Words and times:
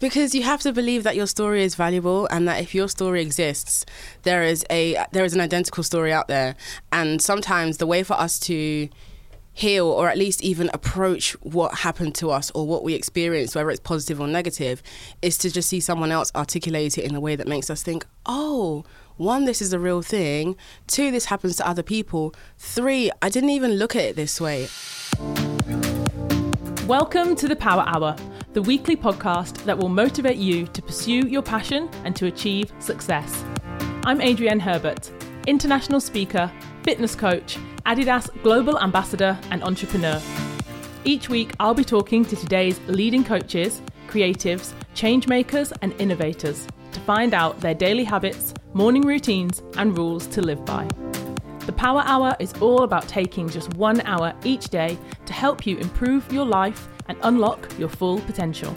Because 0.00 0.34
you 0.34 0.42
have 0.44 0.62
to 0.62 0.72
believe 0.72 1.04
that 1.04 1.14
your 1.14 1.26
story 1.26 1.62
is 1.62 1.74
valuable 1.74 2.26
and 2.30 2.48
that 2.48 2.62
if 2.62 2.74
your 2.74 2.88
story 2.88 3.20
exists, 3.20 3.84
there 4.22 4.42
is 4.42 4.64
a 4.70 4.96
there 5.12 5.26
is 5.26 5.34
an 5.34 5.40
identical 5.42 5.82
story 5.82 6.10
out 6.10 6.26
there. 6.26 6.56
And 6.90 7.20
sometimes 7.20 7.76
the 7.76 7.86
way 7.86 8.02
for 8.02 8.14
us 8.14 8.38
to 8.40 8.88
heal 9.52 9.86
or 9.86 10.08
at 10.08 10.16
least 10.16 10.42
even 10.42 10.70
approach 10.72 11.32
what 11.42 11.74
happened 11.74 12.14
to 12.14 12.30
us 12.30 12.50
or 12.52 12.66
what 12.66 12.82
we 12.82 12.94
experienced, 12.94 13.54
whether 13.54 13.70
it's 13.70 13.80
positive 13.80 14.18
or 14.22 14.26
negative, 14.26 14.82
is 15.20 15.36
to 15.36 15.50
just 15.50 15.68
see 15.68 15.80
someone 15.80 16.10
else 16.10 16.32
articulate 16.34 16.96
it 16.96 17.04
in 17.04 17.14
a 17.14 17.20
way 17.20 17.36
that 17.36 17.46
makes 17.46 17.68
us 17.68 17.82
think, 17.82 18.06
oh, 18.24 18.84
one, 19.18 19.44
this 19.44 19.60
is 19.60 19.74
a 19.74 19.78
real 19.78 20.00
thing. 20.00 20.56
Two, 20.86 21.10
this 21.10 21.26
happens 21.26 21.56
to 21.56 21.68
other 21.68 21.82
people. 21.82 22.34
Three, 22.56 23.10
I 23.20 23.28
didn't 23.28 23.50
even 23.50 23.72
look 23.72 23.94
at 23.94 24.02
it 24.02 24.16
this 24.16 24.40
way. 24.40 24.68
Welcome 26.86 27.36
to 27.36 27.46
the 27.46 27.54
Power 27.54 27.84
Hour, 27.86 28.16
the 28.52 28.62
weekly 28.62 28.96
podcast 28.96 29.62
that 29.62 29.78
will 29.78 29.88
motivate 29.88 30.36
you 30.36 30.66
to 30.66 30.82
pursue 30.82 31.28
your 31.28 31.42
passion 31.42 31.88
and 32.04 32.16
to 32.16 32.26
achieve 32.26 32.72
success. 32.80 33.44
I'm 34.02 34.20
Adrienne 34.20 34.58
Herbert, 34.58 35.12
international 35.46 36.00
speaker, 36.00 36.50
fitness 36.82 37.14
coach, 37.14 37.58
Adidas 37.86 38.28
Global 38.42 38.80
Ambassador, 38.80 39.38
and 39.52 39.62
entrepreneur. 39.62 40.20
Each 41.04 41.28
week, 41.28 41.52
I'll 41.60 41.74
be 41.74 41.84
talking 41.84 42.24
to 42.24 42.34
today's 42.34 42.80
leading 42.88 43.22
coaches, 43.22 43.82
creatives, 44.08 44.72
change 44.94 45.28
makers, 45.28 45.72
and 45.80 45.92
innovators 46.00 46.66
to 46.90 47.00
find 47.00 47.34
out 47.34 47.60
their 47.60 47.74
daily 47.74 48.02
habits, 48.02 48.52
morning 48.74 49.02
routines, 49.02 49.62
and 49.76 49.96
rules 49.96 50.26
to 50.26 50.42
live 50.42 50.64
by. 50.64 50.88
The 51.66 51.72
Power 51.72 52.02
Hour 52.04 52.34
is 52.40 52.52
all 52.54 52.82
about 52.82 53.06
taking 53.06 53.48
just 53.48 53.74
one 53.74 54.00
hour 54.00 54.34
each 54.42 54.70
day 54.70 54.98
to 55.26 55.32
help 55.32 55.66
you 55.66 55.78
improve 55.78 56.32
your 56.32 56.44
life 56.44 56.88
and 57.08 57.18
unlock 57.22 57.70
your 57.78 57.88
full 57.88 58.20
potential. 58.20 58.72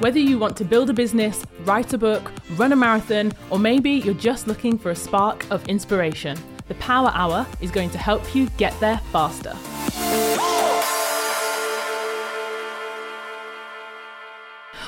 Whether 0.00 0.18
you 0.18 0.38
want 0.38 0.56
to 0.56 0.64
build 0.64 0.90
a 0.90 0.92
business, 0.92 1.44
write 1.64 1.92
a 1.92 1.98
book, 1.98 2.32
run 2.56 2.72
a 2.72 2.76
marathon, 2.76 3.32
or 3.50 3.58
maybe 3.58 3.90
you're 3.90 4.14
just 4.14 4.46
looking 4.46 4.76
for 4.76 4.90
a 4.90 4.96
spark 4.96 5.48
of 5.50 5.66
inspiration, 5.68 6.36
the 6.68 6.74
Power 6.74 7.12
Hour 7.14 7.46
is 7.60 7.70
going 7.70 7.90
to 7.90 7.98
help 7.98 8.34
you 8.34 8.48
get 8.56 8.78
there 8.80 8.98
faster. 9.12 9.56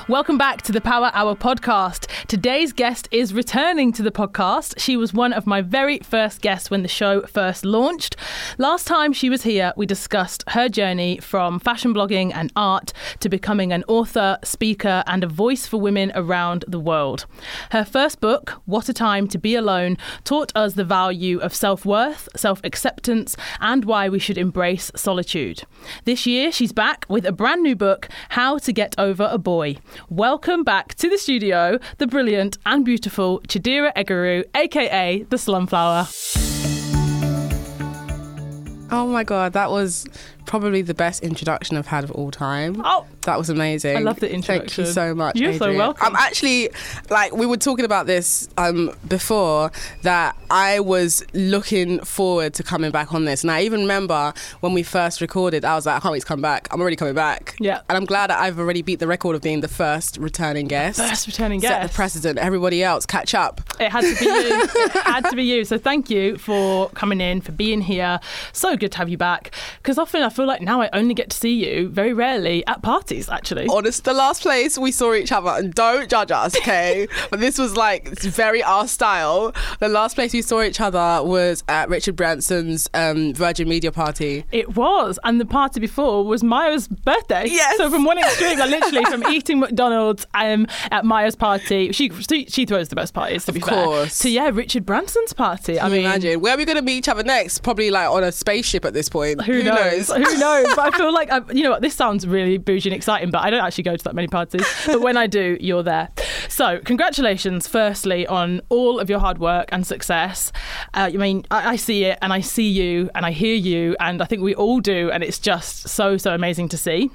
Welcome 0.07 0.37
back 0.37 0.61
to 0.61 0.71
the 0.71 0.81
Power 0.81 1.09
Hour 1.15 1.35
podcast. 1.35 2.05
Today's 2.27 2.73
guest 2.73 3.07
is 3.09 3.33
returning 3.33 3.91
to 3.93 4.03
the 4.03 4.11
podcast. 4.11 4.75
She 4.77 4.95
was 4.95 5.15
one 5.15 5.33
of 5.33 5.47
my 5.47 5.63
very 5.63 5.97
first 5.97 6.41
guests 6.41 6.69
when 6.69 6.83
the 6.83 6.87
show 6.87 7.23
first 7.23 7.65
launched. 7.65 8.15
Last 8.59 8.85
time 8.85 9.13
she 9.13 9.31
was 9.31 9.41
here, 9.41 9.73
we 9.75 9.87
discussed 9.87 10.43
her 10.49 10.69
journey 10.69 11.17
from 11.17 11.57
fashion 11.57 11.91
blogging 11.91 12.31
and 12.35 12.53
art 12.55 12.93
to 13.21 13.29
becoming 13.29 13.73
an 13.73 13.83
author, 13.87 14.37
speaker, 14.43 15.03
and 15.07 15.23
a 15.23 15.27
voice 15.27 15.65
for 15.65 15.81
women 15.81 16.11
around 16.13 16.65
the 16.67 16.79
world. 16.79 17.25
Her 17.71 17.83
first 17.83 18.21
book, 18.21 18.61
What 18.65 18.87
a 18.89 18.93
Time 18.93 19.27
to 19.29 19.39
Be 19.39 19.55
Alone, 19.55 19.97
taught 20.23 20.51
us 20.55 20.75
the 20.75 20.83
value 20.85 21.39
of 21.39 21.51
self 21.51 21.83
worth, 21.83 22.29
self 22.35 22.61
acceptance, 22.63 23.35
and 23.59 23.85
why 23.85 24.09
we 24.09 24.19
should 24.19 24.37
embrace 24.37 24.91
solitude. 24.95 25.63
This 26.03 26.27
year, 26.27 26.51
she's 26.51 26.73
back 26.73 27.07
with 27.09 27.25
a 27.25 27.31
brand 27.31 27.63
new 27.63 27.75
book, 27.75 28.07
How 28.29 28.59
to 28.59 28.71
Get 28.71 28.93
Over 28.99 29.27
a 29.31 29.39
Boy. 29.39 29.77
Welcome 30.09 30.63
back 30.63 30.95
to 30.95 31.09
the 31.09 31.17
studio, 31.17 31.79
the 31.97 32.07
brilliant 32.07 32.57
and 32.65 32.85
beautiful 32.85 33.39
Chidera 33.47 33.93
Eggerue, 33.95 34.43
aka 34.55 35.23
the 35.23 35.37
Slumflower. 35.37 36.07
Oh 38.91 39.07
my 39.07 39.23
god, 39.23 39.53
that 39.53 39.71
was 39.71 40.05
probably 40.59 40.81
the 40.81 40.93
best 40.93 41.21
introduction 41.21 41.75
I've 41.77 41.87
had 41.87 42.03
of 42.05 42.11
all 42.11 42.31
time. 42.31 42.81
Oh, 42.85 43.05
That 43.23 43.37
was 43.37 43.49
amazing. 43.49 43.97
I 43.97 43.99
love 43.99 44.19
the 44.19 44.31
introduction. 44.31 44.85
Thank 44.85 44.87
you 44.87 44.93
so 44.93 45.13
much. 45.13 45.35
You're 45.37 45.53
so 45.53 45.75
welcome. 45.75 46.05
I'm 46.07 46.15
actually 46.15 46.69
like 47.09 47.33
we 47.33 47.45
were 47.45 47.57
talking 47.57 47.83
about 47.85 48.05
this 48.07 48.47
um, 48.57 48.91
before 49.07 49.71
that 50.03 50.35
I 50.49 50.79
was 50.79 51.25
looking 51.33 51.99
forward 52.01 52.53
to 52.53 52.63
coming 52.63 52.91
back 52.91 53.13
on 53.13 53.25
this, 53.25 53.43
and 53.43 53.51
I 53.51 53.61
even 53.63 53.81
remember 53.81 54.33
when 54.61 54.73
we 54.73 54.83
first 54.83 55.19
recorded, 55.21 55.65
I 55.65 55.75
was 55.75 55.85
like, 55.85 55.97
I 55.97 55.99
can't 55.99 56.13
wait 56.13 56.21
to 56.21 56.25
come 56.25 56.41
back. 56.41 56.67
I'm 56.71 56.79
already 56.79 56.95
coming 56.95 57.15
back. 57.15 57.55
Yeah. 57.59 57.81
and 57.89 57.97
I'm 57.97 58.05
glad 58.05 58.29
that 58.29 58.39
I've 58.39 58.57
already 58.59 58.81
beat 58.81 58.99
the 58.99 59.07
record 59.07 59.35
of 59.35 59.41
being 59.41 59.61
the 59.61 59.67
first 59.67 60.17
returning 60.17 60.67
guest. 60.67 60.99
First 60.99 61.27
returning 61.27 61.59
guest. 61.59 61.73
Set 61.73 61.87
the 61.87 61.93
precedent. 61.93 62.39
Everybody 62.39 62.81
else, 62.83 63.05
catch 63.05 63.33
up. 63.33 63.61
It 63.79 63.91
had 63.91 64.01
to 64.01 64.15
be 64.19 64.25
you. 64.25 64.67
It 64.95 65.03
had 65.03 65.29
to 65.29 65.35
be 65.35 65.43
you. 65.43 65.65
So 65.65 65.77
thank 65.77 66.09
you 66.09 66.37
for 66.37 66.89
coming 66.89 67.19
in, 67.19 67.41
for 67.41 67.51
being 67.51 67.81
here. 67.81 68.19
So 68.53 68.75
good 68.77 68.91
to 68.93 68.97
have 68.99 69.09
you 69.09 69.17
back. 69.17 69.51
Because 69.81 69.97
often 69.97 70.21
I 70.21 70.29
feel 70.29 70.44
like 70.45 70.61
now 70.61 70.81
I 70.81 70.89
only 70.93 71.13
get 71.13 71.29
to 71.31 71.37
see 71.37 71.53
you 71.53 71.89
very 71.89 72.13
rarely 72.13 72.65
at 72.67 72.81
parties, 72.81 73.29
actually. 73.29 73.67
honest, 73.69 74.03
the 74.03 74.13
last 74.13 74.41
place 74.41 74.77
we 74.77 74.91
saw 74.91 75.13
each 75.13 75.31
other, 75.31 75.49
and 75.49 75.73
don't 75.73 76.09
judge 76.09 76.31
us, 76.31 76.55
okay? 76.61 77.07
but 77.29 77.39
this 77.39 77.57
was 77.57 77.75
like 77.75 78.07
it's 78.07 78.25
very 78.25 78.63
our 78.63 78.87
style. 78.87 79.53
The 79.79 79.89
last 79.89 80.15
place 80.15 80.33
we 80.33 80.41
saw 80.41 80.61
each 80.61 80.79
other 80.79 81.23
was 81.23 81.63
at 81.67 81.89
Richard 81.89 82.15
Branson's 82.15 82.89
um, 82.93 83.33
Virgin 83.33 83.67
Media 83.67 83.91
Party. 83.91 84.45
It 84.51 84.75
was. 84.75 85.19
And 85.23 85.39
the 85.39 85.45
party 85.45 85.79
before 85.79 86.25
was 86.25 86.43
Maya's 86.43 86.87
birthday. 86.87 87.47
Yes. 87.47 87.77
So 87.77 87.89
from 87.89 88.05
one 88.05 88.17
extreme, 88.17 88.59
like 88.59 88.69
literally 88.69 89.05
from 89.05 89.23
eating 89.31 89.59
McDonald's 89.59 90.25
um, 90.33 90.67
at 90.91 91.05
Maya's 91.05 91.35
party, 91.35 91.91
she, 91.91 92.09
she 92.09 92.45
she 92.45 92.65
throws 92.65 92.89
the 92.89 92.95
best 92.95 93.13
parties, 93.13 93.45
to 93.45 93.51
be 93.51 93.59
course. 93.59 94.21
fair. 94.21 94.29
To, 94.29 94.33
yeah, 94.33 94.49
Richard 94.53 94.85
Branson's 94.85 95.33
party. 95.33 95.79
I 95.79 95.89
mean, 95.89 96.01
imagine 96.01 96.39
where 96.41 96.53
are 96.53 96.57
we 96.57 96.65
going 96.65 96.77
to 96.77 96.81
meet 96.81 96.97
each 96.97 97.09
other 97.09 97.23
next? 97.23 97.63
Probably 97.63 97.91
like 97.91 98.09
on 98.09 98.23
a 98.23 98.31
spaceship 98.31 98.85
at 98.85 98.93
this 98.93 99.09
point. 99.09 99.41
Who, 99.43 99.63
knows? 99.63 100.09
Who 100.09 100.34
knows? 100.37 100.67
But 100.75 100.93
I 100.93 100.97
feel 100.97 101.13
like, 101.13 101.31
I, 101.31 101.41
you 101.51 101.63
know 101.63 101.71
what, 101.71 101.81
this 101.81 101.93
sounds 101.93 102.27
really 102.27 102.57
bougie 102.57 102.89
and 102.89 102.95
exciting, 102.95 103.31
but 103.31 103.41
I 103.41 103.49
don't 103.49 103.63
actually 103.63 103.83
go 103.83 103.95
to 103.95 104.03
that 104.03 104.15
many 104.15 104.27
parties. 104.27 104.65
But 104.85 105.01
when 105.01 105.17
I 105.17 105.27
do, 105.27 105.57
you're 105.59 105.83
there. 105.83 106.09
So, 106.49 106.79
congratulations, 106.79 107.67
firstly, 107.67 108.27
on 108.27 108.61
all 108.69 108.99
of 108.99 109.09
your 109.09 109.19
hard 109.19 109.39
work 109.39 109.69
and 109.71 109.85
success. 109.85 110.51
Uh, 110.93 111.09
I 111.13 111.17
mean, 111.17 111.45
I, 111.51 111.71
I 111.71 111.75
see 111.75 112.05
it 112.05 112.19
and 112.21 112.31
I 112.31 112.41
see 112.41 112.69
you 112.69 113.09
and 113.15 113.25
I 113.25 113.31
hear 113.31 113.55
you, 113.55 113.95
and 113.99 114.21
I 114.21 114.25
think 114.25 114.41
we 114.41 114.55
all 114.55 114.79
do, 114.79 115.11
and 115.11 115.23
it's 115.23 115.39
just 115.39 115.89
so, 115.89 116.17
so 116.17 116.33
amazing 116.33 116.69
to 116.69 116.77
see. 116.77 117.11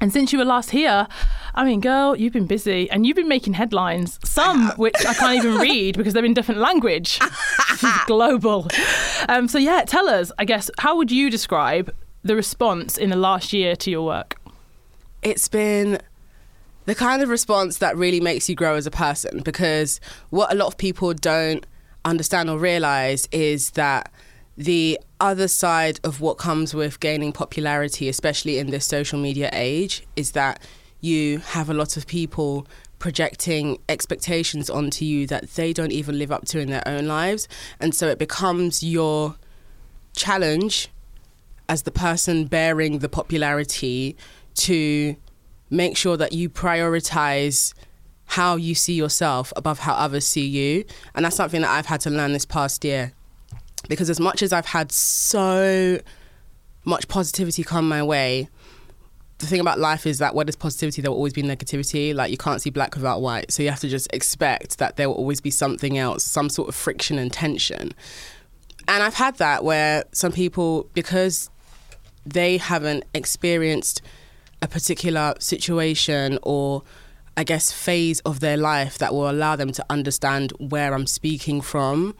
And 0.00 0.12
since 0.12 0.30
you 0.30 0.38
were 0.38 0.44
last 0.44 0.70
here, 0.70 1.08
I 1.54 1.64
mean, 1.64 1.80
girl, 1.80 2.14
you've 2.16 2.34
been 2.34 2.46
busy 2.46 2.90
and 2.90 3.06
you've 3.06 3.16
been 3.16 3.28
making 3.28 3.54
headlines, 3.54 4.18
some 4.22 4.70
which 4.76 4.94
I 5.06 5.14
can't 5.14 5.36
even 5.36 5.56
read 5.58 5.96
because 5.96 6.12
they're 6.12 6.24
in 6.24 6.34
different 6.34 6.60
language. 6.60 7.18
Global. 8.06 8.68
Um, 9.28 9.48
so, 9.48 9.58
yeah, 9.58 9.84
tell 9.86 10.08
us, 10.08 10.30
I 10.38 10.44
guess, 10.44 10.70
how 10.78 10.96
would 10.98 11.10
you 11.10 11.30
describe 11.30 11.94
the 12.26 12.36
response 12.36 12.98
in 12.98 13.10
the 13.10 13.16
last 13.16 13.52
year 13.52 13.76
to 13.76 13.90
your 13.90 14.02
work? 14.02 14.38
it's 15.26 15.48
been 15.48 15.98
the 16.84 16.94
kind 16.94 17.20
of 17.20 17.28
response 17.28 17.78
that 17.78 17.96
really 17.96 18.20
makes 18.20 18.48
you 18.48 18.54
grow 18.54 18.76
as 18.76 18.86
a 18.86 18.92
person 18.92 19.40
because 19.40 20.00
what 20.30 20.52
a 20.52 20.54
lot 20.54 20.68
of 20.68 20.78
people 20.78 21.12
don't 21.12 21.66
understand 22.04 22.48
or 22.48 22.58
realize 22.58 23.28
is 23.32 23.70
that 23.70 24.12
the 24.56 24.98
other 25.18 25.48
side 25.48 25.98
of 26.04 26.20
what 26.20 26.38
comes 26.38 26.74
with 26.74 27.00
gaining 27.00 27.32
popularity, 27.32 28.08
especially 28.08 28.58
in 28.58 28.70
this 28.70 28.86
social 28.86 29.18
media 29.18 29.50
age, 29.52 30.06
is 30.14 30.30
that 30.32 30.62
you 31.00 31.38
have 31.38 31.68
a 31.68 31.74
lot 31.74 31.96
of 31.96 32.06
people 32.06 32.66
projecting 33.00 33.78
expectations 33.88 34.70
onto 34.70 35.04
you 35.04 35.26
that 35.26 35.50
they 35.50 35.72
don't 35.72 35.92
even 35.92 36.18
live 36.18 36.30
up 36.30 36.44
to 36.46 36.60
in 36.60 36.70
their 36.70 36.86
own 36.86 37.06
lives. 37.06 37.48
And 37.80 37.96
so 37.96 38.06
it 38.06 38.18
becomes 38.18 38.84
your 38.84 39.34
challenge 40.14 40.88
as 41.68 41.82
the 41.82 41.90
person 41.90 42.46
bearing 42.46 43.00
the 43.00 43.08
popularity 43.08 44.16
to 44.54 45.16
make 45.70 45.96
sure 45.96 46.16
that 46.16 46.32
you 46.32 46.48
prioritize 46.48 47.74
how 48.26 48.56
you 48.56 48.74
see 48.74 48.94
yourself 48.94 49.52
above 49.56 49.80
how 49.80 49.94
others 49.94 50.26
see 50.26 50.46
you. 50.46 50.84
And 51.14 51.24
that's 51.24 51.36
something 51.36 51.60
that 51.60 51.70
I've 51.70 51.86
had 51.86 52.00
to 52.02 52.10
learn 52.10 52.32
this 52.32 52.44
past 52.44 52.84
year. 52.84 53.12
Because 53.88 54.10
as 54.10 54.18
much 54.18 54.42
as 54.42 54.52
I've 54.52 54.66
had 54.66 54.90
so 54.90 56.00
much 56.84 57.08
positivity 57.08 57.62
come 57.62 57.88
my 57.88 58.02
way, 58.02 58.48
the 59.38 59.46
thing 59.46 59.60
about 59.60 59.78
life 59.78 60.06
is 60.06 60.18
that 60.18 60.34
where 60.34 60.44
there's 60.44 60.56
positivity, 60.56 61.02
there 61.02 61.10
will 61.10 61.18
always 61.18 61.34
be 61.34 61.42
negativity. 61.42 62.14
Like 62.14 62.30
you 62.30 62.38
can't 62.38 62.60
see 62.60 62.70
black 62.70 62.94
without 62.94 63.20
white. 63.20 63.52
So 63.52 63.62
you 63.62 63.70
have 63.70 63.80
to 63.80 63.88
just 63.88 64.08
expect 64.12 64.78
that 64.78 64.96
there 64.96 65.08
will 65.08 65.16
always 65.16 65.40
be 65.40 65.50
something 65.50 65.98
else, 65.98 66.24
some 66.24 66.48
sort 66.48 66.68
of 66.68 66.74
friction 66.74 67.18
and 67.18 67.32
tension. 67.32 67.92
And 68.88 69.02
I've 69.02 69.14
had 69.14 69.36
that 69.38 69.62
where 69.62 70.04
some 70.12 70.32
people, 70.32 70.88
because 70.94 71.50
they 72.26 72.58
haven't 72.58 73.04
experienced 73.14 74.02
a 74.60 74.68
particular 74.68 75.34
situation 75.38 76.38
or 76.42 76.82
I 77.36 77.44
guess 77.44 77.70
phase 77.70 78.20
of 78.20 78.40
their 78.40 78.56
life 78.56 78.98
that 78.98 79.12
will 79.12 79.30
allow 79.30 79.56
them 79.56 79.72
to 79.72 79.84
understand 79.90 80.52
where 80.58 80.94
I'm 80.94 81.06
speaking 81.06 81.60
from, 81.60 82.14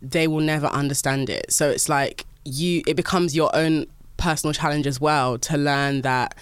they 0.00 0.28
will 0.28 0.40
never 0.40 0.66
understand 0.68 1.28
it. 1.28 1.52
So 1.52 1.68
it's 1.68 1.88
like 1.88 2.24
you 2.44 2.82
it 2.86 2.94
becomes 2.94 3.34
your 3.34 3.54
own 3.54 3.86
personal 4.16 4.52
challenge 4.52 4.86
as 4.86 5.00
well 5.00 5.38
to 5.38 5.56
learn 5.56 6.02
that 6.02 6.36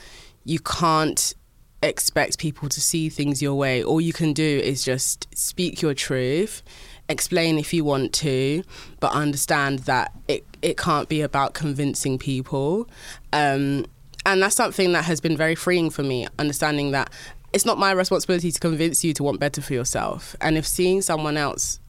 you 0.44 0.58
can't 0.58 1.34
expect 1.82 2.38
people 2.38 2.68
to 2.68 2.80
see 2.80 3.08
things 3.08 3.40
your 3.40 3.54
way. 3.54 3.82
All 3.82 4.00
you 4.00 4.12
can 4.12 4.32
do 4.32 4.44
is 4.44 4.84
just 4.84 5.26
speak 5.34 5.80
your 5.80 5.94
truth, 5.94 6.62
explain 7.08 7.58
if 7.58 7.72
you 7.72 7.84
want 7.84 8.12
to, 8.14 8.62
but 9.00 9.12
understand 9.12 9.80
that 9.80 10.12
it, 10.28 10.44
it 10.62 10.76
can't 10.76 11.08
be 11.08 11.20
about 11.22 11.54
convincing 11.54 12.18
people. 12.18 12.88
Um, 13.32 13.86
and 14.26 14.42
that's 14.42 14.56
something 14.56 14.92
that 14.92 15.04
has 15.04 15.20
been 15.20 15.36
very 15.36 15.54
freeing 15.54 15.90
for 15.90 16.02
me, 16.02 16.26
understanding 16.38 16.90
that 16.90 17.10
it's 17.52 17.64
not 17.64 17.78
my 17.78 17.90
responsibility 17.90 18.52
to 18.52 18.60
convince 18.60 19.02
you 19.02 19.12
to 19.14 19.22
want 19.22 19.40
better 19.40 19.60
for 19.60 19.72
yourself. 19.72 20.36
And 20.40 20.56
if 20.56 20.66
seeing 20.66 21.02
someone 21.02 21.36
else 21.36 21.80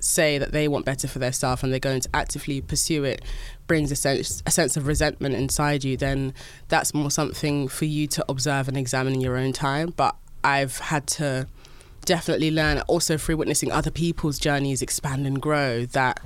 say 0.00 0.38
that 0.38 0.52
they 0.52 0.68
want 0.68 0.84
better 0.84 1.08
for 1.08 1.18
their 1.18 1.32
self 1.32 1.62
and 1.62 1.72
they're 1.72 1.80
going 1.80 2.00
to 2.00 2.08
actively 2.12 2.60
pursue 2.60 3.04
it 3.04 3.22
brings 3.66 3.90
a 3.90 3.96
sense 3.96 4.42
a 4.44 4.50
sense 4.50 4.76
of 4.76 4.86
resentment 4.86 5.34
inside 5.34 5.84
you, 5.84 5.96
then 5.96 6.34
that's 6.68 6.92
more 6.92 7.10
something 7.10 7.68
for 7.68 7.84
you 7.84 8.06
to 8.06 8.24
observe 8.28 8.68
and 8.68 8.76
examine 8.76 9.14
in 9.14 9.20
your 9.20 9.36
own 9.36 9.52
time. 9.52 9.92
But 9.96 10.14
I've 10.42 10.78
had 10.78 11.06
to 11.08 11.46
definitely 12.04 12.50
learn 12.50 12.80
also 12.82 13.16
through 13.16 13.38
witnessing 13.38 13.72
other 13.72 13.90
people's 13.90 14.38
journeys 14.38 14.82
expand 14.82 15.26
and 15.26 15.40
grow 15.40 15.86
that 15.86 16.20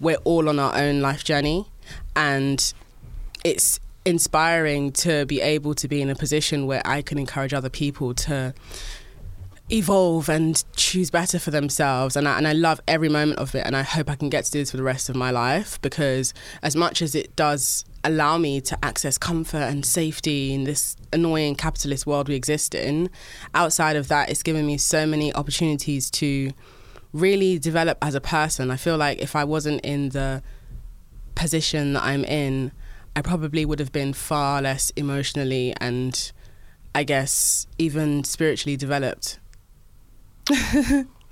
we're 0.00 0.16
all 0.24 0.48
on 0.48 0.58
our 0.58 0.76
own 0.76 1.00
life 1.00 1.24
journey 1.24 1.66
and 2.14 2.72
it's 3.44 3.80
inspiring 4.04 4.92
to 4.92 5.26
be 5.26 5.40
able 5.40 5.74
to 5.74 5.88
be 5.88 6.00
in 6.00 6.10
a 6.10 6.14
position 6.14 6.66
where 6.66 6.82
I 6.84 7.02
can 7.02 7.18
encourage 7.18 7.52
other 7.52 7.70
people 7.70 8.14
to 8.14 8.54
evolve 9.70 10.30
and 10.30 10.64
choose 10.76 11.10
better 11.10 11.38
for 11.38 11.50
themselves. 11.50 12.16
And 12.16 12.26
I, 12.26 12.38
and 12.38 12.48
I 12.48 12.52
love 12.52 12.80
every 12.88 13.08
moment 13.08 13.38
of 13.38 13.54
it 13.54 13.66
and 13.66 13.76
I 13.76 13.82
hope 13.82 14.08
I 14.08 14.14
can 14.14 14.30
get 14.30 14.44
to 14.46 14.50
do 14.50 14.60
this 14.60 14.70
for 14.70 14.78
the 14.78 14.82
rest 14.82 15.08
of 15.08 15.16
my 15.16 15.30
life 15.30 15.80
because 15.82 16.32
as 16.62 16.74
much 16.74 17.02
as 17.02 17.14
it 17.14 17.36
does 17.36 17.84
allow 18.04 18.38
me 18.38 18.60
to 18.62 18.78
access 18.82 19.18
comfort 19.18 19.58
and 19.58 19.84
safety 19.84 20.54
in 20.54 20.64
this 20.64 20.96
annoying 21.12 21.54
capitalist 21.54 22.06
world 22.06 22.28
we 22.28 22.34
exist 22.34 22.74
in 22.74 23.10
outside 23.54 23.96
of 23.96 24.06
that 24.06 24.30
it's 24.30 24.42
given 24.44 24.64
me 24.64 24.78
so 24.78 25.04
many 25.04 25.34
opportunities 25.34 26.08
to 26.08 26.52
really 27.12 27.58
develop 27.58 27.98
as 28.02 28.14
a 28.14 28.20
person 28.20 28.70
I 28.70 28.76
feel 28.76 28.96
like 28.96 29.18
if 29.18 29.34
I 29.34 29.44
wasn't 29.44 29.80
in 29.82 30.10
the 30.10 30.42
position 31.34 31.94
that 31.94 32.02
I'm 32.02 32.24
in 32.24 32.72
I 33.16 33.22
probably 33.22 33.64
would 33.64 33.78
have 33.78 33.92
been 33.92 34.12
far 34.12 34.62
less 34.62 34.90
emotionally 34.90 35.74
and 35.80 36.32
I 36.94 37.04
guess 37.04 37.66
even 37.78 38.24
spiritually 38.24 38.76
developed. 38.76 39.38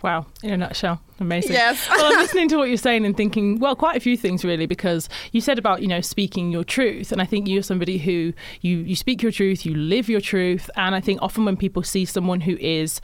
Wow, 0.03 0.27
in 0.43 0.51
a 0.51 0.57
nutshell. 0.57 1.01
Amazing. 1.19 1.53
Yes. 1.53 1.89
well, 1.89 2.13
I'm 2.13 2.19
listening 2.19 2.49
to 2.51 2.57
what 2.57 2.69
you're 2.69 2.77
saying 2.77 3.07
and 3.07 3.17
thinking, 3.17 3.59
well, 3.59 3.75
quite 3.75 3.97
a 3.97 4.01
few 4.01 4.17
things 4.17 4.45
really, 4.45 4.67
because 4.67 5.09
you 5.33 5.41
said 5.41 5.59
about, 5.59 5.81
you 5.81 5.89
know, 5.89 6.03
speaking 6.03 6.53
your 6.53 6.65
truth. 6.65 7.13
And 7.13 7.23
I 7.23 7.25
think 7.25 7.49
you're 7.49 7.63
somebody 7.63 7.99
who 7.99 8.33
you, 8.61 8.79
you 8.79 8.95
speak 8.95 9.23
your 9.23 9.33
truth, 9.33 9.65
you 9.65 9.75
live 9.75 10.09
your 10.09 10.21
truth. 10.21 10.71
And 10.77 10.95
I 10.95 11.01
think 11.01 11.21
often 11.23 11.45
when 11.45 11.57
people 11.57 11.83
see 11.83 12.05
someone 12.05 12.43
who 12.43 12.57
is 12.59 13.01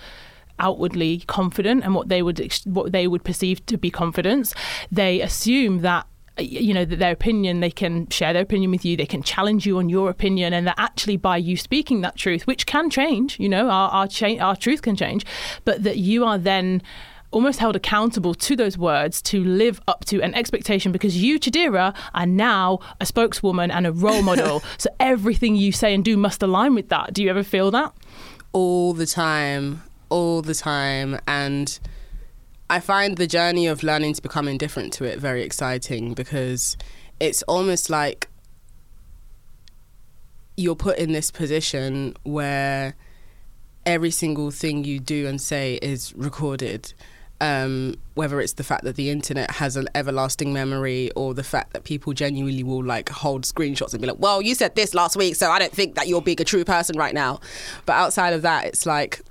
outwardly 0.58 1.20
confident 1.26 1.84
and 1.84 1.94
what 1.94 2.08
they 2.08 2.22
would 2.22 2.40
what 2.64 2.93
they 2.93 3.06
would 3.06 3.25
perceive 3.25 3.64
to 3.66 3.76
be 3.76 3.90
confidence, 3.90 4.54
they 4.90 5.20
assume 5.20 5.81
that 5.81 6.06
you 6.38 6.72
know 6.72 6.84
that 6.84 6.99
their 6.99 7.12
opinion 7.12 7.60
they 7.60 7.70
can 7.70 8.08
share 8.08 8.32
their 8.32 8.43
opinion 8.43 8.70
with 8.70 8.87
you 8.87 8.96
they 8.96 9.04
can 9.04 9.22
challenge 9.22 9.66
you 9.66 9.76
on 9.76 9.90
your 9.90 10.08
opinion 10.08 10.54
and 10.54 10.66
that 10.66 10.75
actually 10.78 11.19
by 11.19 11.37
you 11.37 11.58
speaking 11.58 12.00
that 12.00 12.16
truth 12.16 12.46
which 12.46 12.64
can 12.64 12.88
change 12.88 13.38
you 13.38 13.50
know 13.50 13.69
our 13.69 13.90
our, 13.90 14.08
cha- 14.08 14.38
our 14.38 14.56
truth 14.56 14.81
can 14.81 14.96
change 14.96 15.26
but 15.66 15.82
that 15.82 15.99
you 15.99 16.25
are 16.25 16.38
then 16.38 16.82
almost 17.32 17.58
held 17.58 17.75
accountable 17.75 18.34
to 18.34 18.55
those 18.55 18.78
words 18.78 19.20
to 19.22 19.43
live 19.43 19.81
up 19.88 20.05
to 20.05 20.20
an 20.20 20.34
expectation 20.34 20.93
because 20.93 21.16
you 21.16 21.40
Chidera 21.40 21.94
are 22.14 22.26
now 22.26 22.78
a 23.00 23.06
spokeswoman 23.06 23.70
and 23.70 23.87
a 23.87 23.93
role 23.93 24.22
model. 24.22 24.62
So 24.78 24.90
everything 25.00 25.55
you 25.56 25.72
say 25.72 25.94
and 25.94 26.05
do 26.05 26.16
must 26.16 26.43
align 26.43 26.75
with 26.75 26.88
that. 26.88 27.14
Do 27.14 27.22
you 27.22 27.31
ever 27.31 27.43
feel 27.43 27.70
that? 27.70 27.94
All 28.52 28.93
the 28.93 29.06
time 29.06 29.82
all 30.12 30.42
the 30.42 30.54
time 30.54 31.18
and 31.26 31.80
I 32.68 32.80
find 32.80 33.16
the 33.16 33.26
journey 33.26 33.66
of 33.66 33.82
learning 33.82 34.12
to 34.14 34.22
become 34.22 34.46
indifferent 34.46 34.92
to 34.94 35.04
it 35.04 35.18
very 35.18 35.42
exciting 35.42 36.12
because 36.12 36.76
it's 37.18 37.42
almost 37.44 37.88
like 37.88 38.28
you're 40.56 40.76
put 40.76 40.98
in 40.98 41.12
this 41.12 41.30
position 41.30 42.14
where 42.24 42.94
every 43.86 44.10
single 44.10 44.50
thing 44.50 44.84
you 44.84 45.00
do 45.00 45.26
and 45.26 45.40
say 45.40 45.78
is 45.80 46.14
recorded. 46.14 46.92
Um, 47.40 47.96
whether 48.14 48.40
it's 48.40 48.52
the 48.52 48.64
fact 48.64 48.84
that 48.84 48.96
the 48.96 49.10
internet 49.10 49.50
has 49.50 49.76
an 49.76 49.88
everlasting 49.94 50.52
memory 50.52 51.10
or 51.16 51.34
the 51.34 51.42
fact 51.42 51.72
that 51.72 51.84
people 51.84 52.12
genuinely 52.12 52.62
will 52.62 52.84
like 52.84 53.08
hold 53.08 53.44
screenshots 53.44 53.92
and 53.92 54.00
be 54.00 54.06
like, 54.06 54.20
well, 54.20 54.40
you 54.42 54.54
said 54.54 54.76
this 54.76 54.94
last 54.94 55.16
week, 55.16 55.36
so 55.36 55.50
I 55.50 55.58
don't 55.58 55.72
think 55.72 55.94
that 55.96 56.06
you're 56.06 56.22
being 56.22 56.40
a 56.40 56.44
true 56.44 56.64
person 56.64 56.96
right 56.98 57.14
now. 57.14 57.40
But 57.86 57.94
outside 57.94 58.34
of 58.34 58.42
that, 58.42 58.66
it's 58.66 58.86
like 58.86 59.22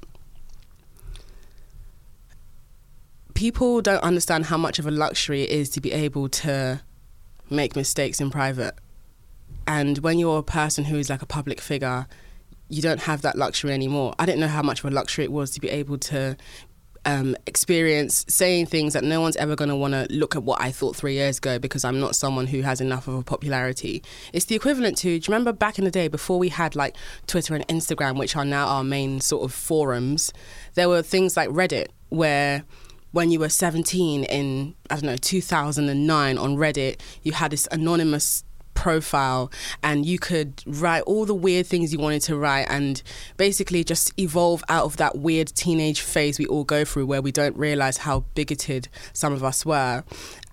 people 3.42 3.82
don't 3.82 4.04
understand 4.04 4.46
how 4.46 4.56
much 4.56 4.78
of 4.78 4.86
a 4.86 4.92
luxury 4.92 5.42
it 5.42 5.50
is 5.50 5.68
to 5.68 5.82
be 5.82 5.92
able 5.92 6.30
to 6.30 6.80
make 7.50 7.76
mistakes 7.76 8.22
in 8.22 8.30
private. 8.30 8.76
And 9.66 9.98
when 9.98 10.20
you're 10.20 10.38
a 10.38 10.44
person 10.44 10.86
who 10.86 10.98
is 10.98 11.10
like 11.10 11.24
a 11.24 11.26
public 11.26 11.60
figure, 11.60 12.06
you 12.70 12.84
don't 12.84 13.00
have 13.00 13.24
that 13.24 13.36
luxury 13.36 13.74
anymore. 13.74 14.14
I 14.20 14.28
didn't 14.28 14.42
know 14.42 14.48
how 14.48 14.62
much 14.62 14.84
of 14.84 14.86
a 14.86 14.94
luxury 14.94 15.24
it 15.24 15.32
was 15.32 15.50
to 15.52 15.60
be 15.60 15.70
able 15.70 15.98
to 15.98 16.38
um, 17.06 17.36
experience 17.48 18.26
saying 18.30 18.68
things 18.68 18.94
that 18.94 19.04
no 19.04 19.22
one's 19.22 19.38
ever 19.38 19.56
going 19.56 19.70
to 19.70 19.76
want 19.76 19.96
to 19.96 20.06
look 20.12 20.36
at 20.36 20.44
what 20.44 20.62
I 20.62 20.70
thought 20.70 20.96
three 20.96 21.16
years 21.16 21.40
ago 21.40 21.58
because 21.58 21.84
I'm 21.84 22.00
not 22.00 22.16
someone 22.16 22.46
who 22.46 22.62
has 22.62 22.80
enough 22.80 23.08
of 23.08 23.16
a 23.16 23.24
popularity. 23.24 24.04
It's 24.34 24.46
the 24.46 24.54
equivalent 24.54 25.00
to, 25.00 25.08
do 25.08 25.14
you 25.16 25.22
remember 25.28 25.52
back 25.52 25.80
in 25.80 25.86
the 25.86 25.90
day 25.90 26.10
before 26.10 26.38
we 26.38 26.50
had 26.50 26.76
like 26.76 26.96
Twitter 27.26 27.56
and 27.56 27.68
Instagram, 27.70 28.20
which 28.20 28.36
are 28.36 28.46
now 28.46 28.68
our 28.68 28.84
main 28.84 29.20
sort 29.20 29.44
of 29.44 29.52
forums, 29.52 30.32
there 30.76 30.88
were 30.88 31.02
things 31.02 31.36
like 31.36 31.50
Reddit 31.50 31.88
where 32.10 32.66
when 33.12 33.32
you 33.32 33.40
were 33.40 33.50
17 33.50 34.24
in, 34.24 34.76
I 34.90 34.96
don't 34.96 35.04
know, 35.04 35.18
2009 35.18 36.38
on 36.38 36.56
Reddit, 36.56 37.00
you 37.24 37.34
had 37.34 37.52
this 37.52 37.68
anonymous 37.72 38.44
profile 38.74 39.52
and 39.84 40.06
you 40.06 40.18
could 40.18 40.64
write 40.66 41.02
all 41.02 41.26
the 41.26 41.36
weird 41.36 41.68
things 41.68 41.92
you 41.94 42.00
wanted 42.00 42.22
to 42.22 42.36
write 42.36 42.66
and 42.70 43.04
basically 43.38 43.84
just 43.84 44.18
evolve 44.20 44.64
out 44.70 44.86
of 44.86 44.98
that 44.98 45.18
weird 45.18 45.48
teenage 45.50 46.02
phase 46.02 46.40
we 46.40 46.46
all 46.48 46.64
go 46.64 46.84
through 46.86 47.06
where 47.06 47.22
we 47.22 47.32
don't 47.32 47.56
realize 47.58 47.98
how 47.98 48.22
bigoted 48.34 48.88
some 49.14 49.34
of 49.34 49.44
us 49.44 49.66
were. 49.66 50.04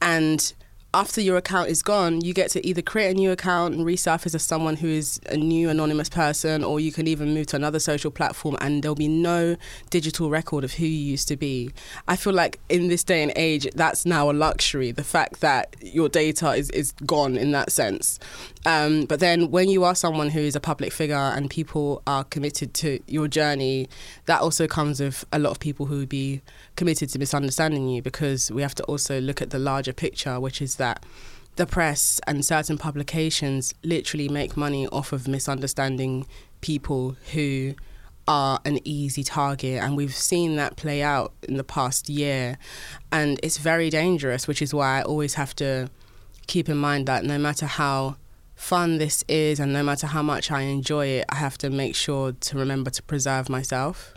And 0.03 0.53
after 0.99 1.21
your 1.21 1.37
account 1.37 1.69
is 1.69 1.81
gone, 1.81 2.21
you 2.23 2.35
get 2.35 2.51
to 2.51 2.67
either 2.67 2.83
create 2.83 3.13
a 3.13 3.15
new 3.15 3.31
account 3.31 3.73
and 3.73 3.87
resurface 3.87 4.35
as 4.35 4.43
someone 4.43 4.75
who 4.75 4.89
is 4.89 5.21
a 5.27 5.37
new 5.37 5.69
anonymous 5.69 6.09
person, 6.09 6.65
or 6.65 6.81
you 6.81 6.91
can 6.91 7.07
even 7.07 7.33
move 7.33 7.47
to 7.47 7.55
another 7.55 7.79
social 7.79 8.11
platform 8.11 8.57
and 8.61 8.83
there'll 8.83 8.97
be 8.97 9.07
no 9.07 9.57
digital 9.91 10.29
record 10.29 10.65
of 10.65 10.73
who 10.73 10.85
you 10.85 11.13
used 11.13 11.29
to 11.29 11.37
be. 11.37 11.71
I 12.09 12.17
feel 12.17 12.33
like 12.33 12.59
in 12.69 12.89
this 12.89 13.05
day 13.05 13.23
and 13.23 13.33
age, 13.37 13.69
that's 13.77 14.05
now 14.05 14.29
a 14.29 14.33
luxury, 14.33 14.91
the 14.91 15.05
fact 15.05 15.41
that 15.41 15.77
your 15.81 16.09
data 16.09 16.51
is, 16.55 16.69
is 16.71 16.91
gone 17.07 17.37
in 17.37 17.53
that 17.53 17.71
sense. 17.71 18.19
Um, 18.67 19.05
but 19.05 19.21
then 19.21 19.51
when 19.51 19.69
you 19.69 19.85
are 19.85 19.95
someone 19.95 20.31
who 20.31 20.41
is 20.41 20.57
a 20.57 20.61
public 20.61 20.93
figure 20.93 21.15
and 21.15 21.49
people 21.49 22.03
are 22.07 22.25
committed 22.25 22.75
to 22.75 23.01
your 23.07 23.29
journey, 23.29 23.89
that 24.27 24.41
also 24.41 24.67
comes 24.67 25.01
with 25.01 25.25
a 25.33 25.39
lot 25.39 25.51
of 25.51 25.61
people 25.61 25.87
who 25.87 25.99
would 25.99 26.09
be 26.09 26.43
committed 26.77 27.09
to 27.11 27.19
misunderstanding 27.19 27.89
you 27.89 28.03
because 28.03 28.51
we 28.51 28.63
have 28.63 28.75
to 28.77 28.85
also 28.85 29.21
look 29.21 29.41
at 29.41 29.51
the 29.51 29.59
larger 29.59 29.93
picture, 29.93 30.41
which 30.41 30.61
is 30.61 30.77
that 30.77 31.05
the 31.57 31.67
press 31.67 32.21
and 32.27 32.45
certain 32.45 32.79
publications 32.79 33.75
literally 33.83 34.29
make 34.29 34.57
money 34.57 34.87
off 34.89 35.13
of 35.13 35.27
misunderstanding 35.27 36.27
people 36.61 37.17
who 37.33 37.75
are 38.29 38.61
an 38.65 38.79
easy 38.85 39.25
target. 39.25 39.83
And 39.83 39.97
we've 39.97 40.15
seen 40.15 40.57
that 40.57 40.77
play 40.77 41.03
out 41.03 41.33
in 41.49 41.57
the 41.57 41.65
past 41.65 42.09
year. 42.09 42.59
And 43.11 43.41
it's 43.43 43.59
very 43.59 43.91
dangerous 43.91 44.47
which 44.47 44.63
is 44.63 44.75
why 44.75 44.99
I 44.99 45.03
always 45.03 45.35
have 45.35 45.57
to 45.57 45.91
keep 46.47 46.69
in 46.69 46.77
mind 46.77 47.07
that 47.07 47.25
no 47.25 47.39
matter 47.39 47.67
how 47.67 48.17
fun 48.59 48.99
this 48.99 49.25
is 49.29 49.61
and 49.61 49.73
no 49.73 49.83
matter 49.83 50.07
how 50.09 50.23
much 50.23 50.51
I 50.51 50.63
enjoy 50.63 51.07
it 51.07 51.25
I 51.29 51.37
have 51.37 51.57
to 51.59 51.71
make 51.71 51.95
sure 51.95 52.33
to 52.33 52.59
remember 52.59 52.91
to 52.91 53.03
preserve 53.03 53.49
myself 53.49 54.15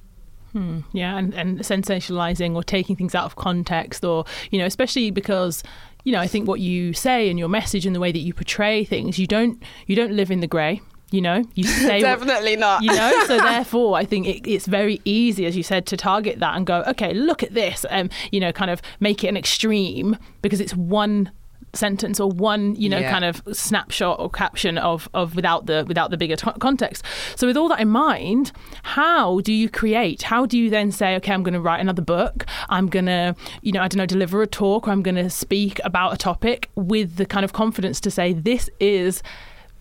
Hmm, 0.51 0.79
yeah, 0.91 1.17
and, 1.17 1.33
and 1.33 1.59
sensationalizing 1.59 2.55
or 2.55 2.61
taking 2.61 2.97
things 2.97 3.15
out 3.15 3.23
of 3.23 3.37
context, 3.37 4.03
or, 4.03 4.25
you 4.49 4.59
know, 4.59 4.65
especially 4.65 5.09
because 5.09 5.63
you 6.03 6.11
know, 6.11 6.19
I 6.19 6.27
think 6.27 6.47
what 6.47 6.59
you 6.59 6.93
say 6.93 7.29
and 7.29 7.37
your 7.37 7.49
message 7.49 7.85
and 7.85 7.95
the 7.95 7.99
way 7.99 8.11
that 8.11 8.19
you 8.19 8.33
portray 8.33 8.83
things, 8.83 9.19
you 9.19 9.27
don't 9.27 9.61
you 9.87 9.95
don't 9.95 10.13
live 10.13 10.31
in 10.31 10.39
the 10.39 10.47
grey. 10.47 10.81
You 11.11 11.21
know, 11.21 11.43
you 11.55 11.63
say 11.65 12.01
definitely 12.01 12.55
not. 12.55 12.83
You 12.83 12.93
know, 12.93 13.23
so 13.27 13.37
therefore, 13.41 13.97
I 13.97 14.05
think 14.05 14.27
it, 14.27 14.49
it's 14.49 14.65
very 14.65 15.01
easy, 15.05 15.45
as 15.45 15.55
you 15.55 15.63
said, 15.63 15.85
to 15.87 15.97
target 15.97 16.39
that 16.39 16.55
and 16.55 16.65
go, 16.65 16.83
okay, 16.87 17.13
look 17.13 17.43
at 17.43 17.53
this, 17.53 17.85
and 17.85 18.11
um, 18.11 18.17
you 18.31 18.39
know, 18.39 18.51
kind 18.51 18.71
of 18.71 18.81
make 18.99 19.23
it 19.23 19.27
an 19.27 19.37
extreme 19.37 20.17
because 20.41 20.61
it's 20.61 20.75
one 20.75 21.31
sentence 21.73 22.19
or 22.19 22.29
one 22.29 22.75
you 22.75 22.89
know 22.89 22.99
yeah. 22.99 23.11
kind 23.11 23.25
of 23.25 23.41
snapshot 23.51 24.19
or 24.19 24.29
caption 24.29 24.77
of 24.77 25.09
of 25.13 25.35
without 25.35 25.65
the 25.65 25.85
without 25.87 26.11
the 26.11 26.17
bigger 26.17 26.35
t- 26.35 26.51
context. 26.59 27.03
So 27.35 27.47
with 27.47 27.57
all 27.57 27.69
that 27.69 27.79
in 27.79 27.89
mind 27.89 28.51
how 28.83 29.39
do 29.41 29.53
you 29.53 29.69
create? 29.69 30.23
How 30.23 30.45
do 30.45 30.57
you 30.57 30.69
then 30.69 30.91
say 30.91 31.15
okay 31.17 31.33
i'm 31.33 31.43
going 31.43 31.53
to 31.53 31.61
write 31.61 31.79
another 31.79 32.01
book. 32.01 32.45
I'm 32.69 32.87
going 32.87 33.05
to 33.05 33.35
you 33.61 33.71
know 33.71 33.81
i 33.81 33.87
don't 33.87 33.97
know 33.97 34.05
deliver 34.05 34.41
a 34.41 34.47
talk 34.47 34.87
or 34.87 34.91
i'm 34.91 35.01
going 35.01 35.15
to 35.15 35.29
speak 35.29 35.79
about 35.83 36.13
a 36.13 36.17
topic 36.17 36.69
with 36.75 37.15
the 37.15 37.25
kind 37.25 37.43
of 37.43 37.53
confidence 37.53 37.99
to 38.01 38.11
say 38.11 38.33
this 38.33 38.69
is 38.79 39.21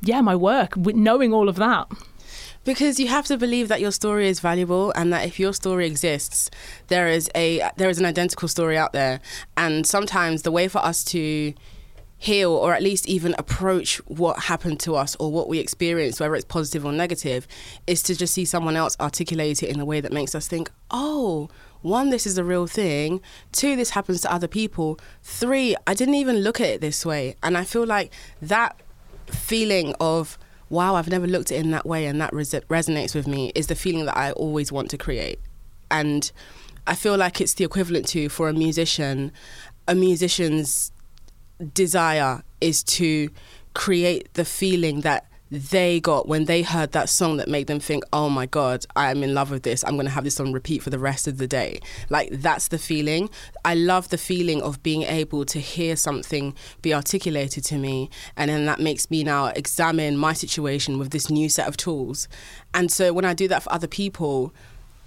yeah 0.03 0.21
my 0.21 0.37
work 0.37 0.75
with 0.77 0.97
knowing 0.97 1.33
all 1.33 1.49
of 1.49 1.57
that? 1.57 1.89
Because 2.65 3.01
you 3.01 3.09
have 3.09 3.27
to 3.27 3.39
believe 3.39 3.69
that 3.69 3.81
your 3.81 3.91
story 3.91 4.29
is 4.29 4.39
valuable 4.41 4.93
and 4.93 5.11
that 5.13 5.27
if 5.27 5.41
your 5.41 5.55
story 5.55 5.87
exists 5.87 6.51
there 6.89 7.09
is 7.09 7.31
a 7.35 7.71
there 7.77 7.89
is 7.89 7.99
an 7.99 8.05
identical 8.05 8.49
story 8.49 8.77
out 8.77 8.93
there. 8.93 9.21
And 9.57 9.87
sometimes 9.87 10.43
the 10.43 10.53
way 10.53 10.69
for 10.69 10.79
us 10.79 11.03
to 11.05 11.55
heal 12.21 12.53
or 12.53 12.75
at 12.75 12.83
least 12.83 13.09
even 13.09 13.35
approach 13.39 13.97
what 14.07 14.39
happened 14.39 14.79
to 14.79 14.95
us 14.95 15.17
or 15.19 15.33
what 15.33 15.49
we 15.49 15.59
experienced, 15.59 16.21
whether 16.21 16.35
it's 16.35 16.45
positive 16.45 16.85
or 16.85 16.93
negative, 16.93 17.49
is 17.87 18.03
to 18.03 18.15
just 18.15 18.35
see 18.35 18.45
someone 18.45 18.77
else 18.77 18.95
articulate 19.01 19.63
it 19.63 19.71
in 19.71 19.81
a 19.81 19.87
way 19.87 20.03
that 20.03 20.13
makes 20.13 20.35
us 20.35 20.47
think, 20.47 20.71
oh, 20.91 21.49
one, 21.81 22.11
this 22.11 22.27
is 22.27 22.37
a 22.37 22.45
real 22.45 22.67
thing. 22.67 23.23
Two, 23.53 23.75
this 23.75 23.91
happens 23.91 24.21
to 24.21 24.31
other 24.33 24.47
people. 24.47 25.01
Three, 25.23 25.75
I 25.87 25.95
didn't 25.95 26.17
even 26.17 26.41
look 26.41 26.61
at 26.61 26.67
it 26.67 26.83
this 26.83 27.07
way. 27.07 27.37
And 27.43 27.57
I 27.57 27.65
feel 27.65 27.87
like 27.87 28.13
that 28.43 28.79
feeling 29.25 29.95
of, 29.99 30.39
wow, 30.69 30.97
I've 30.97 31.09
never 31.09 31.27
looked 31.27 31.51
at 31.51 31.57
it 31.57 31.65
in 31.65 31.71
that 31.71 31.87
way 31.87 32.05
and 32.05 32.21
that 32.21 32.35
res- 32.35 32.53
resonates 32.53 33.15
with 33.15 33.27
me 33.27 33.51
is 33.55 33.69
the 33.69 33.75
feeling 33.75 34.05
that 34.05 34.17
I 34.19 34.33
always 34.33 34.71
want 34.71 34.91
to 34.91 34.99
create. 34.99 35.41
And 35.91 36.31
I 36.87 36.95
feel 36.97 37.17
like 37.17 37.41
it's 37.41 37.55
the 37.55 37.65
equivalent 37.65 38.07
to, 38.09 38.29
for 38.29 38.51
a 38.51 38.53
musician, 38.53 39.33
a 39.89 39.95
musician's 39.95 40.93
desire 41.75 42.43
is 42.61 42.83
to 42.83 43.31
create 43.75 44.33
the 44.35 44.45
feeling 44.45 45.03
that 45.03 45.27
they 45.51 45.99
got 45.99 46.29
when 46.29 46.45
they 46.45 46.63
heard 46.63 46.93
that 46.93 47.09
song 47.09 47.37
that 47.39 47.49
made 47.49 47.67
them 47.67 47.81
think, 47.81 48.05
oh 48.13 48.31
my 48.31 48.47
God, 48.47 48.87
I'm 48.95 49.23
in 49.25 49.35
love 49.35 49.51
with 49.51 49.65
this. 49.65 49.85
I'm 49.85 49.95
going 49.95 50.07
to 50.07 50.13
have 50.13 50.23
this 50.23 50.39
on 50.39 50.53
repeat 50.53 50.83
for 50.83 50.91
the 50.91 50.99
rest 50.99 51.27
of 51.27 51.39
the 51.39 51.49
day. 51.49 51.81
Like, 52.09 52.31
that's 52.31 52.69
the 52.69 52.79
feeling. 52.79 53.29
I 53.65 53.75
love 53.75 54.11
the 54.11 54.19
feeling 54.19 54.63
of 54.63 54.81
being 54.83 55.03
able 55.03 55.45
to 55.47 55.59
hear 55.59 55.97
something 55.97 56.55
be 56.83 56.95
articulated 56.95 57.65
to 57.65 57.77
me. 57.79 58.11
And 58.37 58.49
then 58.49 58.65
that 58.67 58.79
makes 58.79 59.11
me 59.11 59.25
now 59.25 59.47
examine 59.47 60.17
my 60.17 60.35
situation 60.35 60.99
with 60.99 61.11
this 61.11 61.31
new 61.31 61.49
set 61.49 61.67
of 61.67 61.77
tools. 61.77 62.29
And 62.73 62.93
so 62.93 63.13
when 63.13 63.25
I 63.25 63.35
do 63.35 63.49
that 63.49 63.65
for 63.65 63.73
other 63.73 63.89
people, 63.89 64.55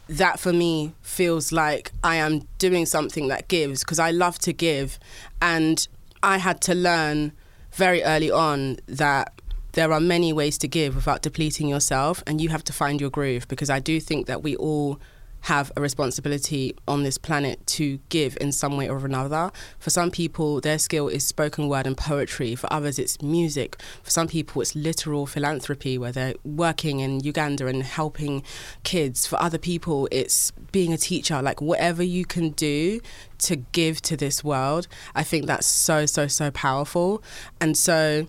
that 0.10 0.42
for 0.42 0.52
me 0.52 0.94
feels 1.02 1.54
like 1.54 1.94
I 2.04 2.18
am 2.18 2.50
doing 2.58 2.86
something 2.86 3.30
that 3.30 3.48
gives 3.48 3.80
because 3.80 4.00
I 4.00 4.12
love 4.12 4.38
to 4.40 4.52
give. 4.52 5.00
And 5.42 5.88
I 6.24 6.38
had 6.38 6.62
to 6.62 6.74
learn 6.74 7.34
very 7.74 8.02
early 8.04 8.32
on 8.32 8.78
that 8.88 9.34
there 9.74 9.92
are 9.92 10.00
many 10.00 10.32
ways 10.32 10.58
to 10.60 10.68
give 10.68 10.96
without 10.96 11.22
depleting 11.22 11.68
yourself, 11.68 12.24
and 12.26 12.40
you 12.40 12.50
have 12.50 12.64
to 12.66 12.74
find 12.74 13.02
your 13.02 13.10
groove 13.10 13.48
because 13.48 13.70
I 13.70 13.80
do 13.80 14.00
think 14.00 14.28
that 14.28 14.42
we 14.42 14.56
all 14.56 15.00
have 15.44 15.72
a 15.76 15.82
responsibility 15.82 16.74
on 16.88 17.04
this 17.04 17.18
planet 17.18 17.66
to 17.68 18.00
give 18.08 18.38
in 18.40 18.52
some 18.52 18.78
way 18.78 18.88
or 18.88 19.06
another. 19.06 19.52
For 19.78 19.90
some 19.90 20.10
people, 20.10 20.62
their 20.62 20.80
skill 20.80 21.10
is 21.10 21.26
spoken 21.26 21.68
word 21.68 21.86
and 21.86 21.98
poetry. 21.98 22.56
For 22.56 22.72
others, 22.72 22.98
it's 22.98 23.22
music. 23.22 23.82
For 24.04 24.10
some 24.10 24.28
people, 24.30 24.62
it's 24.62 24.74
literal 24.74 25.26
philanthropy, 25.26 25.98
where 25.98 26.14
they're 26.14 26.36
working 26.46 27.02
in 27.02 27.20
Uganda 27.20 27.68
and 27.68 27.84
helping 27.84 28.42
kids. 28.84 29.28
For 29.28 29.42
other 29.42 29.58
people, 29.58 30.08
it's 30.12 30.52
being 30.72 30.94
a 30.94 30.98
teacher. 30.98 31.42
Like, 31.42 31.62
whatever 31.62 32.04
you 32.04 32.24
can 32.24 32.52
do 32.52 33.02
to 33.40 33.58
give 33.58 34.02
to 34.04 34.16
this 34.16 34.46
world, 34.46 34.88
I 35.14 35.24
think 35.24 35.46
that's 35.46 35.68
so, 35.68 36.06
so, 36.06 36.28
so 36.28 36.52
powerful. 36.52 37.22
And 37.60 37.78
so, 37.78 38.28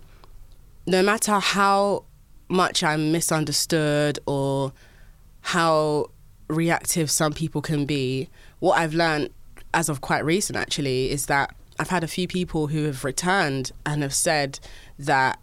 no 0.85 1.01
matter 1.01 1.39
how 1.39 2.03
much 2.49 2.83
I'm 2.83 3.13
misunderstood 3.13 4.19
or 4.25 4.73
how 5.41 6.07
reactive 6.47 7.09
some 7.09 7.33
people 7.33 7.61
can 7.61 7.85
be, 7.85 8.29
what 8.59 8.77
I've 8.77 8.93
learned 8.93 9.29
as 9.73 9.89
of 9.89 10.01
quite 10.01 10.23
recent 10.23 10.57
actually 10.57 11.11
is 11.11 11.25
that 11.25 11.53
I've 11.77 11.89
had 11.89 12.03
a 12.03 12.07
few 12.07 12.27
people 12.27 12.67
who 12.67 12.85
have 12.85 13.03
returned 13.03 13.71
and 13.85 14.01
have 14.01 14.13
said 14.13 14.59
that 14.97 15.39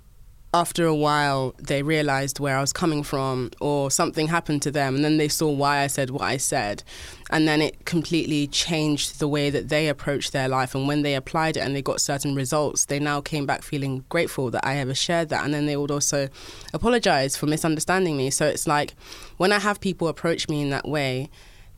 after 0.54 0.85
a 0.85 0.94
while 0.94 1.54
they 1.59 1.82
realized 1.82 2.38
where 2.38 2.59
I 2.59 2.61
was 2.61 2.73
coming 2.73 3.02
from 3.02 3.50
or 3.61 3.90
something 3.90 4.28
happened 4.28 4.61
to 4.62 4.71
them. 4.71 4.94
And 4.94 5.04
then 5.04 5.16
they 5.16 5.28
saw 5.28 5.50
why 5.50 5.78
I 5.78 5.87
said 5.87 6.11
what 6.11 6.23
I 6.23 6.37
said. 6.37 6.82
And 7.30 7.49
then 7.49 7.62
it 7.62 7.87
completely 7.87 8.47
changed 8.49 9.18
the 9.18 9.28
way 9.28 9.49
that 9.49 9.71
they 9.71 9.88
approached 9.88 10.32
their 10.32 10.49
life. 10.49 10.75
And 10.75 10.87
when 10.87 11.02
they 11.02 11.14
applied 11.14 11.56
it 11.56 11.61
and 11.61 11.75
they 11.75 11.80
got 11.80 12.00
certain 12.00 12.35
results 12.35 12.85
they 12.85 13.00
now 13.00 13.21
came 13.21 13.47
back 13.47 13.62
feeling 13.62 14.04
grateful 14.09 14.50
that 14.50 14.66
I 14.66 14.76
ever 14.76 14.94
shared 14.94 15.30
that. 15.30 15.44
And 15.44 15.54
then 15.54 15.66
they 15.66 15.76
would 15.76 15.90
also 15.90 16.28
apologize 16.75 17.37
for 17.37 17.47
misunderstanding 17.47 18.16
me. 18.16 18.30
So 18.30 18.47
it's 18.47 18.66
like 18.66 18.94
when 19.38 19.52
I 19.52 19.59
have 19.59 19.80
people 19.80 20.09
approach 20.09 20.49
me 20.49 20.62
in 20.62 20.71
that 20.71 20.87
way 20.87 21.30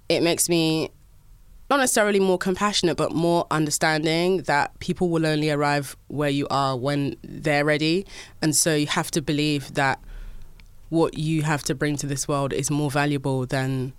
it 0.08 0.22
makes 0.22 0.48
me 0.48 0.90
not 1.70 1.78
necessarily 1.78 2.20
more 2.20 2.38
compassionate, 2.38 2.96
but 2.96 3.12
more 3.12 3.46
understanding 3.50 4.42
that 4.42 4.78
people 4.80 5.08
will 5.08 5.26
only 5.26 5.50
arrive 5.50 5.96
where 6.08 6.30
you 6.30 6.46
are 6.50 6.76
when 6.76 7.16
they're 7.22 7.64
ready. 7.64 8.06
And 8.42 8.54
so 8.54 8.74
you 8.74 8.86
have 8.86 9.10
to 9.12 9.22
believe 9.22 9.74
that 9.74 9.98
what 10.90 11.16
you 11.18 11.42
have 11.42 11.62
to 11.64 11.74
bring 11.74 11.96
to 11.96 12.06
this 12.06 12.28
world 12.28 12.52
is 12.52 12.70
more 12.70 12.90
valuable 12.90 13.46
than 13.46 13.94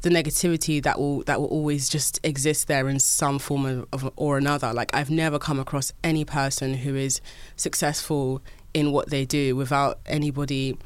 the 0.00 0.10
negativity 0.10 0.82
that 0.82 0.98
will 0.98 1.22
that 1.24 1.40
will 1.40 1.48
always 1.48 1.88
just 1.88 2.20
exist 2.22 2.68
there 2.68 2.88
in 2.88 3.00
some 3.00 3.38
form 3.38 3.64
of, 3.64 3.86
of, 3.92 4.12
or 4.16 4.36
another. 4.36 4.72
Like 4.72 4.94
I've 4.94 5.10
never 5.10 5.38
come 5.38 5.58
across 5.58 5.92
any 6.02 6.24
person 6.24 6.74
who 6.74 6.94
is 6.94 7.20
successful 7.56 8.42
in 8.74 8.92
what 8.92 9.10
they 9.10 9.24
do 9.24 9.56
without 9.56 10.00
anybody 10.06 10.76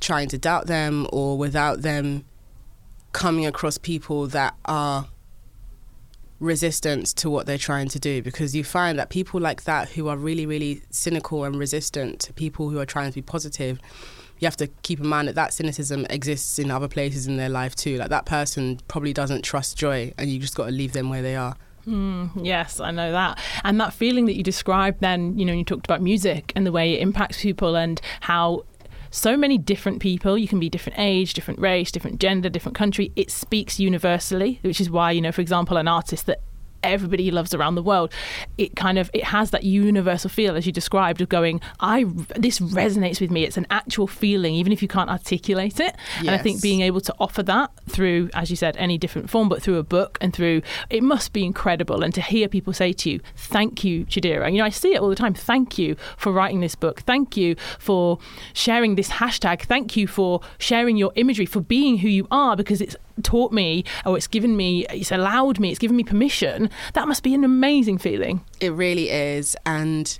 trying 0.00 0.28
to 0.28 0.38
doubt 0.38 0.66
them 0.66 1.06
or 1.12 1.38
without 1.38 1.82
them 1.82 2.24
coming 3.12 3.46
across 3.46 3.78
people 3.78 4.26
that 4.28 4.56
are 4.64 5.06
resistance 6.40 7.12
to 7.12 7.30
what 7.30 7.46
they're 7.46 7.56
trying 7.56 7.88
to 7.88 7.98
do 7.98 8.22
because 8.22 8.54
you 8.54 8.64
find 8.64 8.98
that 8.98 9.08
people 9.08 9.40
like 9.40 9.64
that 9.64 9.90
who 9.90 10.08
are 10.08 10.16
really 10.16 10.46
really 10.46 10.82
cynical 10.90 11.44
and 11.44 11.56
resistant 11.56 12.20
to 12.20 12.32
people 12.32 12.70
who 12.70 12.78
are 12.78 12.86
trying 12.86 13.08
to 13.08 13.14
be 13.14 13.22
positive 13.22 13.78
you 14.40 14.46
have 14.46 14.56
to 14.56 14.66
keep 14.82 14.98
in 14.98 15.06
mind 15.06 15.28
that 15.28 15.36
that 15.36 15.52
cynicism 15.52 16.04
exists 16.10 16.58
in 16.58 16.70
other 16.70 16.88
places 16.88 17.26
in 17.26 17.36
their 17.36 17.48
life 17.48 17.74
too 17.76 17.96
like 17.96 18.10
that 18.10 18.26
person 18.26 18.80
probably 18.88 19.12
doesn't 19.12 19.42
trust 19.42 19.78
joy 19.78 20.12
and 20.18 20.28
you 20.28 20.40
just 20.40 20.56
got 20.56 20.66
to 20.66 20.72
leave 20.72 20.92
them 20.92 21.08
where 21.08 21.22
they 21.22 21.36
are 21.36 21.56
Mm, 21.86 22.30
yes, 22.42 22.80
I 22.80 22.90
know 22.90 23.12
that. 23.12 23.38
And 23.62 23.80
that 23.80 23.92
feeling 23.92 24.26
that 24.26 24.36
you 24.36 24.42
described 24.42 25.00
then, 25.00 25.38
you 25.38 25.44
know, 25.44 25.52
you 25.52 25.64
talked 25.64 25.86
about 25.86 26.00
music 26.00 26.50
and 26.56 26.66
the 26.66 26.72
way 26.72 26.94
it 26.94 27.02
impacts 27.02 27.42
people 27.42 27.76
and 27.76 28.00
how 28.20 28.64
so 29.14 29.36
many 29.36 29.58
different 29.58 30.00
people. 30.00 30.36
You 30.36 30.48
can 30.48 30.58
be 30.58 30.68
different 30.68 30.98
age, 30.98 31.34
different 31.34 31.60
race, 31.60 31.92
different 31.92 32.20
gender, 32.20 32.48
different 32.48 32.76
country. 32.76 33.12
It 33.14 33.30
speaks 33.30 33.78
universally, 33.78 34.58
which 34.62 34.80
is 34.80 34.90
why, 34.90 35.12
you 35.12 35.20
know, 35.20 35.30
for 35.30 35.40
example, 35.40 35.76
an 35.76 35.86
artist 35.86 36.26
that 36.26 36.40
everybody 36.84 37.30
loves 37.30 37.54
around 37.54 37.74
the 37.74 37.82
world 37.82 38.12
it 38.58 38.76
kind 38.76 38.98
of 38.98 39.10
it 39.12 39.24
has 39.24 39.50
that 39.50 39.64
universal 39.64 40.30
feel 40.30 40.56
as 40.56 40.66
you 40.66 40.72
described 40.72 41.20
of 41.20 41.28
going 41.28 41.60
i 41.80 42.04
this 42.36 42.60
resonates 42.60 43.20
with 43.20 43.30
me. 43.30 43.44
It's 43.44 43.56
an 43.56 43.66
actual 43.70 44.06
feeling 44.06 44.54
even 44.54 44.72
if 44.72 44.82
you 44.82 44.88
can't 44.88 45.10
articulate 45.10 45.80
it. 45.80 45.94
Yes. 46.16 46.20
and 46.20 46.30
i 46.30 46.38
think 46.38 46.62
being 46.62 46.80
able 46.80 47.00
to 47.00 47.14
offer 47.18 47.42
that 47.44 47.70
through 47.88 48.30
as 48.34 48.50
you 48.50 48.56
said 48.56 48.76
any 48.76 48.98
different 48.98 49.30
form 49.30 49.48
but 49.48 49.62
through 49.62 49.78
a 49.78 49.82
book 49.82 50.18
and 50.20 50.32
through 50.32 50.62
it 50.90 51.02
must 51.02 51.32
be 51.32 51.44
incredible. 51.44 52.02
And 52.02 52.12
to 52.14 52.20
hear 52.20 52.48
people 52.48 52.72
say 52.72 52.92
to 52.92 53.10
you 53.10 53.20
thank 53.36 53.84
you 53.84 54.04
chidera. 54.06 54.50
You 54.50 54.58
know 54.58 54.64
i 54.64 54.70
see 54.70 54.94
it 54.94 55.00
all 55.00 55.08
the 55.08 55.14
time. 55.16 55.34
Thank 55.34 55.78
you 55.78 55.96
for 56.16 56.32
writing 56.32 56.60
this 56.60 56.74
book. 56.74 57.00
Thank 57.00 57.36
you 57.36 57.56
for 57.78 58.18
sharing 58.52 58.94
this 58.94 59.08
hashtag. 59.08 59.62
Thank 59.62 59.96
you 59.96 60.06
for 60.06 60.40
sharing 60.58 60.96
your 60.96 61.12
imagery 61.16 61.46
for 61.46 61.60
being 61.60 61.98
who 61.98 62.08
you 62.08 62.26
are 62.30 62.56
because 62.56 62.80
it's 62.80 62.96
taught 63.22 63.52
me 63.52 63.84
or 64.04 64.16
it's 64.16 64.26
given 64.26 64.56
me 64.56 64.84
it's 64.86 65.12
allowed 65.12 65.60
me 65.60 65.70
it's 65.70 65.78
given 65.78 65.96
me 65.96 66.02
permission 66.02 66.68
that 66.94 67.06
must 67.06 67.22
be 67.22 67.34
an 67.34 67.44
amazing 67.44 67.98
feeling. 67.98 68.44
It 68.60 68.72
really 68.72 69.10
is. 69.10 69.56
And 69.66 70.18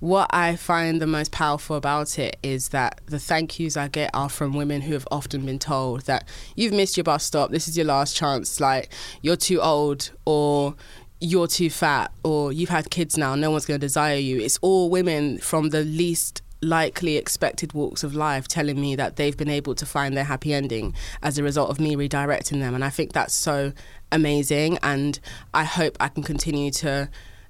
what 0.00 0.28
I 0.34 0.56
find 0.56 1.00
the 1.00 1.06
most 1.06 1.32
powerful 1.32 1.76
about 1.76 2.18
it 2.18 2.36
is 2.42 2.68
that 2.70 3.00
the 3.06 3.18
thank 3.18 3.58
yous 3.58 3.76
I 3.76 3.88
get 3.88 4.10
are 4.12 4.28
from 4.28 4.52
women 4.54 4.82
who 4.82 4.92
have 4.92 5.08
often 5.10 5.46
been 5.46 5.58
told 5.58 6.02
that 6.02 6.28
you've 6.56 6.72
missed 6.72 6.96
your 6.96 7.04
bus 7.04 7.24
stop, 7.24 7.50
this 7.50 7.68
is 7.68 7.76
your 7.76 7.86
last 7.86 8.16
chance, 8.16 8.60
like 8.60 8.92
you're 9.22 9.36
too 9.36 9.60
old 9.60 10.10
or 10.26 10.74
you're 11.20 11.46
too 11.46 11.70
fat 11.70 12.12
or 12.22 12.52
you've 12.52 12.68
had 12.68 12.90
kids 12.90 13.16
now, 13.16 13.34
no 13.34 13.50
one's 13.50 13.64
going 13.64 13.80
to 13.80 13.86
desire 13.86 14.16
you. 14.16 14.38
It's 14.40 14.58
all 14.60 14.90
women 14.90 15.38
from 15.38 15.70
the 15.70 15.84
least 15.84 16.42
likely 16.64 17.16
expected 17.16 17.72
walks 17.72 18.02
of 18.02 18.14
life 18.14 18.48
telling 18.48 18.80
me 18.80 18.96
that 18.96 19.16
they've 19.16 19.36
been 19.36 19.50
able 19.50 19.74
to 19.74 19.86
find 19.86 20.16
their 20.16 20.24
happy 20.24 20.52
ending 20.52 20.94
as 21.22 21.38
a 21.38 21.42
result 21.42 21.70
of 21.70 21.78
me 21.78 21.94
redirecting 21.94 22.60
them. 22.60 22.74
And 22.74 22.84
I 22.84 22.90
think 22.90 23.12
that's 23.12 23.34
so 23.34 23.72
amazing. 24.10 24.78
And 24.82 25.20
I 25.52 25.64
hope 25.64 25.96
I 26.00 26.08
can 26.08 26.22
continue 26.22 26.70
to 26.72 27.08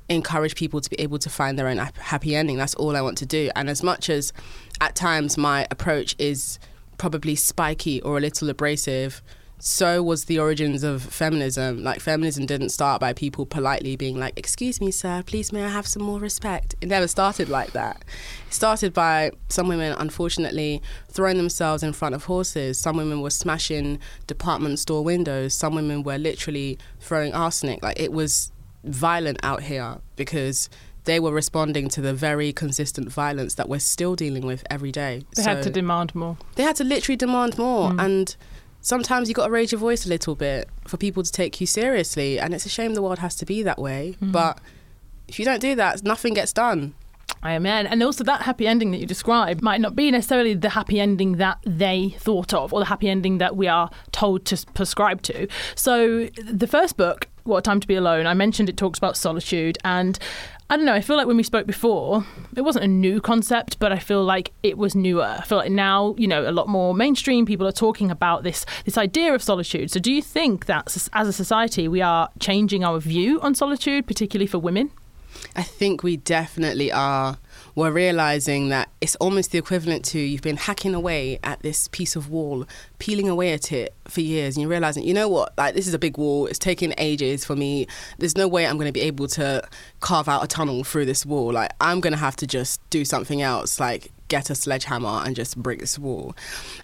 encourage 0.09 0.54
people 0.54 0.80
to 0.80 0.90
be 0.90 1.00
able 1.00 1.18
to 1.18 1.30
find 1.30 1.59
their 1.59 1.68
own 1.68 1.78
happy 1.78 2.37
ending. 2.37 2.56
That's 2.56 2.75
all 2.75 2.97
I 2.97 3.00
want 3.00 3.16
to 3.18 3.26
do. 3.26 3.50
And 3.56 3.71
as 3.71 3.83
much 3.83 4.11
as 4.11 4.33
at 4.80 4.94
times 4.94 5.38
my 5.38 5.66
approach 5.71 6.14
is 6.18 6.59
probably 6.99 7.35
spiky 7.35 8.02
or 8.02 8.18
a 8.18 8.21
little 8.21 8.50
abrasive, 8.50 9.23
so 9.58 10.02
was 10.02 10.25
the 10.25 10.38
origins 10.38 10.82
of 10.82 11.02
feminism. 11.02 11.82
Like 11.82 12.00
feminism 12.00 12.46
didn't 12.46 12.70
start 12.70 13.00
by 13.00 13.12
people 13.12 13.46
politely 13.46 13.96
being 13.96 14.18
like, 14.18 14.38
"Excuse 14.38 14.80
me, 14.80 14.90
sir, 14.90 15.23
please 15.25 15.52
may 15.52 15.64
I 15.64 15.68
have 15.68 15.87
some 15.87 16.02
more 16.02 16.18
respect." 16.18 16.75
It 16.80 16.88
never 16.88 17.08
started 17.08 17.49
like 17.49 17.73
that. 17.73 18.04
It 18.49 18.54
started 18.54 18.92
by 18.92 19.30
some 19.49 19.68
women 19.68 19.94
unfortunately 19.99 20.82
throwing 21.08 21.37
themselves 21.37 21.82
in 21.82 21.92
front 21.92 22.14
of 22.14 22.25
horses. 22.25 22.78
Some 22.78 22.96
women 22.96 23.20
were 23.20 23.30
smashing 23.30 23.99
department 24.26 24.78
store 24.78 25.02
windows. 25.02 25.54
Some 25.54 25.75
women 25.75 26.02
were 26.02 26.18
literally 26.18 26.78
throwing 27.00 27.32
arsenic. 27.32 27.82
Like 27.82 27.99
it 27.99 28.12
was 28.12 28.52
violent 28.84 29.38
out 29.42 29.62
here 29.62 29.99
because 30.16 30.68
they 31.04 31.20
were 31.20 31.32
responding 31.32 31.88
to 31.90 32.00
the 32.00 32.14
very 32.14 32.52
consistent 32.52 33.11
violence 33.11 33.54
that 33.54 33.68
we're 33.68 33.78
still 33.78 34.16
dealing 34.16 34.46
with 34.46 34.64
every 34.70 34.90
day. 34.90 35.23
They 35.37 35.42
so 35.42 35.50
had 35.50 35.62
to 35.64 35.70
demand 35.70 36.14
more. 36.14 36.38
They 36.56 36.62
had 36.62 36.76
to 36.76 36.84
literally 36.84 37.16
demand 37.16 37.58
more 37.58 37.90
mm. 37.90 38.02
and 38.02 38.37
sometimes 38.85 39.29
you 39.29 39.35
got 39.35 39.47
to 39.47 39.50
raise 39.50 39.73
your 39.73 39.81
voice 39.81 40.07
a 40.07 40.09
little 40.09 40.37
bit 40.37 40.69
for 40.87 40.97
people 40.97 41.25
to 41.25 41.33
take 41.33 41.61
you 41.61 41.67
seriously. 41.67 42.38
And 42.38 42.55
it's 42.55 42.67
a 42.67 42.69
shame 42.69 42.95
the 42.95 43.03
world 43.03 43.19
has 43.19 43.35
to 43.37 43.47
be 43.47 43.64
that 43.64 43.79
way. 43.79 44.14
Mm-hmm. 44.17 44.31
But 44.31 44.61
if 45.26 45.41
you 45.41 45.45
don't 45.45 45.61
do 45.61 45.75
that, 45.75 46.05
nothing 46.05 46.35
gets 46.35 46.53
done. 46.53 46.95
Amen. 47.45 47.87
And 47.87 48.03
also, 48.03 48.25
that 48.25 48.43
happy 48.43 48.67
ending 48.67 48.91
that 48.93 48.99
you 48.99 49.07
described 49.07 49.62
might 49.62 49.81
not 49.81 49.97
be 49.97 50.11
necessarily 50.11 50.55
the 50.55 50.71
happy 50.71 51.00
ending 51.00 51.37
that 51.37 51.59
they 51.67 52.14
thought 52.19 52.55
of 52.55 52.73
or 52.73 52.81
the 52.81 52.87
happy 52.87 53.09
ending 53.09 53.38
that 53.38 53.57
we 53.57 53.69
are 53.69 53.91
told 54.12 54.45
to 54.47 54.64
prescribe 54.73 55.21
to. 55.23 55.47
So, 55.75 56.26
the 56.26 56.67
first 56.67 56.97
book, 56.97 57.29
What 57.45 57.59
a 57.59 57.62
Time 57.62 57.81
to 57.81 57.87
Be 57.87 57.97
Alone, 57.97 58.26
I 58.26 58.33
mentioned 58.33 58.71
it 58.71 58.79
talks 58.79 58.99
about 58.99 59.17
solitude. 59.17 59.76
And 59.85 60.19
I 60.71 60.76
don't 60.76 60.87
know, 60.87 60.94
I 60.94 61.02
feel 61.02 61.16
like 61.16 61.26
when 61.26 61.37
we 61.37 61.42
spoke 61.42 61.66
before, 61.66 62.25
it 62.56 62.62
wasn't 62.62 62.87
a 62.87 62.88
new 62.88 63.21
concept, 63.21 63.78
but 63.78 63.92
I 63.92 63.99
feel 63.99 64.25
like 64.25 64.52
it 64.62 64.78
was 64.78 64.94
newer. 64.94 65.37
I 65.38 65.42
feel 65.42 65.59
like 65.59 65.71
now, 65.71 66.14
you 66.16 66.26
know, 66.26 66.49
a 66.49 66.52
lot 66.52 66.68
more 66.68 66.94
mainstream 66.94 67.44
people 67.44 67.66
are 67.66 67.73
talking 67.73 68.11
about 68.11 68.44
this 68.44 68.64
this 68.87 68.97
idea 68.97 69.35
of 69.35 69.42
solitude. 69.42 69.90
So 69.90 70.00
do 70.00 70.11
you 70.11 70.23
think 70.23 70.64
that 70.66 70.97
as 71.12 71.28
a 71.28 71.33
society 71.33 71.87
we 71.87 72.00
are 72.00 72.30
changing 72.40 72.83
our 72.83 72.99
view 72.99 73.40
on 73.42 73.54
solitude, 73.54 74.06
particularly 74.06 74.47
for 74.47 74.59
women? 74.59 74.90
I 75.54 75.62
think 75.62 76.02
we 76.02 76.16
definitely 76.16 76.90
are. 76.90 77.37
We're 77.75 77.90
realizing 77.90 78.69
that 78.69 78.88
it's 79.00 79.16
almost 79.16 79.50
the 79.50 79.59
equivalent 79.59 80.04
to 80.07 80.19
you've 80.19 80.43
been 80.43 80.57
hacking 80.57 80.95
away 80.95 81.38
at 81.43 81.61
this 81.61 81.88
piece 81.88 82.14
of 82.14 82.31
wall, 82.31 82.66
peeling 82.99 83.28
away 83.28 83.52
at 83.52 83.73
it 83.73 83.95
for 84.07 84.21
years, 84.21 84.57
and 84.57 84.62
you're 84.62 84.71
realizing, 84.71 85.04
you 85.04 85.14
know 85.14 85.28
what, 85.28 85.52
like 85.59 85.75
this 85.75 85.88
is 85.88 85.95
a 85.95 85.99
big 85.99 86.16
wall. 86.16 86.47
It's 86.47 86.59
taking 86.59 86.95
ages 86.99 87.45
for 87.45 87.57
me. 87.57 87.87
There's 88.19 88.37
no 88.37 88.47
way 88.47 88.66
I'm 88.66 88.76
going 88.76 88.87
to 88.88 88.93
be 88.93 89.00
able 89.00 89.26
to 89.28 89.66
carve 90.00 90.28
out 90.28 90.45
a 90.45 90.47
tunnel 90.47 90.85
through 90.85 91.07
this 91.07 91.26
wall. 91.26 91.52
Like 91.52 91.73
I'm 91.81 92.00
going 92.00 92.12
to 92.12 92.19
have 92.19 92.37
to 92.37 92.47
just 92.47 92.81
do 92.90 93.04
something 93.04 93.43
else, 93.43 93.81
like 93.81 94.12
get 94.28 94.50
a 94.50 94.54
sledgehammer 94.54 95.23
and 95.25 95.35
just 95.35 95.57
break 95.57 95.81
this 95.81 95.99
wall. 95.99 96.35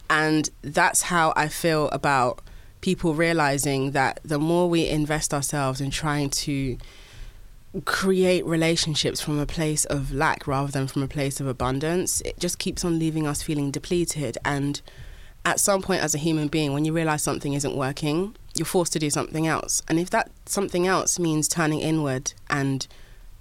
And 0.08 0.48
that's 0.62 1.02
how 1.02 1.32
I 1.36 1.48
feel 1.48 1.88
about 1.90 2.42
people 2.80 3.14
realizing 3.14 3.92
that 3.92 4.20
the 4.24 4.38
more 4.38 4.68
we 4.68 4.88
invest 4.88 5.34
ourselves 5.34 5.80
in 5.80 5.90
trying 5.90 6.30
to 6.30 6.78
create 7.84 8.44
relationships 8.44 9.20
from 9.20 9.38
a 9.38 9.46
place 9.46 9.84
of 9.84 10.12
lack 10.12 10.46
rather 10.46 10.72
than 10.72 10.88
from 10.88 11.02
a 11.02 11.08
place 11.08 11.40
of 11.40 11.46
abundance, 11.46 12.20
it 12.22 12.38
just 12.38 12.58
keeps 12.58 12.84
on 12.84 12.98
leaving 12.98 13.26
us 13.26 13.42
feeling 13.42 13.70
depleted. 13.70 14.36
And 14.44 14.80
at 15.44 15.60
some 15.60 15.80
point, 15.80 16.02
as 16.02 16.14
a 16.14 16.18
human 16.18 16.48
being, 16.48 16.72
when 16.72 16.84
you 16.84 16.92
realize 16.92 17.22
something 17.22 17.52
isn't 17.52 17.76
working, 17.76 18.34
you're 18.54 18.66
forced 18.66 18.92
to 18.94 18.98
do 18.98 19.10
something 19.10 19.46
else. 19.46 19.82
And 19.88 19.98
if 19.98 20.10
that 20.10 20.30
something 20.46 20.86
else 20.86 21.18
means 21.18 21.48
turning 21.48 21.80
inward 21.80 22.32
and 22.48 22.86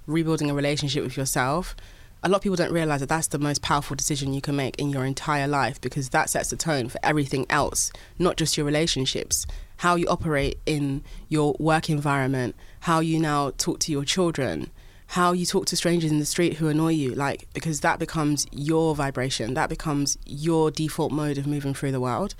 rebuilding 0.05 0.50
a 0.50 0.53
relationship 0.53 1.03
with 1.03 1.17
yourself, 1.17 1.75
a 2.21 2.29
lot 2.29 2.38
of 2.38 2.43
people 2.43 2.57
don't 2.57 2.71
realize 2.74 3.00
that 3.00 3.09
that's 3.09 3.27
the 3.27 3.39
most 3.39 3.62
powerful 3.62 3.95
decision 3.95 4.33
you 4.33 4.41
can 4.41 4.55
make 4.55 4.77
in 4.77 4.89
your 4.89 5.05
entire 5.05 5.48
life 5.48 5.79
because 5.79 6.09
that 6.09 6.29
sets 6.29 6.50
the 6.50 6.57
tone 6.57 6.89
for 6.89 7.00
everything 7.01 7.45
else, 7.50 7.91
not 8.19 8.36
just 8.38 8.57
your 8.57 8.65
relationships 8.65 9.48
how 9.79 9.95
you 9.95 10.05
operate 10.07 10.59
in 10.65 11.01
your 11.29 11.55
work 11.57 11.89
environment, 11.89 12.53
how 12.81 13.00
you 13.00 13.19
now 13.19 13.51
talk 13.57 13.79
to 13.79 13.91
your 13.91 14.05
children, 14.05 14.69
how 15.07 15.31
you 15.31 15.45
talk 15.45 15.65
to 15.65 15.75
strangers 15.75 16.12
in 16.12 16.19
the 16.19 16.25
street 16.25 16.57
who 16.57 16.67
annoy 16.67 16.89
you, 16.89 17.15
like, 17.15 17.48
because 17.53 17.81
that 17.81 18.00
becomes 18.00 18.45
your 18.51 18.95
vibration, 18.95 19.53
that 19.55 19.69
becomes 19.69 20.17
your 20.25 20.69
default 20.71 21.12
mode 21.12 21.38
of 21.38 21.48
moving 21.48 21.74
through 21.74 21.91
the 21.91 22.00
world. 22.00 22.36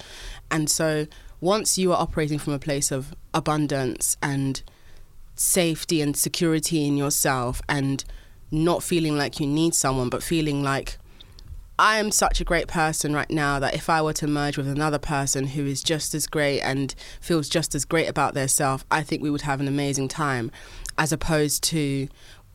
And 0.52 0.70
so 0.70 1.08
once 1.42 1.78
you 1.78 1.92
are 1.92 2.02
operating 2.02 2.38
from 2.38 2.54
a 2.54 2.60
place 2.60 2.92
of 2.92 3.16
abundance 3.34 4.18
and 4.22 4.62
safety 5.36 6.02
and 6.02 6.16
security 6.16 6.86
in 6.86 6.98
yourself 6.98 7.62
and 7.68 8.04
not 8.52 8.84
feeling 8.84 9.18
like 9.18 9.40
you 9.40 9.48
need 9.48 9.74
someone, 9.74 10.10
but 10.10 10.22
feeling 10.22 10.62
like 10.62 10.98
I 11.80 11.98
am 12.00 12.12
such 12.12 12.42
a 12.42 12.44
great 12.44 12.68
person 12.68 13.14
right 13.14 13.30
now 13.32 13.58
that 13.60 13.74
if 13.74 13.90
I 13.90 14.02
were 14.02 14.12
to 14.16 14.28
merge 14.28 14.58
with 14.58 14.68
another 14.68 15.00
person 15.00 15.48
who 15.48 15.66
is 15.66 15.82
just 15.82 16.14
as 16.14 16.28
great 16.28 16.60
and 16.60 16.94
feels 17.22 17.48
just 17.48 17.74
as 17.74 17.86
great 17.86 18.10
about 18.10 18.34
their 18.34 18.50
self, 18.50 18.84
I 18.92 19.02
think 19.02 19.24
we 19.24 19.30
would 19.30 19.44
have 19.44 19.62
an 19.62 19.68
amazing 19.70 20.10
time. 20.10 20.52
As 20.98 21.14
opposed 21.14 21.64
to 21.70 22.10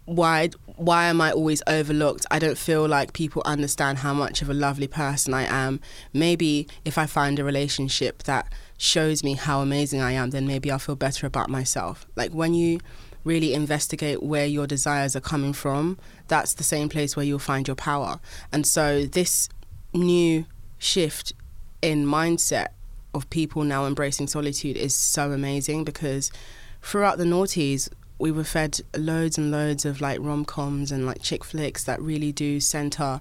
why 0.05 0.51
why 0.77 1.07
am 1.07 1.23
I 1.23 1.33
always 1.33 1.63
overlooked? 1.67 2.27
I 2.31 2.39
don't 2.39 2.59
feel 2.59 2.87
like 2.87 3.15
people 3.15 3.41
understand 3.47 3.99
how 3.99 4.13
much 4.13 4.43
of 4.43 4.51
a 4.51 4.55
lovely 4.55 4.89
person 4.89 5.33
I 5.33 5.45
am. 5.45 5.81
Maybe 6.13 6.69
if 6.85 6.99
I 6.99 7.07
find 7.07 7.39
a 7.39 7.45
relationship 7.45 8.25
that 8.25 8.53
shows 8.77 9.25
me 9.25 9.35
how 9.35 9.61
amazing 9.61 10.03
I 10.03 10.13
am, 10.13 10.31
then 10.31 10.47
maybe 10.47 10.71
I'll 10.71 10.79
feel 10.79 10.97
better 10.97 11.27
about 11.27 11.49
myself. 11.49 12.07
Like 12.15 12.33
when 12.33 12.53
you 12.53 12.81
really 13.25 13.55
investigate 13.55 14.23
where 14.23 14.47
your 14.47 14.67
desires 14.67 15.17
are 15.17 15.21
coming 15.21 15.53
from, 15.53 15.99
that's 16.29 16.55
the 16.55 16.63
same 16.63 16.89
place 16.89 17.17
where 17.17 17.25
you'll 17.25 17.39
find 17.39 17.67
your 17.67 17.75
power. 17.75 18.21
And 18.53 18.67
so, 18.67 19.07
this 19.07 19.49
new 19.93 20.47
shift 20.79 21.33
in 21.83 22.07
mindset 22.07 22.69
of 23.15 23.29
people 23.31 23.65
now 23.65 23.87
embracing 23.87 24.27
solitude 24.27 24.77
is 24.77 24.95
so 24.95 25.33
amazing 25.33 25.85
because 25.85 26.31
throughout 26.83 27.19
the 27.19 27.25
noughties, 27.25 27.89
we 28.19 28.31
were 28.31 28.45
fed 28.45 28.81
loads 28.97 29.39
and 29.39 29.51
loads 29.51 29.85
of 29.85 30.01
like 30.01 30.19
rom 30.21 30.45
coms 30.45 30.93
and 30.93 31.07
like 31.07 31.23
chick 31.23 31.45
flicks 31.45 31.85
that 31.85 32.01
really 32.01 32.33
do 32.33 32.61
center 32.61 33.21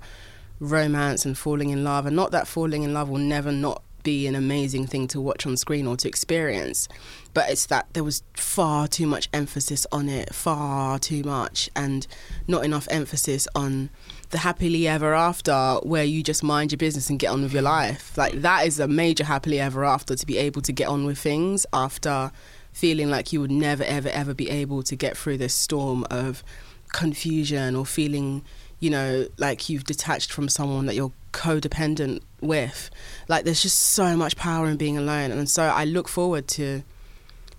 romance 0.59 1.25
and 1.25 1.37
falling 1.37 1.69
in 1.69 1.83
love. 1.83 2.05
And 2.05 2.15
not 2.15 2.31
that 2.31 2.47
falling 2.47 2.83
in 2.83 2.93
love 2.93 3.09
will 3.09 3.17
never 3.17 3.51
not 3.51 3.81
be 4.03 4.27
an 4.27 4.35
amazing 4.35 4.85
thing 4.85 5.07
to 5.07 5.21
watch 5.21 5.45
on 5.45 5.57
screen 5.57 5.87
or 5.87 5.95
to 5.97 6.07
experience. 6.07 6.87
But 7.33 7.49
it's 7.49 7.65
that 7.67 7.87
there 7.93 8.03
was 8.03 8.23
far 8.33 8.87
too 8.87 9.07
much 9.07 9.27
emphasis 9.33 9.87
on 9.91 10.07
it, 10.07 10.33
far 10.33 10.99
too 10.99 11.23
much, 11.23 11.69
and 11.75 12.05
not 12.47 12.63
enough 12.63 12.87
emphasis 12.91 13.47
on 13.55 13.89
the 14.29 14.39
happily 14.39 14.87
ever 14.87 15.13
after 15.13 15.79
where 15.83 16.03
you 16.03 16.23
just 16.23 16.43
mind 16.43 16.71
your 16.71 16.77
business 16.77 17.09
and 17.09 17.19
get 17.19 17.27
on 17.27 17.41
with 17.43 17.53
your 17.53 17.61
life. 17.61 18.17
Like 18.17 18.33
that 18.41 18.67
is 18.67 18.79
a 18.79 18.87
major 18.87 19.23
happily 19.23 19.59
ever 19.59 19.85
after 19.85 20.15
to 20.15 20.25
be 20.25 20.37
able 20.37 20.61
to 20.61 20.71
get 20.71 20.87
on 20.87 21.05
with 21.05 21.17
things 21.17 21.65
after 21.71 22.31
feeling 22.71 23.09
like 23.09 23.31
you 23.31 23.39
would 23.39 23.51
never 23.51 23.83
ever 23.83 24.09
ever 24.09 24.33
be 24.33 24.49
able 24.49 24.81
to 24.81 24.95
get 24.95 25.15
through 25.15 25.37
this 25.37 25.53
storm 25.53 26.05
of 26.09 26.43
confusion 26.91 27.75
or 27.75 27.85
feeling 27.85 28.43
you 28.79 28.89
know 28.89 29.27
like 29.37 29.69
you've 29.69 29.83
detached 29.83 30.31
from 30.31 30.49
someone 30.49 30.87
that 30.87 30.95
you're 30.95 31.11
codependent 31.33 32.21
with. 32.39 32.89
Like 33.27 33.43
there's 33.43 33.61
just 33.61 33.79
so 33.79 34.15
much 34.15 34.37
power 34.37 34.67
in 34.67 34.77
being 34.77 34.97
alone. 34.97 35.31
And 35.31 35.49
so 35.49 35.63
I 35.63 35.83
look 35.83 36.07
forward 36.07 36.47
to 36.49 36.83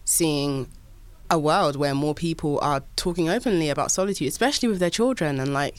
seeing 0.04 0.68
a 1.30 1.38
world 1.38 1.76
where 1.76 1.94
more 1.94 2.14
people 2.14 2.58
are 2.62 2.82
talking 2.96 3.28
openly 3.28 3.70
about 3.70 3.90
solitude, 3.90 4.28
especially 4.28 4.68
with 4.68 4.78
their 4.78 4.90
children 4.90 5.40
and 5.40 5.52
like 5.52 5.76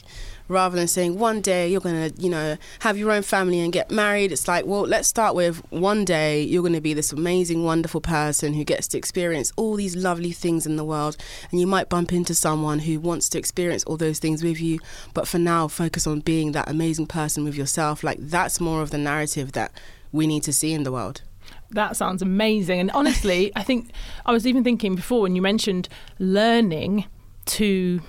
rather 0.48 0.76
than 0.76 0.88
saying 0.88 1.18
one 1.18 1.40
day 1.40 1.68
you're 1.68 1.80
to, 1.80 2.12
you 2.18 2.28
know, 2.28 2.56
have 2.80 2.96
your 2.96 3.10
own 3.10 3.22
family 3.22 3.60
and 3.60 3.72
get 3.72 3.90
married. 3.90 4.32
It's 4.32 4.46
like, 4.46 4.66
well, 4.66 4.82
let's 4.82 5.08
start 5.08 5.34
with 5.34 5.58
one 5.70 6.04
day 6.04 6.42
you're 6.42 6.68
to 6.68 6.80
be 6.80 6.94
this 6.94 7.12
amazing, 7.12 7.64
wonderful 7.64 8.00
person 8.00 8.54
who 8.54 8.64
gets 8.64 8.88
to 8.88 8.98
experience 8.98 9.52
all 9.56 9.74
these 9.74 9.96
lovely 9.96 10.32
things 10.32 10.66
in 10.66 10.76
the 10.76 10.84
world. 10.84 11.16
And 11.50 11.60
you 11.60 11.66
might 11.66 11.88
bump 11.88 12.12
into 12.12 12.34
someone 12.34 12.80
who 12.80 13.00
wants 13.00 13.28
to 13.30 13.38
experience 13.38 13.84
all 13.84 13.96
those 13.96 14.18
things 14.18 14.42
with 14.42 14.60
you. 14.60 14.78
But 15.14 15.26
for 15.26 15.38
now, 15.38 15.68
focus 15.68 16.06
on 16.06 16.20
being 16.20 16.52
that 16.52 16.68
amazing 16.68 17.06
person 17.06 17.44
with 17.44 17.56
yourself. 17.56 18.04
Like, 18.04 18.18
that's 18.20 18.60
more 18.60 18.82
of 18.82 18.90
the 18.90 18.98
narrative 18.98 19.52
that 19.52 19.72
we 20.12 20.26
need 20.26 20.42
to 20.44 20.52
see 20.52 20.72
in 20.72 20.84
the 20.84 20.92
world. 20.92 21.22
That 21.70 21.96
sounds 21.96 22.22
amazing. 22.22 22.80
And 22.80 22.90
honestly, 22.92 23.52
I 23.56 23.62
think 23.62 23.90
I 24.24 24.32
was 24.32 24.46
even 24.46 24.64
thinking 24.64 24.94
before 24.94 25.22
when 25.22 25.34
you 25.34 25.42
mentioned 25.42 25.88
learning 26.18 27.06
to 27.46 28.00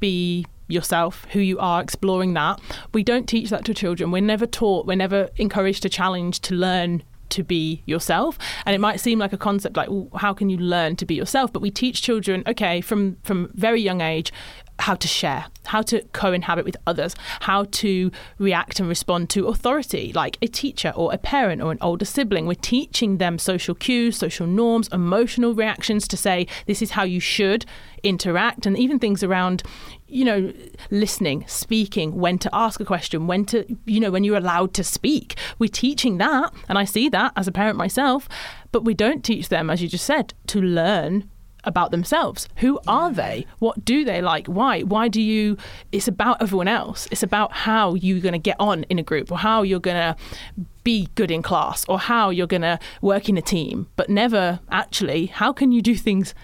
be 0.00 0.46
yourself, 0.68 1.26
who 1.32 1.40
you 1.40 1.58
are, 1.58 1.80
exploring 1.80 2.34
that. 2.34 2.60
We 2.92 3.02
don't 3.02 3.28
teach 3.28 3.50
that 3.50 3.64
to 3.66 3.74
children. 3.74 4.10
We're 4.10 4.22
never 4.22 4.46
taught, 4.46 4.86
we're 4.86 4.96
never 4.96 5.30
encouraged 5.36 5.82
to 5.82 5.88
challenge, 5.88 6.40
to 6.40 6.54
learn 6.54 7.02
to 7.28 7.42
be 7.42 7.82
yourself 7.86 8.38
and 8.64 8.74
it 8.74 8.78
might 8.78 9.00
seem 9.00 9.18
like 9.18 9.32
a 9.32 9.36
concept 9.36 9.76
like 9.76 9.90
well, 9.90 10.08
how 10.14 10.32
can 10.32 10.48
you 10.48 10.56
learn 10.56 10.94
to 10.94 11.04
be 11.04 11.14
yourself 11.14 11.52
but 11.52 11.60
we 11.60 11.72
teach 11.72 12.00
children 12.00 12.44
okay 12.46 12.80
from 12.80 13.16
from 13.24 13.50
very 13.54 13.80
young 13.80 14.00
age 14.00 14.32
how 14.80 14.94
to 14.94 15.08
share, 15.08 15.46
how 15.66 15.82
to 15.82 16.02
co 16.12 16.32
inhabit 16.32 16.64
with 16.64 16.76
others, 16.86 17.14
how 17.40 17.64
to 17.64 18.10
react 18.38 18.78
and 18.78 18.88
respond 18.88 19.30
to 19.30 19.48
authority, 19.48 20.12
like 20.12 20.38
a 20.42 20.46
teacher 20.46 20.92
or 20.94 21.12
a 21.12 21.18
parent 21.18 21.62
or 21.62 21.72
an 21.72 21.78
older 21.80 22.04
sibling. 22.04 22.46
We're 22.46 22.54
teaching 22.54 23.18
them 23.18 23.38
social 23.38 23.74
cues, 23.74 24.16
social 24.16 24.46
norms, 24.46 24.88
emotional 24.92 25.54
reactions 25.54 26.06
to 26.08 26.16
say 26.16 26.46
this 26.66 26.82
is 26.82 26.92
how 26.92 27.04
you 27.04 27.20
should 27.20 27.64
interact, 28.02 28.66
and 28.66 28.78
even 28.78 28.98
things 28.98 29.22
around, 29.22 29.62
you 30.06 30.24
know, 30.24 30.52
listening, 30.90 31.44
speaking, 31.48 32.14
when 32.14 32.38
to 32.38 32.50
ask 32.52 32.78
a 32.78 32.84
question, 32.84 33.26
when 33.26 33.44
to, 33.46 33.64
you 33.86 33.98
know, 33.98 34.10
when 34.10 34.22
you're 34.22 34.36
allowed 34.36 34.74
to 34.74 34.84
speak. 34.84 35.36
We're 35.58 35.68
teaching 35.68 36.18
that, 36.18 36.52
and 36.68 36.78
I 36.78 36.84
see 36.84 37.08
that 37.08 37.32
as 37.34 37.48
a 37.48 37.52
parent 37.52 37.76
myself, 37.76 38.28
but 38.70 38.84
we 38.84 38.94
don't 38.94 39.24
teach 39.24 39.48
them, 39.48 39.70
as 39.70 39.82
you 39.82 39.88
just 39.88 40.06
said, 40.06 40.34
to 40.48 40.60
learn 40.60 41.28
about 41.66 41.90
themselves. 41.90 42.48
Who 42.56 42.78
are 42.86 43.12
they? 43.12 43.46
What 43.58 43.84
do 43.84 44.04
they 44.04 44.22
like? 44.22 44.46
Why? 44.46 44.82
Why 44.82 45.08
do 45.08 45.20
you? 45.20 45.56
It's 45.92 46.08
about 46.08 46.40
everyone 46.40 46.68
else. 46.68 47.08
It's 47.10 47.22
about 47.22 47.52
how 47.52 47.94
you're 47.94 48.20
going 48.20 48.32
to 48.32 48.38
get 48.38 48.56
on 48.58 48.84
in 48.84 48.98
a 48.98 49.02
group 49.02 49.30
or 49.30 49.38
how 49.38 49.62
you're 49.62 49.80
going 49.80 49.96
to 49.96 50.64
be 50.84 51.08
good 51.16 51.30
in 51.30 51.42
class 51.42 51.84
or 51.88 51.98
how 51.98 52.30
you're 52.30 52.46
going 52.46 52.62
to 52.62 52.78
work 53.02 53.28
in 53.28 53.36
a 53.36 53.42
team, 53.42 53.88
but 53.96 54.08
never 54.08 54.60
actually 54.70 55.26
how 55.26 55.52
can 55.52 55.72
you 55.72 55.82
do 55.82 55.96
things 55.96 56.34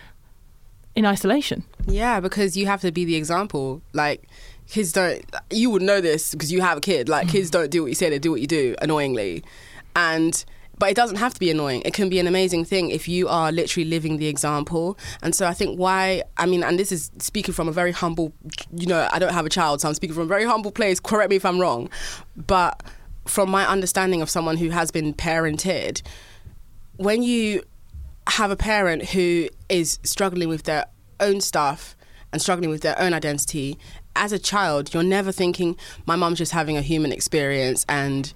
in 0.95 1.07
isolation? 1.07 1.65
Yeah, 1.87 2.21
because 2.21 2.57
you 2.57 2.67
have 2.67 2.81
to 2.83 2.93
be 2.93 3.05
the 3.05 3.17
example. 3.17 3.83
Like, 3.93 4.29
kids 4.69 4.93
don't, 4.93 5.25
you 5.51 5.71
would 5.71 5.83
know 5.83 6.01
this 6.01 6.33
because 6.33 6.53
you 6.53 6.61
have 6.61 6.79
a 6.79 6.81
kid. 6.81 7.09
Like, 7.09 7.29
kids 7.29 7.49
mm. 7.49 7.53
don't 7.53 7.71
do 7.71 7.83
what 7.83 7.89
you 7.89 7.95
say, 7.95 8.11
they 8.11 8.19
do 8.19 8.31
what 8.31 8.41
you 8.41 8.47
do, 8.47 8.75
annoyingly. 8.83 9.45
And 9.95 10.45
but 10.79 10.91
it 10.91 10.97
doesn't 10.97 11.17
have 11.17 11.35
to 11.35 11.41
be 11.41 11.51
annoying. 11.51 11.83
It 11.85 11.95
can 11.95 12.09
be 12.09 12.19
an 12.19 12.27
amazing 12.27 12.65
thing 12.65 12.91
if 12.91 13.07
you 13.07 13.29
are 13.29 13.53
literally 13.53 13.89
living 13.89 14.17
the 14.17 14.27
example. 14.27 14.99
And 15.23 15.35
so 15.35 15.47
I 15.47 15.55
think 15.55 15.79
why, 15.79 16.23
I 16.37 16.47
mean, 16.47 16.65
and 16.65 16.79
this 16.79 16.91
is 16.91 17.11
speaking 17.19 17.55
from 17.55 17.69
a 17.69 17.73
very 17.73 17.93
humble, 17.93 18.33
you 18.75 18.87
know, 18.87 19.09
I 19.13 19.19
don't 19.19 19.33
have 19.33 19.47
a 19.47 19.51
child, 19.51 19.81
so 19.81 19.89
I'm 19.89 19.95
speaking 19.95 20.15
from 20.15 20.25
a 20.25 20.27
very 20.27 20.45
humble 20.45 20.73
place. 20.73 20.99
Correct 20.99 21.31
me 21.31 21.37
if 21.37 21.45
I'm 21.45 21.61
wrong. 21.61 21.89
But 22.37 22.83
from 23.27 23.51
my 23.51 23.67
understanding 23.67 24.23
of 24.23 24.31
someone 24.31 24.57
who 24.57 24.71
has 24.71 24.91
been 24.91 25.15
parented, 25.15 26.03
when 26.97 27.23
you 27.23 27.63
have 28.29 28.51
a 28.51 28.57
parent 28.57 29.11
who 29.11 29.49
is 29.69 29.99
struggling 30.03 30.49
with 30.49 30.65
their 30.65 30.87
own 31.21 31.41
stuff 31.41 31.97
and 32.33 32.41
struggling 32.41 32.71
with 32.71 32.81
their 32.83 32.99
own 33.01 33.13
identity, 33.13 33.79
as 34.17 34.33
a 34.33 34.39
child, 34.39 34.93
you're 34.93 35.03
never 35.03 35.33
thinking, 35.33 35.77
my 36.07 36.17
mom's 36.17 36.39
just 36.39 36.53
having 36.53 36.77
a 36.77 36.83
human 36.83 37.13
experience 37.13 37.85
and 37.89 38.33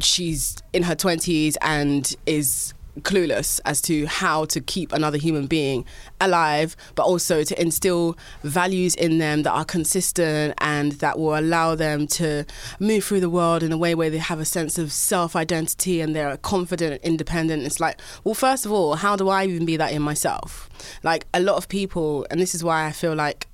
she's 0.00 0.56
in 0.72 0.82
her 0.84 0.94
20s 0.94 1.56
and 1.62 2.14
is 2.26 2.74
clueless 3.00 3.60
as 3.64 3.80
to 3.82 4.06
how 4.06 4.44
to 4.46 4.60
keep 4.60 4.92
another 4.92 5.18
human 5.18 5.46
being 5.46 5.84
alive, 6.20 6.76
but 6.94 7.04
also 7.04 7.42
to 7.44 7.60
instill 7.60 8.16
values 8.42 8.94
in 8.94 9.18
them 9.18 9.42
that 9.42 9.52
are 9.52 9.64
consistent 9.64 10.54
and 10.58 10.92
that 10.92 11.18
will 11.18 11.38
allow 11.38 11.74
them 11.74 12.06
to 12.06 12.44
move 12.80 13.04
through 13.04 13.20
the 13.20 13.30
world 13.30 13.62
in 13.62 13.72
a 13.72 13.78
way 13.78 13.94
where 13.94 14.10
they 14.10 14.18
have 14.18 14.40
a 14.40 14.44
sense 14.44 14.78
of 14.78 14.92
self 14.92 15.36
identity 15.36 16.00
and 16.00 16.14
they're 16.14 16.36
confident 16.38 16.92
and 16.94 17.02
independent. 17.02 17.62
It's 17.64 17.80
like, 17.80 18.00
well, 18.24 18.34
first 18.34 18.66
of 18.66 18.72
all, 18.72 18.96
how 18.96 19.16
do 19.16 19.28
I 19.28 19.44
even 19.44 19.64
be 19.64 19.76
that 19.76 19.92
in 19.92 20.02
myself? 20.02 20.68
Like, 21.02 21.26
a 21.32 21.40
lot 21.40 21.56
of 21.56 21.68
people, 21.68 22.26
and 22.30 22.40
this 22.40 22.54
is 22.54 22.64
why 22.64 22.86
I 22.86 22.92
feel 22.92 23.14
like 23.14 23.46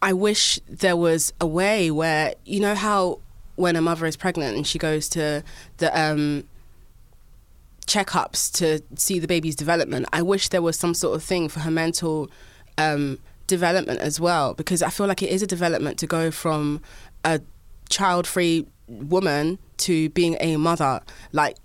I 0.00 0.12
wish 0.12 0.60
there 0.68 0.96
was 0.96 1.32
a 1.40 1.46
way 1.46 1.90
where, 1.90 2.34
you 2.44 2.60
know, 2.60 2.74
how 2.74 3.20
when 3.58 3.74
a 3.76 3.82
mother 3.82 4.06
is 4.06 4.16
pregnant 4.16 4.56
and 4.56 4.66
she 4.66 4.78
goes 4.78 5.08
to 5.08 5.42
the 5.78 6.00
um, 6.00 6.44
checkups 7.86 8.52
to 8.52 8.80
see 8.96 9.18
the 9.18 9.26
baby's 9.26 9.56
development. 9.56 10.06
I 10.12 10.22
wish 10.22 10.48
there 10.48 10.62
was 10.62 10.78
some 10.78 10.94
sort 10.94 11.16
of 11.16 11.24
thing 11.24 11.48
for 11.48 11.60
her 11.60 11.70
mental 11.70 12.30
um, 12.76 13.18
development 13.48 13.98
as 14.00 14.20
well, 14.20 14.54
because 14.54 14.80
I 14.80 14.90
feel 14.90 15.06
like 15.06 15.22
it 15.22 15.30
is 15.30 15.42
a 15.42 15.46
development 15.46 15.98
to 15.98 16.06
go 16.06 16.30
from 16.30 16.80
a 17.24 17.40
child 17.88 18.26
free 18.26 18.66
woman 18.86 19.58
to 19.78 20.08
being 20.10 20.36
a 20.40 20.56
mother. 20.56 21.00
Like, 21.32 21.56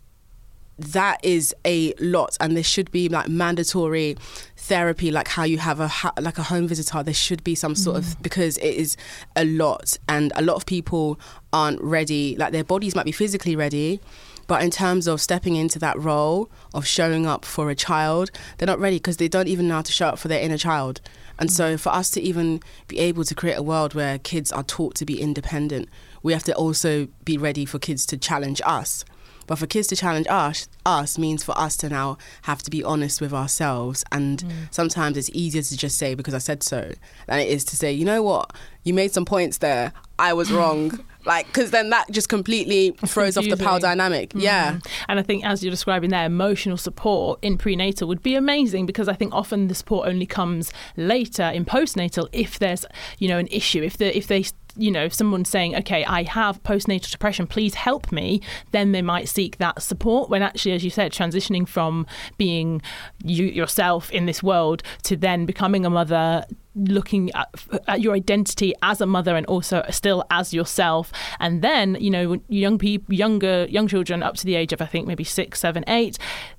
that 0.80 1.24
is 1.24 1.54
a 1.66 1.94
lot, 2.00 2.36
and 2.40 2.56
there 2.56 2.64
should 2.64 2.92
be 2.92 3.08
like 3.10 3.28
mandatory 3.28 4.18
therapy, 4.58 5.12
like 5.12 5.28
how 5.28 5.44
you 5.44 5.60
have 5.60 5.80
a 5.80 5.92
like 6.20 6.38
a 6.38 6.44
home 6.44 6.68
visitor. 6.68 7.04
There 7.04 7.14
should 7.14 7.44
be 7.44 7.56
some 7.56 7.76
sort 7.76 7.98
mm. 7.98 8.00
of 8.00 8.22
because 8.22 8.58
it 8.58 8.76
is 8.76 8.98
a 9.36 9.46
lot, 9.46 9.98
and 10.10 10.34
a 10.36 10.42
lot 10.42 10.56
of 10.56 10.66
people 10.66 11.20
aren't 11.52 11.82
ready. 11.82 12.36
Like 12.36 12.52
their 12.52 12.64
bodies 12.64 12.96
might 12.96 13.06
be 13.06 13.12
physically 13.12 13.56
ready, 13.56 14.00
but 14.48 14.64
in 14.64 14.72
terms 14.72 15.08
of 15.08 15.22
stepping 15.22 15.56
into 15.56 15.80
that 15.80 16.00
role 16.00 16.50
of 16.74 16.88
showing 16.88 17.26
up 17.26 17.46
for 17.46 17.70
a 17.70 17.76
child, 17.76 18.32
they're 18.58 18.68
not 18.68 18.80
ready 18.80 18.98
because 18.98 19.18
they 19.18 19.28
don't 19.28 19.48
even 19.48 19.68
know 19.68 19.76
how 19.76 19.82
to 19.84 19.92
show 19.92 20.08
up 20.08 20.20
for 20.20 20.28
their 20.28 20.42
inner 20.42 20.58
child. 20.58 21.02
And 21.40 21.50
mm. 21.50 21.54
so, 21.54 21.78
for 21.78 21.90
us 21.90 22.10
to 22.12 22.22
even 22.22 22.62
be 22.88 23.00
able 23.00 23.24
to 23.26 23.36
create 23.36 23.58
a 23.58 23.64
world 23.64 23.94
where 23.94 24.18
kids 24.18 24.52
are 24.52 24.64
taught 24.64 24.96
to 24.96 25.06
be 25.06 25.22
independent, 25.22 25.88
we 26.24 26.34
have 26.34 26.44
to 26.44 26.56
also 26.56 27.08
be 27.26 27.38
ready 27.38 27.66
for 27.66 27.80
kids 27.80 28.06
to 28.08 28.18
challenge 28.18 28.62
us. 28.66 29.06
But 29.48 29.58
for 29.58 29.68
kids 29.68 29.88
to 29.88 29.96
challenge 29.96 30.28
us, 30.30 30.68
us 30.86 31.18
means 31.18 31.44
for 31.44 31.58
us 31.58 31.76
to 31.78 31.90
now 31.90 32.18
have 32.44 32.62
to 32.64 32.72
be 32.72 32.84
honest 32.84 33.22
with 33.22 33.34
ourselves. 33.34 34.04
And 34.12 34.40
mm. 34.40 34.52
sometimes 34.72 35.18
it's 35.18 35.30
easier 35.34 35.62
to 35.62 35.78
just 35.78 35.98
say 35.98 36.16
because 36.16 36.34
I 36.34 36.40
said 36.40 36.64
so 36.64 36.92
than 37.28 37.40
it 37.40 37.48
is 37.48 37.64
to 37.66 37.76
say, 37.76 37.92
you 37.92 38.06
know 38.06 38.24
what, 38.24 38.56
you 38.84 38.94
made 38.94 39.14
some 39.14 39.26
points 39.26 39.58
there. 39.60 39.94
I 40.20 40.34
was 40.34 40.52
wrong. 40.54 41.00
like 41.26 41.48
because 41.48 41.72
then 41.72 41.90
that 41.90 42.10
just 42.12 42.28
completely 42.28 42.92
throws 43.06 43.38
off 43.38 43.48
the 43.48 43.56
power 43.56 43.80
dynamic 43.80 44.32
mm. 44.32 44.42
yeah 44.42 44.78
and 45.08 45.20
i 45.20 45.24
think 45.24 45.46
as 45.46 45.64
you're 45.64 45.72
describing 45.72 46.10
there 46.10 46.26
emotional 46.26 46.76
support 46.76 47.40
in 47.42 47.58
prenatal 47.58 48.10
would 48.10 48.22
be 48.22 48.36
amazing 48.36 48.86
because 48.86 49.08
i 49.08 49.14
think 49.14 49.34
often 49.34 49.70
the 49.70 49.76
support 49.76 50.06
only 50.08 50.26
comes 50.26 50.74
later 50.98 51.44
in 51.44 51.64
postnatal 51.64 52.28
if 52.34 52.60
there's 52.60 52.86
you 53.20 53.30
know 53.30 53.38
an 53.38 53.48
issue 53.48 53.82
if 53.82 53.96
the 53.96 54.18
if 54.18 54.28
they 54.28 54.44
you 54.76 54.92
know, 54.92 55.06
if 55.06 55.14
someone's 55.14 55.50
saying, 55.50 55.76
okay, 55.76 56.04
I 56.06 56.24
have 56.24 56.62
postnatal 56.64 57.12
depression, 57.12 57.48
please 57.48 57.76
help 57.76 58.12
me, 58.12 58.42
then 58.72 58.92
they 58.92 59.02
might 59.02 59.30
seek 59.30 59.58
that 59.58 59.82
support. 59.82 60.30
When 60.30 60.42
actually, 60.42 60.72
as 60.74 60.84
you 60.84 60.90
said, 60.90 61.12
transitioning 61.12 61.68
from 61.68 62.08
being 62.38 62.82
you 63.24 63.46
yourself 63.46 64.12
in 64.12 64.26
this 64.26 64.42
world 64.42 64.84
to 65.04 65.16
then 65.16 65.46
becoming 65.46 65.86
a 65.86 65.90
mother 65.90 66.46
looking 66.76 67.32
at, 67.34 67.50
at, 67.88 68.02
your 68.02 68.16
identity 68.16 68.74
as 68.82 69.00
a 69.00 69.06
mother 69.06 69.36
and 69.36 69.46
also 69.46 69.86
still 69.92 70.26
as 70.32 70.54
yourself 70.54 71.12
and 71.40 71.62
then 71.62 71.96
you 72.00 72.10
know 72.10 72.42
young 72.50 72.80
people 72.80 73.14
younger 73.14 73.68
young 73.70 73.88
children 73.88 74.24
up 74.24 74.36
to 74.36 74.44
the 74.44 74.56
age 74.56 74.74
of 74.74 74.82
i 74.82 74.86
think 74.88 75.06
maybe 75.06 75.24
six 75.24 75.60
seven 75.60 75.84
eight 75.88 76.18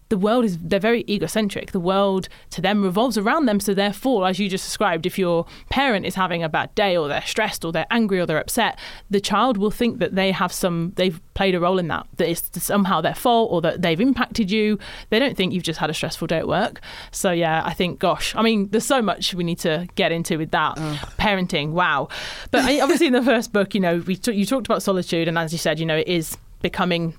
the 0.09 0.19
world 0.19 0.45
is 0.45 0.59
they're 0.59 0.79
very 0.79 1.05
egocentric. 1.09 1.73
The 1.73 1.81
world 1.81 2.29
to 2.51 2.61
them 2.61 2.83
revolves 2.83 3.17
around 3.17 3.47
them. 3.47 3.61
So 3.61 3.75
therefore 3.75 4.27
as 4.27 4.39
you 4.39 4.49
just 4.49 4.65
described 4.65 5.07
if 5.07 5.19
your 5.19 5.47
parent 5.71 6.07
is 6.07 6.15
having 6.15 6.43
a 6.43 6.49
bad 6.49 6.75
day 6.75 6.97
or 6.97 7.09
they're 7.09 7.23
stressed 7.23 7.65
or 7.65 7.73
they're 7.73 7.87
angry 7.91 8.21
or 8.21 8.27
they're 8.27 8.39
upset 8.39 8.79
the 9.11 9.21
child 9.21 9.57
will 9.57 9.71
think 9.71 9.99
that 9.99 10.15
they 10.15 10.33
have 10.33 10.53
some 10.53 10.93
they've 10.97 11.21
played 11.35 11.55
a 11.55 11.61
role 11.61 11.79
in 11.79 11.89
that 11.89 12.07
that 12.17 12.29
it's 12.29 12.63
somehow 12.63 13.01
their 13.01 13.15
fault 13.15 13.51
or 13.51 13.61
that 13.61 13.83
they've 13.83 14.01
impacted 14.01 14.51
you. 14.51 14.79
They 15.11 15.19
don't 15.19 15.37
think 15.37 15.53
you've 15.53 15.63
just 15.63 15.81
had 15.81 15.91
a 15.91 15.95
stressful 15.95 16.27
day 16.27 16.39
at 16.39 16.49
work. 16.49 16.81
So 17.11 17.33
yeah 17.33 17.63
i 17.65 17.73
think 17.73 17.99
gosh 17.99 18.35
i 18.37 18.43
mean 18.43 18.69
there's 18.71 18.85
so 18.85 19.01
much 19.03 19.35
we 19.35 19.45
need 19.45 19.59
to 19.61 19.89
get 19.95 20.13
into 20.13 20.37
with 20.39 20.51
that 20.51 20.77
parenting. 21.19 21.71
Wow. 21.71 22.09
But 22.51 22.65
obviously 22.81 23.07
in 23.07 23.13
the 23.13 23.23
first 23.23 23.53
book 23.53 23.75
you 23.75 23.81
know 23.81 24.03
we 24.07 24.17
t- 24.17 24.33
you 24.33 24.47
talked 24.47 24.67
about 24.67 24.83
solitude 24.83 25.29
and 25.29 25.39
as 25.39 25.53
you 25.53 25.59
said 25.59 25.79
you 25.79 25.87
know 25.87 25.97
it 25.97 26.09
is 26.09 26.37
becoming 26.63 27.15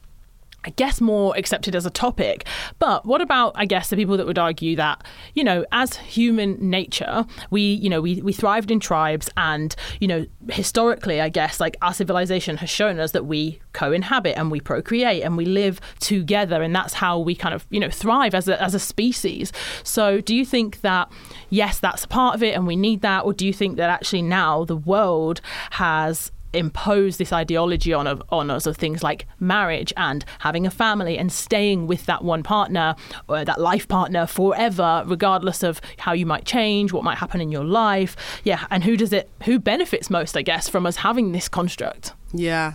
I 0.65 0.71
guess 0.71 0.99
more 0.99 1.35
accepted 1.37 1.75
as 1.75 1.85
a 1.85 1.89
topic. 1.89 2.45
But 2.79 3.05
what 3.05 3.21
about, 3.21 3.53
I 3.55 3.65
guess, 3.65 3.89
the 3.89 3.95
people 3.95 4.17
that 4.17 4.25
would 4.25 4.39
argue 4.39 4.75
that, 4.75 5.05
you 5.33 5.43
know, 5.43 5.65
as 5.71 5.97
human 5.97 6.57
nature, 6.59 7.25
we, 7.51 7.61
you 7.61 7.89
know, 7.89 8.01
we, 8.01 8.21
we 8.21 8.33
thrived 8.33 8.71
in 8.71 8.79
tribes 8.79 9.29
and, 9.37 9.75
you 9.99 10.07
know, 10.07 10.25
historically, 10.49 11.21
I 11.21 11.29
guess, 11.29 11.59
like 11.59 11.77
our 11.81 11.93
civilization 11.93 12.57
has 12.57 12.69
shown 12.69 12.99
us 12.99 13.11
that 13.11 13.25
we 13.25 13.59
co 13.73 13.91
inhabit 13.91 14.37
and 14.37 14.49
we 14.49 14.59
procreate 14.59 15.23
and 15.23 15.37
we 15.37 15.45
live 15.45 15.79
together. 15.99 16.63
And 16.63 16.75
that's 16.75 16.95
how 16.95 17.19
we 17.19 17.35
kind 17.35 17.53
of, 17.53 17.67
you 17.69 17.79
know, 17.79 17.89
thrive 17.89 18.33
as 18.33 18.47
a, 18.47 18.61
as 18.61 18.73
a 18.73 18.79
species. 18.79 19.51
So 19.83 20.19
do 20.19 20.35
you 20.35 20.45
think 20.45 20.81
that, 20.81 21.11
yes, 21.49 21.79
that's 21.79 22.05
a 22.05 22.07
part 22.07 22.35
of 22.35 22.41
it 22.41 22.55
and 22.55 22.65
we 22.65 22.75
need 22.75 23.01
that? 23.01 23.23
Or 23.23 23.33
do 23.33 23.45
you 23.45 23.53
think 23.53 23.77
that 23.77 23.89
actually 23.89 24.23
now 24.23 24.65
the 24.65 24.77
world 24.77 25.41
has 25.71 26.31
impose 26.55 27.17
this 27.17 27.33
ideology 27.33 27.93
on, 27.93 28.21
on 28.29 28.49
us 28.49 28.65
of 28.65 28.77
things 28.77 29.03
like 29.03 29.27
marriage 29.39 29.93
and 29.97 30.25
having 30.39 30.65
a 30.65 30.71
family 30.71 31.17
and 31.17 31.31
staying 31.31 31.87
with 31.87 32.05
that 32.05 32.23
one 32.23 32.43
partner 32.43 32.95
or 33.27 33.45
that 33.45 33.59
life 33.59 33.87
partner 33.87 34.25
forever, 34.25 35.03
regardless 35.05 35.63
of 35.63 35.81
how 35.97 36.13
you 36.13 36.25
might 36.25 36.45
change, 36.45 36.93
what 36.93 37.03
might 37.03 37.17
happen 37.17 37.41
in 37.41 37.51
your 37.51 37.63
life. 37.63 38.15
Yeah, 38.43 38.65
and 38.69 38.83
who 38.83 38.97
does 38.97 39.13
it, 39.13 39.29
who 39.43 39.59
benefits 39.59 40.09
most, 40.09 40.37
I 40.37 40.41
guess, 40.41 40.69
from 40.69 40.85
us 40.85 40.97
having 40.97 41.31
this 41.31 41.47
construct? 41.47 42.13
Yeah. 42.33 42.73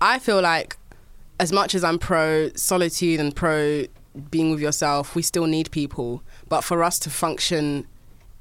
I 0.00 0.18
feel 0.18 0.40
like 0.40 0.76
as 1.38 1.52
much 1.52 1.74
as 1.74 1.84
I'm 1.84 1.98
pro 1.98 2.50
solitude 2.54 3.20
and 3.20 3.34
pro 3.34 3.86
being 4.30 4.50
with 4.50 4.60
yourself, 4.60 5.14
we 5.14 5.22
still 5.22 5.46
need 5.46 5.70
people. 5.70 6.22
But 6.48 6.62
for 6.62 6.82
us 6.82 6.98
to 7.00 7.10
function 7.10 7.86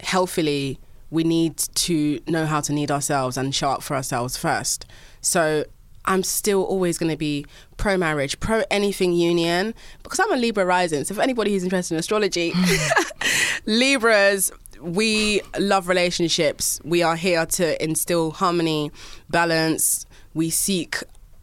healthily, 0.02 0.80
we 1.12 1.24
need 1.24 1.58
to 1.58 2.20
know 2.28 2.46
how 2.46 2.62
to 2.62 2.74
need 2.74 2.90
ourselves 2.90 3.38
and 3.38 3.54
show 3.54 3.70
up 3.70 3.84
for 3.84 3.96
ourselves 3.96 4.38
first. 4.38 4.86
So 5.20 5.66
I'm 6.06 6.24
still 6.24 6.64
always 6.64 6.98
going 6.98 7.12
to 7.12 7.18
be 7.18 7.46
pro 7.78 7.98
marriage, 7.98 8.40
pro 8.40 8.64
anything 8.72 9.14
union, 9.14 9.76
because 10.04 10.20
I'm 10.20 10.32
a 10.32 10.38
Libra 10.38 10.66
rising. 10.66 11.04
So 11.04 11.14
if 11.14 11.20
anybody 11.20 11.52
who's 11.52 11.64
interested 11.64 11.96
in 11.96 12.00
astrology, 12.00 12.54
Libras, 13.66 14.52
we 14.80 15.42
love 15.60 15.88
relationships. 15.88 16.80
We 16.84 17.04
are 17.04 17.16
here 17.16 17.46
to 17.46 17.84
instill 17.84 18.32
harmony, 18.32 18.92
balance. 19.30 20.06
We 20.34 20.50
seek 20.50 20.98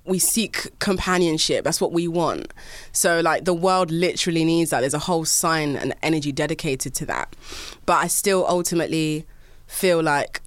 we 0.04 0.18
seek 0.18 0.78
companionship. 0.78 1.64
That's 1.64 1.83
what 1.83 1.92
we 1.92 2.09
want. 2.09 2.54
So 2.92 3.20
like 3.20 3.44
the 3.44 3.52
world 3.52 3.90
literally 3.90 4.42
needs 4.42 4.70
that. 4.70 4.81
There's 4.81 4.94
a 4.94 4.98
whole 4.98 5.26
sign 5.26 5.76
and 5.76 5.94
energy 6.02 6.33
dedicated 6.33 6.94
to 6.94 7.07
that. 7.07 7.37
But 7.85 7.98
I 7.98 8.07
still 8.07 8.46
ultimately 8.48 9.26
feel 9.68 10.02
like 10.02 10.42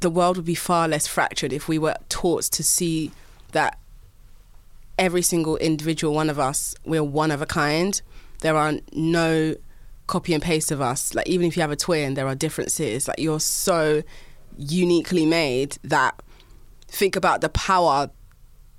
the 0.00 0.08
world 0.08 0.36
would 0.36 0.46
be 0.46 0.54
far 0.54 0.88
less 0.88 1.06
fractured 1.06 1.52
if 1.52 1.68
we 1.68 1.78
were 1.78 1.96
taught 2.08 2.44
to 2.44 2.64
see 2.64 3.10
that 3.52 3.78
every 4.98 5.22
single 5.22 5.56
individual 5.58 6.14
one 6.14 6.30
of 6.30 6.38
us, 6.38 6.74
we're 6.84 7.04
one 7.04 7.30
of 7.30 7.42
a 7.42 7.46
kind. 7.46 8.00
There 8.40 8.56
are 8.56 8.74
no 8.92 9.56
copy 10.06 10.34
and 10.34 10.42
paste 10.42 10.70
of 10.70 10.80
us. 10.80 11.14
Like 11.14 11.28
even 11.28 11.46
if 11.46 11.56
you 11.56 11.62
have 11.62 11.70
a 11.70 11.76
twin, 11.76 12.14
there 12.14 12.26
are 12.26 12.34
differences. 12.34 13.08
Like 13.08 13.18
you're 13.18 13.40
so 13.40 14.02
uniquely 14.56 15.26
made 15.26 15.78
that 15.84 16.20
think 16.88 17.16
about 17.16 17.40
the 17.40 17.48
power 17.48 18.10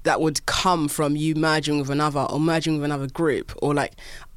that 0.04 0.20
would 0.20 0.46
come 0.46 0.88
from 0.88 1.16
you 1.16 1.34
merging 1.36 1.80
with 1.80 1.90
another 1.90 2.22
or 2.22 2.40
merging 2.40 2.76
with 2.76 2.84
another 2.84 3.08
group 3.08 3.54
or 3.62 3.74
like 3.74 3.94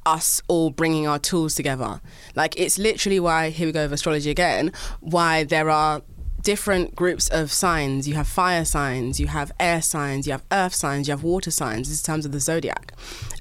us 0.07 0.41
all 0.47 0.71
bringing 0.71 1.05
our 1.07 1.19
tools 1.19 1.53
together. 1.53 2.01
Like 2.33 2.57
it's 2.57 2.79
literally 2.79 3.19
why 3.19 3.49
here 3.49 3.67
we 3.67 3.71
go 3.73 3.83
with 3.83 3.93
astrology 3.93 4.31
again. 4.31 4.71
Why 5.01 5.43
there 5.43 5.69
are 5.69 6.01
different 6.41 6.95
groups 6.95 7.27
of 7.27 7.51
signs. 7.51 8.07
You 8.07 8.15
have 8.15 8.27
fire 8.27 8.63
signs, 8.63 9.19
you 9.19 9.27
have 9.27 9.51
air 9.59 9.81
signs, 9.81 10.25
you 10.25 10.31
have 10.31 10.45
earth 10.51 10.73
signs, 10.73 11.07
you 11.07 11.11
have 11.11 11.23
water 11.23 11.51
signs. 11.51 11.89
This 11.89 11.99
is 11.99 12.07
in 12.07 12.13
terms 12.13 12.25
of 12.25 12.31
the 12.31 12.39
zodiac. 12.39 12.93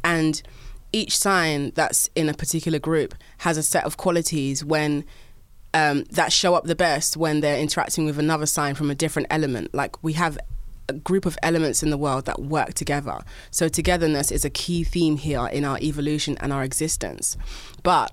And 0.03 0.43
each 0.93 1.17
sign 1.17 1.71
that's 1.77 2.11
in 2.17 2.29
a 2.29 2.35
particular 2.35 2.81
group 2.81 3.15
has 3.39 3.57
a 3.57 3.63
set 3.63 3.85
of 3.85 3.97
qualities 3.97 4.65
when 4.65 5.05
um, 5.73 6.05
that 6.11 6.33
show 6.33 6.55
up 6.55 6.65
the 6.65 6.75
best 6.75 7.17
when 7.17 7.41
they're 7.41 7.61
interacting 7.61 8.07
with 8.07 8.19
another 8.19 8.47
sign 8.47 8.75
from 8.75 8.91
a 8.91 8.95
different 8.95 9.29
element. 9.31 9.73
Like 9.73 10.03
we 10.03 10.15
have 10.15 10.37
a 10.89 10.93
group 10.93 11.27
of 11.27 11.39
elements 11.43 11.83
in 11.83 11.91
the 11.91 11.99
world 11.99 12.27
that 12.27 12.41
work 12.41 12.75
together. 12.75 13.21
So 13.51 13.69
togetherness 13.69 14.31
is 14.31 14.45
a 14.45 14.51
key 14.51 14.85
theme 14.85 15.17
here 15.17 15.47
in 15.47 15.65
our 15.65 15.79
evolution 15.79 16.37
and 16.41 16.53
our 16.53 16.63
existence. 16.63 17.37
But 17.83 18.13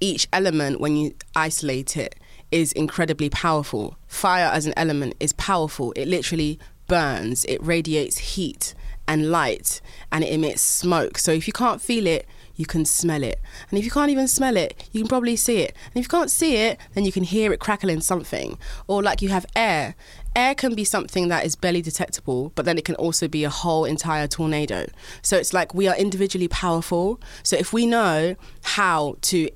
each 0.00 0.28
element, 0.32 0.80
when 0.80 0.96
you 0.96 1.14
isolate 1.34 1.96
it, 1.96 2.16
is 2.50 2.72
incredibly 2.72 3.30
powerful. 3.30 3.96
Fire 4.06 4.50
as 4.52 4.66
an 4.66 4.74
element 4.76 5.14
is 5.20 5.32
powerful. 5.32 5.92
It 5.96 6.06
literally 6.06 6.58
burns, 6.86 7.44
it 7.46 7.62
radiates 7.62 8.18
heat 8.18 8.74
and 9.08 9.30
light, 9.30 9.80
and 10.10 10.24
it 10.24 10.32
emits 10.32 10.62
smoke. 10.62 11.18
So 11.18 11.32
if 11.32 11.46
you 11.46 11.52
can't 11.52 11.80
feel 11.80 12.06
it, 12.06 12.26
you 12.56 12.66
can 12.66 12.84
smell 12.84 13.22
it. 13.22 13.40
And 13.70 13.78
if 13.78 13.84
you 13.84 13.90
can't 13.90 14.10
even 14.10 14.26
smell 14.26 14.56
it, 14.56 14.88
you 14.92 15.02
can 15.02 15.08
probably 15.08 15.36
see 15.36 15.58
it. 15.58 15.74
And 15.86 15.96
if 15.96 16.06
you 16.06 16.08
can't 16.08 16.30
see 16.30 16.56
it, 16.56 16.78
then 16.94 17.04
you 17.04 17.12
can 17.12 17.22
hear 17.22 17.52
it 17.52 17.60
crackling 17.60 18.00
something. 18.00 18.58
Or 18.86 19.02
like 19.02 19.22
you 19.22 19.28
have 19.28 19.46
air. 19.54 19.94
Air 20.36 20.54
can 20.54 20.74
be 20.74 20.84
something 20.84 21.28
that 21.28 21.46
is 21.46 21.56
barely 21.56 21.80
detectable, 21.80 22.52
but 22.54 22.66
then 22.66 22.76
it 22.76 22.84
can 22.84 22.94
also 22.96 23.26
be 23.26 23.42
a 23.42 23.48
whole 23.48 23.86
entire 23.86 24.28
tornado. 24.28 24.86
So 25.22 25.38
it's 25.38 25.54
like 25.54 25.74
we 25.74 25.88
are 25.88 25.96
individually 25.96 26.46
powerful. 26.46 27.18
So 27.42 27.56
if 27.56 27.72
we 27.72 27.86
know 27.86 28.36
how 28.62 29.16
to 29.22 29.48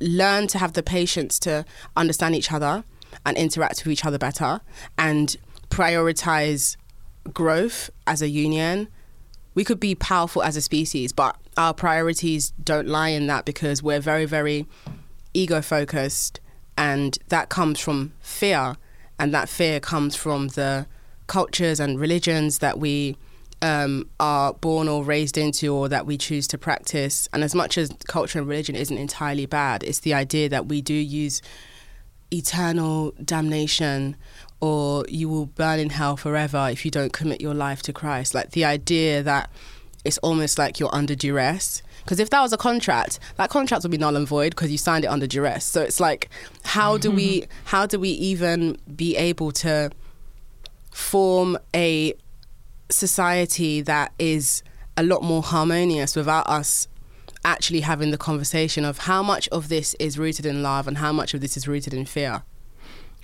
learn 0.00 0.46
to 0.46 0.58
have 0.58 0.74
the 0.74 0.84
patience 0.84 1.40
to 1.40 1.64
understand 1.96 2.36
each 2.36 2.52
other 2.52 2.84
and 3.26 3.36
interact 3.36 3.84
with 3.84 3.92
each 3.92 4.04
other 4.04 4.16
better 4.16 4.60
and 4.96 5.36
prioritize 5.68 6.76
growth 7.32 7.90
as 8.06 8.22
a 8.22 8.28
union, 8.28 8.86
we 9.54 9.64
could 9.64 9.80
be 9.80 9.96
powerful 9.96 10.44
as 10.44 10.56
a 10.56 10.60
species, 10.60 11.12
but 11.12 11.36
our 11.56 11.74
priorities 11.74 12.52
don't 12.62 12.86
lie 12.86 13.08
in 13.08 13.26
that 13.26 13.44
because 13.44 13.82
we're 13.82 14.00
very, 14.00 14.26
very 14.26 14.66
ego 15.32 15.60
focused, 15.60 16.38
and 16.78 17.18
that 17.28 17.48
comes 17.48 17.80
from 17.80 18.12
fear, 18.20 18.76
and 19.18 19.32
that 19.34 19.48
fear 19.48 19.80
comes 19.80 20.16
from 20.16 20.48
the 20.48 20.86
cultures 21.26 21.80
and 21.80 21.98
religions 21.98 22.58
that 22.58 22.78
we 22.78 23.16
um, 23.62 24.08
are 24.20 24.52
born 24.52 24.88
or 24.88 25.02
raised 25.02 25.38
into 25.38 25.74
or 25.74 25.88
that 25.88 26.06
we 26.06 26.18
choose 26.18 26.46
to 26.48 26.58
practice. 26.58 27.28
And 27.32 27.42
as 27.42 27.54
much 27.54 27.78
as 27.78 27.90
culture 28.06 28.38
and 28.38 28.48
religion 28.48 28.74
isn't 28.74 28.98
entirely 28.98 29.46
bad, 29.46 29.82
it's 29.82 30.00
the 30.00 30.14
idea 30.14 30.48
that 30.50 30.66
we 30.66 30.82
do 30.82 30.94
use 30.94 31.40
eternal 32.30 33.12
damnation 33.24 34.16
or 34.60 35.04
you 35.08 35.28
will 35.28 35.46
burn 35.46 35.78
in 35.78 35.90
hell 35.90 36.16
forever 36.16 36.68
if 36.70 36.84
you 36.84 36.90
don't 36.90 37.12
commit 37.12 37.40
your 37.40 37.54
life 37.54 37.82
to 37.82 37.92
Christ. 37.92 38.34
Like 38.34 38.50
the 38.50 38.64
idea 38.64 39.22
that 39.22 39.50
it's 40.04 40.18
almost 40.18 40.58
like 40.58 40.78
you're 40.78 40.94
under 40.94 41.14
duress. 41.14 41.82
Because 42.04 42.20
if 42.20 42.30
that 42.30 42.42
was 42.42 42.52
a 42.52 42.58
contract, 42.58 43.18
that 43.36 43.50
contract 43.50 43.82
would 43.82 43.90
be 43.90 43.98
null 43.98 44.16
and 44.16 44.28
void 44.28 44.50
because 44.50 44.70
you 44.70 44.78
signed 44.78 45.04
it 45.04 45.08
under 45.08 45.26
duress. 45.26 45.64
So 45.64 45.80
it's 45.80 46.00
like, 46.00 46.28
how 46.62 46.98
do 46.98 47.10
we, 47.10 47.40
mm-hmm. 47.40 47.50
how 47.64 47.86
do 47.86 47.98
we 47.98 48.10
even 48.10 48.78
be 48.94 49.16
able 49.16 49.52
to 49.52 49.90
form 50.92 51.58
a 51.74 52.14
society 52.90 53.80
that 53.80 54.12
is 54.18 54.62
a 54.96 55.02
lot 55.02 55.22
more 55.22 55.42
harmonious 55.42 56.14
without 56.14 56.46
us 56.48 56.88
actually 57.44 57.80
having 57.80 58.10
the 58.10 58.18
conversation 58.18 58.84
of 58.84 58.98
how 58.98 59.22
much 59.22 59.48
of 59.48 59.68
this 59.68 59.94
is 59.98 60.18
rooted 60.18 60.46
in 60.46 60.62
love 60.62 60.86
and 60.86 60.98
how 60.98 61.12
much 61.12 61.34
of 61.34 61.40
this 61.40 61.56
is 61.56 61.66
rooted 61.66 61.92
in 61.92 62.04
fear. 62.06 62.42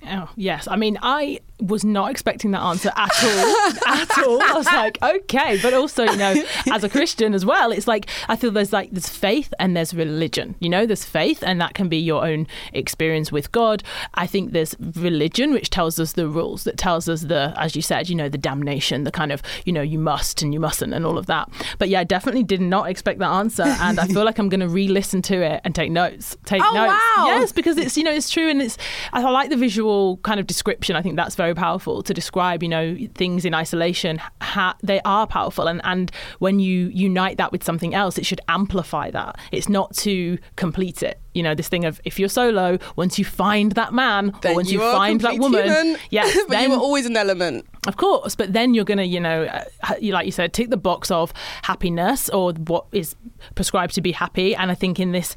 Oh, 0.05 0.29
yes. 0.35 0.67
I 0.67 0.75
mean, 0.75 0.97
I 1.01 1.39
was 1.61 1.85
not 1.85 2.11
expecting 2.11 2.51
that 2.51 2.61
answer 2.61 2.91
at 2.95 3.23
all. 3.23 3.55
at 3.87 4.17
all. 4.25 4.41
I 4.41 4.53
was 4.53 4.65
like, 4.65 5.01
okay. 5.01 5.59
But 5.61 5.73
also, 5.73 6.03
you 6.03 6.17
know, 6.17 6.43
as 6.71 6.83
a 6.83 6.89
Christian 6.89 7.33
as 7.33 7.45
well, 7.45 7.71
it's 7.71 7.87
like, 7.87 8.07
I 8.27 8.35
feel 8.35 8.51
there's 8.51 8.73
like, 8.73 8.91
there's 8.91 9.09
faith 9.09 9.53
and 9.59 9.77
there's 9.77 9.93
religion. 9.93 10.55
You 10.59 10.69
know, 10.69 10.85
there's 10.85 11.05
faith 11.05 11.43
and 11.43 11.61
that 11.61 11.73
can 11.73 11.87
be 11.87 11.97
your 11.97 12.25
own 12.25 12.47
experience 12.73 13.31
with 13.31 13.51
God. 13.51 13.83
I 14.15 14.27
think 14.27 14.51
there's 14.51 14.75
religion, 14.79 15.53
which 15.53 15.69
tells 15.69 15.99
us 15.99 16.13
the 16.13 16.27
rules, 16.27 16.63
that 16.63 16.77
tells 16.77 17.07
us 17.07 17.21
the, 17.21 17.53
as 17.57 17.75
you 17.75 17.81
said, 17.81 18.09
you 18.09 18.15
know, 18.15 18.29
the 18.29 18.37
damnation, 18.37 19.03
the 19.03 19.11
kind 19.11 19.31
of, 19.31 19.41
you 19.65 19.73
know, 19.73 19.81
you 19.81 19.99
must 19.99 20.41
and 20.41 20.53
you 20.53 20.59
mustn't 20.59 20.93
and 20.93 21.05
all 21.05 21.17
of 21.17 21.27
that. 21.27 21.49
But 21.77 21.89
yeah, 21.89 21.99
I 21.99 22.03
definitely 22.03 22.43
did 22.43 22.61
not 22.61 22.89
expect 22.89 23.19
that 23.19 23.29
answer. 23.29 23.63
And 23.63 23.99
I 23.99 24.07
feel 24.07 24.25
like 24.25 24.39
I'm 24.39 24.49
going 24.49 24.61
to 24.61 24.67
re 24.67 24.87
listen 24.87 25.21
to 25.23 25.41
it 25.41 25.61
and 25.63 25.75
take 25.75 25.91
notes. 25.91 26.35
Take 26.45 26.61
oh, 26.63 26.73
notes. 26.73 27.01
Wow. 27.17 27.25
Yes, 27.27 27.51
because 27.51 27.77
it's, 27.77 27.97
you 27.97 28.03
know, 28.03 28.11
it's 28.11 28.29
true. 28.29 28.49
And 28.49 28.61
it's, 28.61 28.77
I 29.13 29.21
like 29.21 29.49
the 29.49 29.57
visual 29.57 30.17
kind 30.17 30.39
of 30.39 30.47
description. 30.47 30.95
I 30.95 31.01
think 31.01 31.15
that's 31.15 31.35
very 31.35 31.50
powerful 31.55 32.01
to 32.03 32.13
describe, 32.13 32.63
you 32.63 32.69
know, 32.69 32.97
things 33.15 33.45
in 33.45 33.53
isolation. 33.53 34.19
Ha- 34.41 34.75
they 34.83 35.01
are 35.01 35.27
powerful, 35.27 35.67
and 35.67 35.81
and 35.83 36.11
when 36.39 36.59
you 36.59 36.87
unite 36.87 37.37
that 37.37 37.51
with 37.51 37.63
something 37.63 37.93
else, 37.93 38.17
it 38.17 38.25
should 38.25 38.41
amplify 38.47 39.11
that. 39.11 39.37
It's 39.51 39.69
not 39.69 39.95
to 39.97 40.37
complete 40.55 41.03
it. 41.03 41.19
You 41.33 41.43
know, 41.43 41.55
this 41.55 41.69
thing 41.69 41.85
of 41.85 42.01
if 42.03 42.19
you're 42.19 42.29
solo, 42.29 42.77
once 42.95 43.17
you 43.17 43.25
find 43.25 43.71
that 43.73 43.93
man 43.93 44.33
then 44.41 44.51
or 44.51 44.55
once 44.55 44.71
you, 44.71 44.81
you 44.81 44.91
find 44.91 45.21
that 45.21 45.37
woman, 45.37 45.63
human. 45.63 45.97
yes, 46.09 46.35
but 46.47 46.49
then 46.49 46.69
you 46.69 46.77
were 46.77 46.81
always 46.81 47.05
an 47.05 47.15
element. 47.15 47.65
of 47.87 47.97
course, 47.97 48.35
but 48.35 48.53
then 48.53 48.73
you're 48.73 48.85
going 48.85 48.97
to, 48.97 49.05
you 49.05 49.19
know, 49.19 49.45
uh, 49.45 49.95
like 50.01 50.25
you 50.25 50.31
said, 50.31 50.53
tick 50.53 50.69
the 50.69 50.77
box 50.77 51.09
of 51.09 51.33
happiness 51.63 52.29
or 52.29 52.53
what 52.53 52.85
is 52.91 53.15
prescribed 53.55 53.95
to 53.95 54.01
be 54.01 54.11
happy. 54.11 54.55
And 54.55 54.71
I 54.71 54.75
think 54.75 54.99
in 54.99 55.13
this 55.13 55.35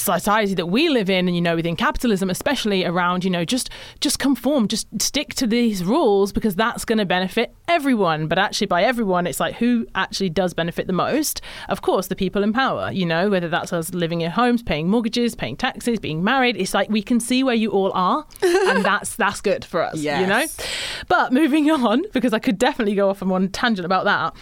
society 0.00 0.54
that 0.54 0.66
we 0.66 0.88
live 0.88 1.10
in 1.10 1.28
and 1.28 1.34
you 1.34 1.40
know 1.40 1.56
within 1.56 1.76
capitalism 1.76 2.30
especially 2.30 2.84
around 2.84 3.24
you 3.24 3.30
know 3.30 3.44
just 3.44 3.70
just 4.00 4.18
conform 4.18 4.68
just 4.68 4.86
stick 5.00 5.34
to 5.34 5.46
these 5.46 5.84
rules 5.84 6.32
because 6.32 6.54
that's 6.54 6.84
going 6.84 6.98
to 6.98 7.04
benefit 7.04 7.54
everyone. 7.68 8.28
But 8.28 8.38
actually 8.38 8.66
by 8.66 8.82
everyone 8.82 9.26
it's 9.26 9.40
like 9.40 9.56
who 9.56 9.86
actually 9.94 10.30
does 10.30 10.54
benefit 10.54 10.86
the 10.86 10.92
most? 10.92 11.40
Of 11.68 11.82
course 11.82 12.08
the 12.08 12.16
people 12.16 12.42
in 12.42 12.52
power 12.52 12.90
you 12.92 13.06
know 13.06 13.30
whether 13.30 13.48
that's 13.48 13.72
us 13.72 13.92
living 13.94 14.20
in 14.20 14.30
homes 14.30 14.62
paying 14.62 14.88
mortgages 14.88 15.34
paying 15.34 15.56
taxes 15.56 15.98
being 15.98 16.24
married. 16.24 16.56
It's 16.56 16.74
like 16.74 16.88
we 16.88 17.02
can 17.02 17.20
see 17.20 17.42
where 17.42 17.54
you 17.54 17.70
all 17.70 17.92
are 17.92 18.26
and 18.42 18.84
that's 18.84 19.16
that's 19.16 19.40
good 19.40 19.64
for 19.64 19.82
us 19.82 19.98
yes. 19.98 20.20
you 20.20 20.26
know? 20.26 20.46
But 21.08 21.32
moving 21.32 21.70
on 21.70 22.02
because 22.12 22.32
i 22.32 22.38
could 22.38 22.58
definitely 22.58 22.94
go 22.94 23.10
off 23.10 23.22
on 23.22 23.28
one 23.28 23.48
tangent 23.48 23.84
about 23.84 24.04
that 24.04 24.34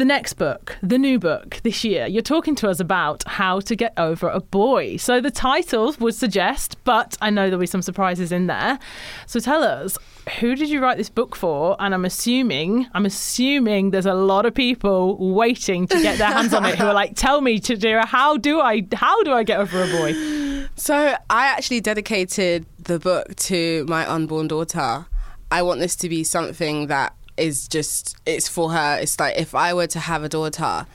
the 0.00 0.04
next 0.06 0.32
book, 0.32 0.78
the 0.82 0.96
new 0.96 1.18
book 1.18 1.60
this 1.62 1.84
year, 1.84 2.06
you're 2.06 2.22
talking 2.22 2.54
to 2.54 2.70
us 2.70 2.80
about 2.80 3.22
how 3.26 3.60
to 3.60 3.76
get 3.76 3.92
over 3.98 4.30
a 4.30 4.40
boy. 4.40 4.96
So 4.96 5.20
the 5.20 5.30
title 5.30 5.94
would 6.00 6.14
suggest, 6.14 6.78
but 6.84 7.18
I 7.20 7.28
know 7.28 7.50
there'll 7.50 7.60
be 7.60 7.66
some 7.66 7.82
surprises 7.82 8.32
in 8.32 8.46
there. 8.46 8.78
So 9.26 9.40
tell 9.40 9.62
us, 9.62 9.98
who 10.38 10.54
did 10.54 10.70
you 10.70 10.80
write 10.80 10.96
this 10.96 11.10
book 11.10 11.36
for? 11.36 11.76
And 11.78 11.92
I'm 11.92 12.06
assuming, 12.06 12.86
I'm 12.94 13.04
assuming 13.04 13.90
there's 13.90 14.06
a 14.06 14.14
lot 14.14 14.46
of 14.46 14.54
people 14.54 15.18
waiting 15.34 15.86
to 15.88 16.00
get 16.00 16.16
their 16.16 16.30
hands 16.30 16.54
on 16.54 16.64
it 16.64 16.78
who 16.78 16.86
are 16.86 16.94
like, 16.94 17.14
tell 17.14 17.42
me, 17.42 17.60
Chidera, 17.60 18.06
how 18.06 18.38
do 18.38 18.58
I, 18.58 18.86
how 18.94 19.22
do 19.22 19.34
I 19.34 19.42
get 19.42 19.60
over 19.60 19.82
a 19.82 19.86
boy? 19.86 20.66
So 20.76 21.14
I 21.28 21.46
actually 21.48 21.82
dedicated 21.82 22.64
the 22.78 22.98
book 22.98 23.36
to 23.36 23.84
my 23.86 24.10
unborn 24.10 24.48
daughter. 24.48 25.04
I 25.50 25.60
want 25.60 25.80
this 25.80 25.96
to 25.96 26.08
be 26.08 26.24
something 26.24 26.86
that 26.86 27.12
is 27.40 27.66
just 27.68 28.16
it's 28.26 28.48
for 28.48 28.70
her. 28.72 28.98
It's 29.00 29.18
like 29.18 29.38
if 29.38 29.54
I 29.54 29.74
were 29.74 29.86
to 29.88 29.98
have 29.98 30.22
a 30.22 30.28
daughter 30.28 30.86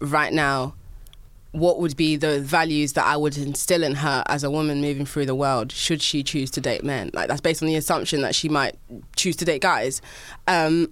right 0.00 0.32
now, 0.32 0.74
what 1.52 1.78
would 1.78 1.96
be 1.96 2.16
the 2.16 2.40
values 2.40 2.94
that 2.94 3.06
I 3.06 3.16
would 3.16 3.38
instill 3.38 3.84
in 3.84 3.96
her 3.96 4.24
as 4.26 4.42
a 4.42 4.50
woman 4.50 4.80
moving 4.80 5.06
through 5.06 5.26
the 5.26 5.34
world 5.34 5.70
should 5.70 6.02
she 6.02 6.22
choose 6.22 6.50
to 6.52 6.60
date 6.60 6.82
men? 6.82 7.10
Like 7.12 7.28
that's 7.28 7.40
based 7.40 7.62
on 7.62 7.68
the 7.68 7.76
assumption 7.76 8.22
that 8.22 8.34
she 8.34 8.48
might 8.48 8.76
choose 9.14 9.36
to 9.36 9.44
date 9.44 9.62
guys. 9.62 10.02
Um, 10.48 10.90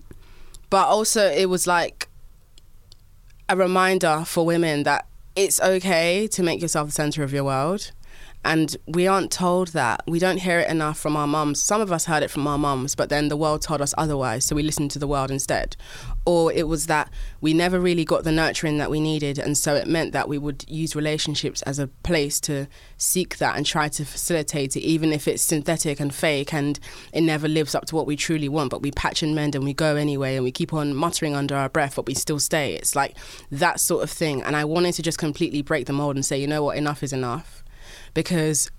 but 0.71 0.87
also 0.87 1.29
it 1.31 1.47
was 1.47 1.67
like 1.67 2.09
a 3.49 3.57
reminder 3.57 4.25
for 4.25 4.47
women 4.47 4.85
that 4.85 5.07
it's 5.35 5.61
okay 5.61 6.29
to 6.29 6.43
make 6.43 6.61
yourself 6.63 6.89
the 6.89 6.93
center 6.93 7.23
of 7.23 7.33
your 7.33 7.45
world 7.45 7.91
and 8.45 8.77
we 8.87 9.07
aren't 9.07 9.31
told 9.31 9.69
that. 9.69 10.03
We 10.07 10.19
don't 10.19 10.39
hear 10.39 10.59
it 10.59 10.69
enough 10.69 10.99
from 10.99 11.17
our 11.17 11.27
mums. 11.27 11.61
Some 11.61 11.81
of 11.81 11.93
us 11.93 12.07
heard 12.07 12.23
it 12.23 12.31
from 12.31 12.47
our 12.47 12.59
mums, 12.59 12.95
but 12.95 13.09
then 13.09 13.29
the 13.29 13.37
world 13.37 13.63
told 13.63 13.81
us 13.81 13.95
otherwise, 13.97 14.45
so 14.45 14.57
we 14.57 14.63
listened 14.63 14.91
to 14.93 14.99
the 14.99 15.07
world 15.07 15.31
instead. 15.31 15.77
Or 16.27 16.53
it 16.53 16.67
was 16.67 16.87
that 16.87 17.11
we 17.41 17.55
never 17.55 17.79
really 17.79 18.05
got 18.05 18.25
the 18.25 18.33
nurturing 18.33 18.79
that 18.79 18.91
we 18.91 19.01
needed, 19.01 19.39
and 19.39 19.57
so 19.57 19.75
it 19.75 19.87
meant 19.87 20.13
that 20.13 20.29
we 20.29 20.39
would 20.39 20.65
use 20.69 20.97
relationships 20.97 21.63
as 21.63 21.79
a 21.79 21.87
place 21.87 22.41
to 22.41 22.67
seek 22.97 23.39
that 23.39 23.57
and 23.57 23.65
try 23.65 23.89
to 23.89 24.05
facilitate 24.05 24.77
it, 24.77 24.81
even 24.81 25.13
if 25.13 25.29
it's 25.29 25.43
synthetic 25.43 26.01
and 26.01 26.15
fake 26.15 26.53
and 26.53 26.81
it 27.13 27.21
never 27.23 27.47
lives 27.47 27.75
up 27.75 27.87
to 27.87 27.95
what 27.95 28.07
we 28.07 28.17
truly 28.17 28.49
want. 28.49 28.71
But 28.71 28.83
we 28.83 28.91
patch 28.91 29.23
and 29.23 29.35
mend 29.35 29.55
and 29.55 29.65
we 29.65 29.73
go 29.73 29.97
anyway, 29.97 30.35
and 30.35 30.45
we 30.45 30.51
keep 30.51 30.73
on 30.73 30.95
muttering 30.95 31.37
under 31.37 31.55
our 31.55 31.69
breath, 31.69 31.97
but 31.97 32.07
we 32.07 32.15
still 32.15 32.41
stay. 32.41 32.75
It's 32.75 32.97
like 32.97 33.17
that 33.51 33.79
sort 33.79 34.03
of 34.03 34.11
thing. 34.11 34.43
And 34.43 34.57
I 34.57 34.65
wanted 34.65 34.95
to 34.95 35.03
just 35.03 35.19
completely 35.19 35.63
break 35.63 35.87
the 35.87 35.93
mold 35.93 36.17
and 36.17 36.25
say, 36.25 36.41
you 36.41 36.47
know 36.47 36.65
what, 36.65 36.77
enough 36.77 37.03
is 37.03 37.13
enough 37.13 37.62
because 38.15 38.71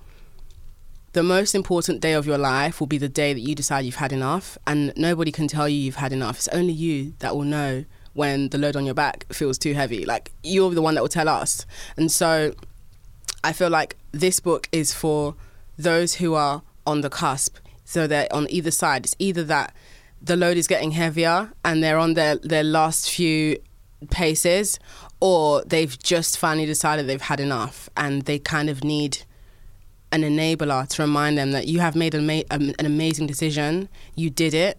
the 1.14 1.24
most 1.24 1.54
important 1.54 2.02
day 2.02 2.14
of 2.14 2.26
your 2.26 2.38
life 2.38 2.80
will 2.80 2.88
be 2.88 2.98
the 2.98 3.10
day 3.10 3.34
that 3.34 3.40
you 3.40 3.54
decide 3.56 3.86
you've 3.86 3.96
had 3.96 4.12
enough, 4.12 4.58
and 4.66 4.94
nobody 4.98 5.32
can 5.32 5.48
tell 5.48 5.70
you 5.70 5.78
you've 5.78 5.96
had 5.96 6.12
enough. 6.12 6.38
It's 6.38 6.48
only 6.50 6.74
you 6.74 7.14
that 7.20 7.36
will 7.36 7.44
know 7.44 7.86
when 8.14 8.50
the 8.50 8.58
load 8.58 8.76
on 8.76 8.86
your 8.86 8.94
back 8.94 9.26
feels 9.32 9.58
too 9.58 9.74
heavy. 9.74 10.06
Like, 10.06 10.32
you're 10.44 10.72
the 10.72 10.82
one 10.82 10.96
that 10.96 11.02
will 11.02 11.10
tell 11.10 11.30
us. 11.30 11.66
And 11.98 12.12
so, 12.12 12.54
I 13.44 13.54
feel 13.54 13.70
like 13.70 13.98
this 14.12 14.40
book 14.40 14.70
is 14.72 14.94
for 14.94 15.36
those 15.78 16.16
who 16.16 16.34
are 16.34 16.62
on 16.86 17.02
the 17.02 17.10
cusp, 17.10 17.58
So 17.86 18.08
they're 18.08 18.28
on 18.32 18.48
either 18.50 18.72
side. 18.72 19.06
It's 19.06 19.16
either 19.20 19.44
that 19.46 19.76
the 20.22 20.36
load 20.36 20.58
is 20.58 20.68
getting 20.68 20.92
heavier 20.92 21.52
and 21.66 21.84
they're 21.84 21.98
on 21.98 22.14
their, 22.14 22.38
their 22.38 22.64
last 22.64 23.10
few 23.10 23.58
paces, 24.10 24.80
or 25.24 25.64
they've 25.64 25.98
just 26.00 26.38
finally 26.38 26.66
decided 26.66 27.08
they've 27.08 27.22
had 27.22 27.40
enough 27.40 27.90
and 27.96 28.24
they 28.24 28.38
kind 28.38 28.70
of 28.70 28.84
need 28.84 29.20
an 30.12 30.22
enabler 30.22 30.86
to 30.86 31.02
remind 31.02 31.38
them 31.38 31.52
that 31.52 31.66
you 31.66 31.80
have 31.80 31.96
made 31.96 32.14
an, 32.14 32.30
ama- 32.30 32.44
um, 32.52 32.74
an 32.78 32.86
amazing 32.86 33.26
decision, 33.26 33.88
you 34.16 34.30
did 34.30 34.54
it, 34.54 34.78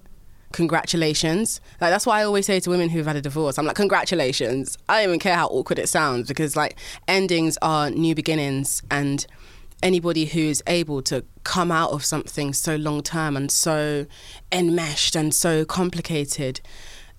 congratulations. 0.53 1.63
Like 1.81 1.91
that's 1.91 2.05
why 2.05 2.21
I 2.21 2.25
always 2.25 2.45
say 2.45 2.61
to 2.61 2.69
women 2.69 2.91
who've 2.91 3.07
had 3.07 3.17
a 3.17 3.23
divorce, 3.23 3.57
I'm 3.57 3.65
like, 3.65 3.75
congratulations. 3.75 4.77
I 4.87 4.99
don't 4.99 5.09
even 5.09 5.19
care 5.19 5.35
how 5.35 5.47
awkward 5.47 5.79
it 5.79 5.89
sounds 5.89 6.29
because 6.29 6.57
like 6.57 6.77
endings 7.09 7.57
are 7.63 7.89
new 7.89 8.15
beginnings 8.15 8.83
and 8.91 9.27
anybody 9.83 10.27
who's 10.27 10.61
able 10.67 11.01
to 11.05 11.25
come 11.45 11.73
out 11.73 11.93
of 11.93 12.05
something 12.05 12.53
so 12.53 12.77
long 12.77 13.03
term 13.03 13.35
and 13.35 13.51
so 13.51 14.05
enmeshed 14.53 15.17
and 15.17 15.33
so 15.33 15.65
complicated, 15.65 16.61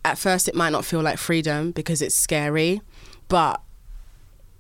at 0.04 0.20
first 0.20 0.48
it 0.48 0.54
might 0.54 0.70
not 0.70 0.86
feel 0.86 1.02
like 1.02 1.18
freedom 1.18 1.72
because 1.72 2.04
it's 2.04 2.14
scary, 2.14 2.82
but 3.28 3.62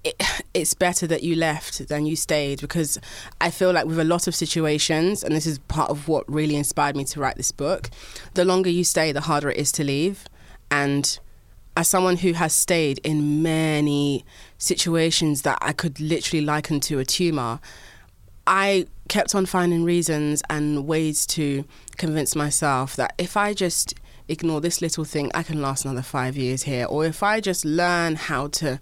it, 0.03 0.15
it's 0.53 0.73
better 0.73 1.07
that 1.07 1.23
you 1.23 1.35
left 1.35 1.87
than 1.87 2.05
you 2.05 2.15
stayed 2.15 2.61
because 2.61 2.97
I 3.41 3.49
feel 3.49 3.71
like 3.71 3.85
with 3.85 3.99
a 3.99 4.03
lot 4.03 4.27
of 4.27 4.35
situations, 4.35 5.23
and 5.23 5.35
this 5.35 5.45
is 5.45 5.59
part 5.59 5.89
of 5.89 6.07
what 6.07 6.31
really 6.31 6.55
inspired 6.55 6.95
me 6.95 7.03
to 7.05 7.19
write 7.19 7.35
this 7.35 7.51
book, 7.51 7.89
the 8.33 8.45
longer 8.45 8.69
you 8.69 8.83
stay, 8.83 9.11
the 9.11 9.21
harder 9.21 9.49
it 9.49 9.57
is 9.57 9.71
to 9.73 9.83
leave. 9.83 10.25
And 10.71 11.19
as 11.77 11.87
someone 11.87 12.17
who 12.17 12.33
has 12.33 12.53
stayed 12.53 12.99
in 12.99 13.43
many 13.43 14.23
situations 14.57 15.41
that 15.41 15.57
I 15.61 15.73
could 15.73 15.99
literally 15.99 16.45
liken 16.45 16.79
to 16.81 16.99
a 16.99 17.05
tumor, 17.05 17.59
I 18.47 18.87
kept 19.09 19.35
on 19.35 19.45
finding 19.45 19.83
reasons 19.83 20.41
and 20.49 20.87
ways 20.87 21.25
to 21.27 21.65
convince 21.97 22.35
myself 22.35 22.95
that 22.95 23.13
if 23.17 23.35
I 23.35 23.53
just 23.53 23.93
ignore 24.27 24.61
this 24.61 24.81
little 24.81 25.05
thing, 25.05 25.31
I 25.33 25.43
can 25.43 25.61
last 25.61 25.85
another 25.85 26.01
five 26.01 26.35
years 26.37 26.63
here. 26.63 26.85
Or 26.85 27.05
if 27.05 27.23
I 27.23 27.39
just 27.39 27.65
learn 27.65 28.15
how 28.15 28.47
to 28.47 28.79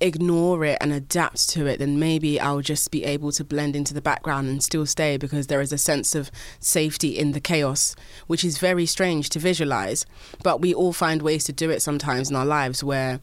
ignore 0.00 0.64
it 0.64 0.78
and 0.80 0.92
adapt 0.92 1.48
to 1.50 1.66
it, 1.66 1.78
then 1.78 1.98
maybe 1.98 2.40
I'll 2.40 2.62
just 2.62 2.90
be 2.90 3.04
able 3.04 3.32
to 3.32 3.44
blend 3.44 3.76
into 3.76 3.92
the 3.92 4.00
background 4.00 4.48
and 4.48 4.62
still 4.62 4.86
stay 4.86 5.16
because 5.16 5.48
there 5.48 5.60
is 5.60 5.72
a 5.72 5.78
sense 5.78 6.14
of 6.14 6.30
safety 6.58 7.18
in 7.18 7.32
the 7.32 7.40
chaos, 7.40 7.94
which 8.26 8.44
is 8.44 8.58
very 8.58 8.86
strange 8.86 9.28
to 9.30 9.38
visualize. 9.38 10.06
But 10.42 10.60
we 10.60 10.72
all 10.72 10.92
find 10.92 11.22
ways 11.22 11.44
to 11.44 11.52
do 11.52 11.70
it 11.70 11.82
sometimes 11.82 12.30
in 12.30 12.36
our 12.36 12.46
lives 12.46 12.82
where 12.82 13.20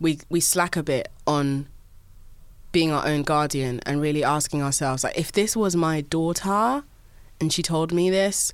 we 0.00 0.18
we 0.28 0.40
slack 0.40 0.76
a 0.76 0.82
bit 0.82 1.08
on 1.26 1.68
being 2.72 2.90
our 2.90 3.06
own 3.06 3.22
guardian 3.22 3.80
and 3.86 4.00
really 4.00 4.24
asking 4.24 4.60
ourselves 4.60 5.04
like 5.04 5.16
if 5.16 5.30
this 5.30 5.56
was 5.56 5.76
my 5.76 6.00
daughter 6.00 6.82
and 7.40 7.52
she 7.52 7.62
told 7.62 7.92
me 7.92 8.10
this, 8.10 8.52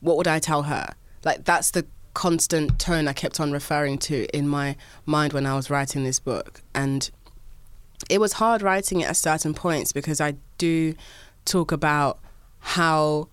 what 0.00 0.16
would 0.16 0.28
I 0.28 0.38
tell 0.38 0.64
her? 0.64 0.94
Like 1.24 1.44
that's 1.44 1.70
the 1.70 1.86
constant 2.14 2.78
tone 2.78 3.06
I 3.06 3.12
kept 3.12 3.38
on 3.38 3.52
referring 3.52 3.98
to 3.98 4.26
in 4.36 4.48
my 4.48 4.76
mind 5.06 5.32
when 5.32 5.46
I 5.46 5.54
was 5.54 5.70
writing 5.70 6.04
this 6.04 6.18
book. 6.18 6.62
And 6.74 7.10
it 8.10 8.20
was 8.20 8.34
hard 8.34 8.62
writing 8.62 9.00
it 9.00 9.08
at 9.08 9.16
certain 9.16 9.54
points 9.54 9.92
because 9.92 10.20
I 10.20 10.34
do 10.56 10.94
talk 11.44 11.72
about 11.72 12.18
how 12.60 13.28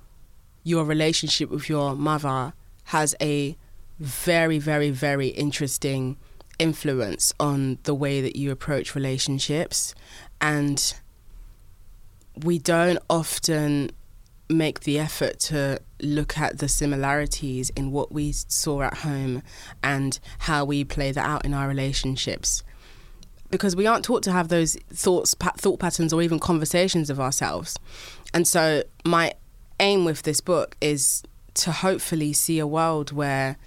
your 0.63 0.85
relationship 0.85 1.49
with 1.49 1.69
your 1.69 1.95
mother 1.95 2.53
has 2.85 3.15
a 3.21 3.57
very, 3.99 4.59
very, 4.59 4.89
very 4.89 5.29
interesting 5.29 6.17
influence 6.59 7.33
on 7.39 7.77
the 7.83 7.93
way 7.93 8.21
that 8.21 8.35
you 8.35 8.51
approach 8.51 8.95
relationships. 8.95 9.95
And 10.41 10.93
we 12.43 12.59
don't 12.59 12.99
often 13.09 13.91
make 14.49 14.81
the 14.81 14.99
effort 14.99 15.39
to 15.39 15.79
look 16.01 16.37
at 16.37 16.59
the 16.59 16.67
similarities 16.67 17.69
in 17.71 17.91
what 17.91 18.11
we 18.11 18.31
saw 18.31 18.81
at 18.81 18.97
home 18.99 19.41
and 19.83 20.19
how 20.39 20.65
we 20.65 20.83
play 20.83 21.11
that 21.11 21.25
out 21.25 21.45
in 21.45 21.53
our 21.53 21.67
relationships. 21.67 22.63
Because 23.49 23.75
we 23.75 23.87
aren't 23.87 24.03
taught 24.03 24.23
to 24.23 24.31
have 24.31 24.49
those 24.49 24.75
thoughts 24.91 25.35
thought 25.57 25.79
patterns 25.79 26.11
or 26.11 26.21
even 26.21 26.39
conversations 26.39 27.09
of 27.09 27.19
ourselves. 27.19 27.77
And 28.33 28.47
so 28.47 28.83
my 29.05 29.33
aim 29.79 30.03
with 30.03 30.23
this 30.23 30.41
book 30.41 30.75
is 30.81 31.23
to 31.55 31.71
hopefully 31.71 32.33
see 32.33 32.59
a 32.59 32.67
world 32.67 33.11
where 33.11 33.57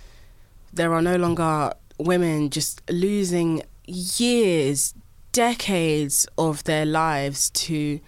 there 0.73 0.93
are 0.93 1.03
no 1.03 1.17
longer 1.17 1.73
women 1.99 2.51
just 2.51 2.83
losing 2.91 3.63
years 3.87 4.95
decades 5.33 6.27
of 6.37 6.65
their 6.65 6.85
lives 6.85 7.51
to 7.51 8.01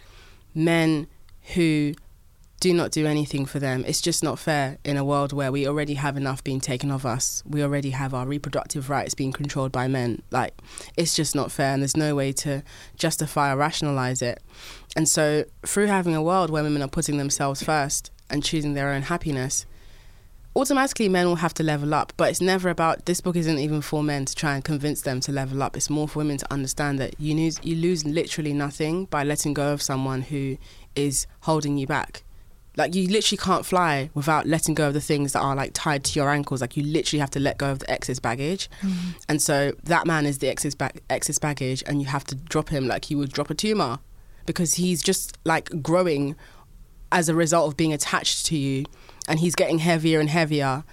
men 0.55 1.07
who 1.55 1.95
do 2.61 2.75
not 2.75 2.90
do 2.90 3.07
anything 3.07 3.46
for 3.46 3.59
them. 3.59 3.85
It's 3.87 4.03
just 4.03 4.23
not 4.23 4.38
fair 4.38 4.77
in 4.85 4.99
a 4.99 5.05
world 5.05 5.33
where 5.33 5.51
we 5.51 5.66
already 5.66 5.94
have 5.94 6.18
enough 6.18 6.44
being 6.44 6.61
taken 6.61 6.90
of 6.90 7.07
us. 7.07 7.42
We 7.46 7.62
already 7.62 7.90
have 7.90 8.12
our 8.12 8.27
reproductive 8.27 8.90
rights 8.90 9.14
being 9.14 9.33
controlled 9.33 9.73
by 9.73 9.88
men. 9.88 10.20
Like, 10.31 10.53
it's 10.94 11.16
just 11.16 11.35
not 11.35 11.51
fair, 11.51 11.73
and 11.73 11.83
there's 11.83 11.96
no 11.96 12.14
way 12.14 12.33
to 12.33 12.62
justify 12.96 13.51
or 13.51 13.57
rationalize 13.57 14.20
it. 14.20 14.42
And 14.94 15.09
so, 15.09 15.44
through 15.64 15.87
having 15.87 16.14
a 16.14 16.23
world 16.23 16.51
where 16.51 16.62
women 16.62 16.83
are 16.83 16.88
putting 16.88 17.16
themselves 17.16 17.62
first 17.62 18.11
and 18.29 18.44
choosing 18.44 18.75
their 18.75 18.90
own 18.90 19.03
happiness, 19.03 19.64
automatically 20.55 21.09
men 21.09 21.29
will 21.29 21.37
have 21.37 21.55
to 21.55 21.62
level 21.62 21.94
up. 21.94 22.12
But 22.18 22.29
it's 22.29 22.42
never 22.42 22.68
about 22.68 23.07
this 23.07 23.23
book 23.23 23.37
isn't 23.37 23.59
even 23.59 23.81
for 23.81 24.03
men 24.03 24.27
to 24.27 24.35
try 24.35 24.55
and 24.55 24.62
convince 24.62 25.01
them 25.01 25.20
to 25.20 25.33
level 25.33 25.62
up. 25.62 25.79
It's 25.79 25.88
more 25.88 26.07
for 26.07 26.18
women 26.18 26.37
to 26.37 26.53
understand 26.53 26.99
that 26.99 27.18
you 27.18 27.35
lose, 27.35 27.59
you 27.62 27.75
lose 27.75 28.05
literally 28.05 28.53
nothing 28.53 29.07
by 29.07 29.25
letting 29.25 29.55
go 29.55 29.73
of 29.73 29.81
someone 29.81 30.20
who 30.20 30.59
is 30.94 31.27
holding 31.40 31.79
you 31.79 31.87
back 31.87 32.23
like 32.77 32.95
you 32.95 33.09
literally 33.09 33.39
can't 33.39 33.67
fly 33.67 34.11
without 34.15 34.47
letting 34.47 34.75
go 34.75 34.89
of 34.89 34.95
the 34.95 35.01
things 35.01 35.33
that 35.33 35.41
are 35.41 35.55
like 35.55 35.73
tied 35.75 36.05
to 36.05 36.19
your 36.19 36.31
ankles. 36.31 36.61
Like 36.61 36.77
you 36.77 36.83
literally 36.83 37.21
have 37.21 37.31
to 37.31 37.41
let 37.41 37.59
go 37.59 37.71
of 37.71 37.81
the 37.81 37.91
excess 37.91 38.19
baggage. 38.19 38.71
Mm. 38.81 38.95
And 39.29 39.43
so 39.43 39.73
that 39.85 40.07
man 40.07 40.27
is 40.27 40.39
the 40.39 40.49
excess, 40.49 40.77
excess 41.09 41.39
baggage, 41.39 41.83
and 41.87 42.01
you 42.01 42.07
have 42.07 42.25
to 42.25 42.35
drop 42.35 42.69
him 42.69 42.87
like 42.87 43.11
you 43.11 43.19
would 43.19 43.33
drop 43.33 43.51
a 43.51 43.55
tumor 43.55 43.99
because 44.47 44.75
he's 44.75 45.03
just 45.03 45.37
like 45.45 45.83
growing 45.83 46.37
as 47.13 47.29
a 47.29 47.35
result 47.35 47.69
of 47.69 47.77
being 47.77 47.93
attached 47.93 48.47
to 48.47 48.57
you 48.57 48.85
and 49.29 49.41
he's 49.41 49.55
getting 49.55 49.79
heavier 49.79 50.21
and 50.21 50.31
heavier. 50.31 50.85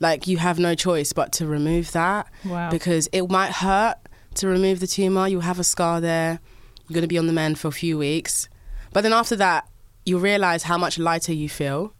Like 0.00 0.26
you 0.26 0.38
have 0.38 0.58
no 0.58 0.74
choice 0.74 1.12
but 1.12 1.32
to 1.32 1.46
remove 1.46 1.92
that 1.92 2.28
wow. 2.44 2.70
because 2.70 3.08
it 3.12 3.30
might 3.30 3.52
hurt 3.52 3.96
to 4.36 4.48
remove 4.48 4.80
the 4.80 4.86
tumor. 4.86 5.28
You 5.28 5.40
have 5.40 5.58
a 5.58 5.64
scar 5.64 6.00
there. 6.00 6.40
You're 6.88 6.94
going 6.94 7.02
to 7.02 7.08
be 7.08 7.18
on 7.18 7.26
the 7.26 7.32
mend 7.32 7.58
for 7.58 7.68
a 7.68 7.72
few 7.72 7.98
weeks. 7.98 8.48
But 8.92 9.02
then 9.02 9.12
after 9.12 9.36
that, 9.36 9.68
you 10.06 10.18
realize 10.18 10.62
how 10.62 10.78
much 10.78 10.98
lighter 10.98 11.32
you 11.32 11.48
feel. 11.48 11.92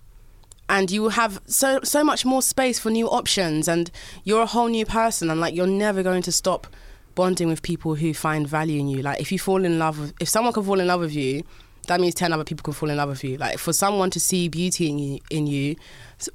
And 0.69 0.91
you 0.91 1.11
have 1.11 1.41
so 1.47 1.81
so 1.85 2.03
much 2.03 2.25
more 2.25 2.43
space 2.43 2.79
for 2.79 2.91
new 2.91 3.09
options. 3.09 3.69
And 3.69 3.91
you're 4.25 4.43
a 4.43 4.47
whole 4.47 4.69
new 4.69 4.87
person. 4.87 5.31
And 5.31 5.41
like 5.41 5.55
you're 5.55 5.67
never 5.67 6.03
going 6.03 6.23
to 6.23 6.33
stop 6.33 6.67
bonding 7.15 7.49
with 7.49 7.63
people 7.63 7.95
who 7.97 8.15
find 8.15 8.49
value 8.49 8.81
in 8.81 8.89
you. 8.89 9.03
Like 9.03 9.21
if 9.21 9.31
you 9.31 9.39
fall 9.39 9.65
in 9.65 9.79
love 9.79 9.99
with 10.01 10.15
if 10.21 10.29
someone 10.29 10.53
can 10.53 10.65
fall 10.65 10.81
in 10.81 10.87
love 10.87 11.01
with 11.01 11.15
you 11.15 11.43
that 11.87 12.01
means 12.01 12.17
10 12.17 12.33
other 12.33 12.43
people 12.43 12.65
can 12.65 12.73
fall 12.73 12.91
in 12.91 12.97
love 12.97 13.09
with 13.09 13.23
you. 13.23 13.37
Like 13.37 13.59
for 13.59 13.73
someone 13.73 14.11
to 14.11 14.19
see 14.19 14.49
beauty 14.49 14.89
in 14.89 14.99
you, 14.99 15.21
in 15.31 15.47
you 15.47 15.77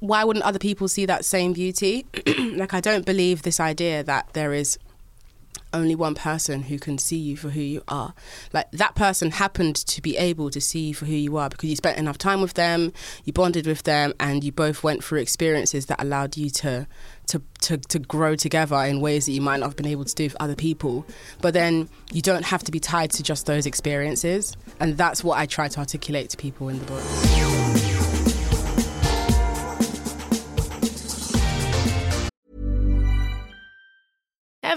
why 0.00 0.24
wouldn't 0.24 0.44
other 0.46 0.58
people 0.58 0.88
see 0.88 1.04
that 1.06 1.24
same 1.24 1.52
beauty? 1.52 2.06
Like 2.52 2.74
i 2.74 2.80
don't 2.80 3.06
believe 3.06 3.42
this 3.42 3.60
idea 3.60 4.02
that 4.04 4.32
there 4.34 4.52
is 4.52 4.78
only 5.72 5.94
one 5.94 6.14
person 6.14 6.62
who 6.62 6.78
can 6.78 6.98
see 6.98 7.16
you 7.16 7.36
for 7.36 7.50
who 7.50 7.60
you 7.60 7.82
are. 7.88 8.14
Like 8.52 8.70
that 8.72 8.94
person 8.94 9.30
happened 9.30 9.76
to 9.76 10.02
be 10.02 10.16
able 10.16 10.50
to 10.50 10.60
see 10.60 10.88
you 10.88 10.94
for 10.94 11.06
who 11.06 11.14
you 11.14 11.36
are 11.36 11.48
because 11.48 11.70
you 11.70 11.76
spent 11.76 11.98
enough 11.98 12.18
time 12.18 12.40
with 12.40 12.54
them, 12.54 12.92
you 13.24 13.32
bonded 13.32 13.66
with 13.66 13.82
them, 13.84 14.14
and 14.20 14.44
you 14.44 14.52
both 14.52 14.82
went 14.82 15.02
through 15.04 15.20
experiences 15.20 15.86
that 15.86 16.00
allowed 16.00 16.36
you 16.36 16.50
to 16.50 16.86
to, 17.28 17.40
to, 17.60 17.78
to 17.78 17.98
grow 17.98 18.34
together 18.34 18.76
in 18.76 19.00
ways 19.00 19.26
that 19.26 19.32
you 19.32 19.40
might 19.40 19.60
not 19.60 19.66
have 19.66 19.76
been 19.76 19.86
able 19.86 20.04
to 20.04 20.14
do 20.14 20.24
with 20.24 20.36
other 20.40 20.56
people. 20.56 21.06
But 21.40 21.54
then 21.54 21.88
you 22.12 22.20
don't 22.20 22.44
have 22.44 22.62
to 22.64 22.72
be 22.72 22.80
tied 22.80 23.10
to 23.12 23.22
just 23.22 23.46
those 23.46 23.64
experiences. 23.64 24.56
And 24.80 24.96
that's 24.98 25.22
what 25.24 25.38
I 25.38 25.46
try 25.46 25.68
to 25.68 25.78
articulate 25.78 26.30
to 26.30 26.36
people 26.36 26.68
in 26.68 26.78
the 26.78 26.84
book. 26.84 27.91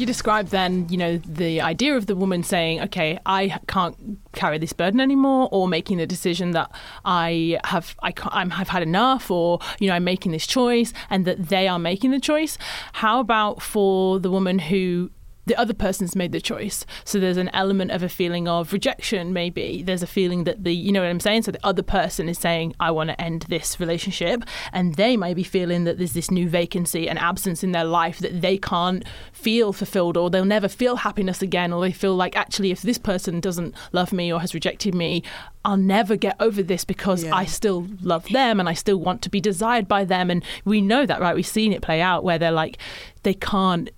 You 0.00 0.06
described 0.06 0.50
then, 0.50 0.88
you 0.88 0.96
know, 0.96 1.18
the 1.18 1.60
idea 1.60 1.96
of 1.96 2.06
the 2.06 2.16
woman 2.16 2.42
saying, 2.42 2.80
"Okay, 2.80 3.18
I 3.26 3.58
can't 3.68 4.18
carry 4.32 4.58
this 4.58 4.72
burden 4.72 5.00
anymore," 5.00 5.48
or 5.52 5.68
making 5.68 5.98
the 5.98 6.06
decision 6.06 6.52
that 6.52 6.70
I 7.04 7.58
have, 7.64 7.94
I 8.02 8.12
I'm, 8.28 8.50
have 8.50 8.68
had 8.68 8.82
enough, 8.82 9.30
or 9.30 9.58
you 9.78 9.88
know, 9.88 9.94
I'm 9.94 10.04
making 10.04 10.32
this 10.32 10.46
choice, 10.46 10.92
and 11.10 11.24
that 11.26 11.48
they 11.48 11.68
are 11.68 11.78
making 11.78 12.10
the 12.10 12.20
choice. 12.20 12.58
How 12.94 13.20
about 13.20 13.62
for 13.62 14.18
the 14.18 14.30
woman 14.30 14.58
who 14.58 15.10
the 15.46 15.56
other 15.56 15.74
person's 15.74 16.14
made 16.14 16.32
the 16.32 16.40
choice. 16.40 16.84
So 17.04 17.18
there's 17.18 17.36
an 17.36 17.50
element 17.52 17.90
of 17.90 18.02
a 18.02 18.08
feeling 18.08 18.46
of 18.46 18.72
rejection, 18.72 19.32
maybe. 19.32 19.82
There's 19.82 20.02
a 20.02 20.06
feeling 20.06 20.44
that 20.44 20.64
the, 20.64 20.74
you 20.74 20.92
know 20.92 21.00
what 21.00 21.08
I'm 21.08 21.20
saying? 21.20 21.42
So 21.42 21.52
the 21.52 21.66
other 21.66 21.82
person 21.82 22.28
is 22.28 22.38
saying, 22.38 22.74
I 22.78 22.90
want 22.90 23.10
to 23.10 23.20
end 23.20 23.46
this 23.48 23.80
relationship. 23.80 24.44
And 24.72 24.94
they 24.94 25.16
may 25.16 25.34
be 25.34 25.42
feeling 25.42 25.84
that 25.84 25.98
there's 25.98 26.12
this 26.12 26.30
new 26.30 26.48
vacancy 26.48 27.08
and 27.08 27.18
absence 27.18 27.64
in 27.64 27.72
their 27.72 27.84
life 27.84 28.18
that 28.18 28.40
they 28.40 28.58
can't 28.58 29.04
feel 29.32 29.72
fulfilled 29.72 30.16
or 30.16 30.30
they'll 30.30 30.44
never 30.44 30.68
feel 30.68 30.96
happiness 30.96 31.42
again. 31.42 31.72
Or 31.72 31.80
they 31.80 31.92
feel 31.92 32.14
like, 32.14 32.36
actually, 32.36 32.70
if 32.70 32.82
this 32.82 32.98
person 32.98 33.40
doesn't 33.40 33.74
love 33.92 34.12
me 34.12 34.32
or 34.32 34.40
has 34.40 34.54
rejected 34.54 34.94
me, 34.94 35.22
I'll 35.64 35.76
never 35.76 36.16
get 36.16 36.36
over 36.40 36.62
this 36.62 36.84
because 36.84 37.24
yeah. 37.24 37.34
I 37.34 37.44
still 37.44 37.86
love 38.02 38.28
them 38.28 38.60
and 38.60 38.68
I 38.68 38.74
still 38.74 38.98
want 38.98 39.20
to 39.22 39.30
be 39.30 39.40
desired 39.40 39.88
by 39.88 40.04
them. 40.04 40.30
And 40.30 40.44
we 40.64 40.80
know 40.80 41.06
that, 41.06 41.20
right? 41.20 41.34
We've 41.34 41.46
seen 41.46 41.72
it 41.72 41.82
play 41.82 42.00
out 42.00 42.24
where 42.24 42.38
they're 42.38 42.50
like, 42.50 42.78
they 43.22 43.34
can't 43.34 43.90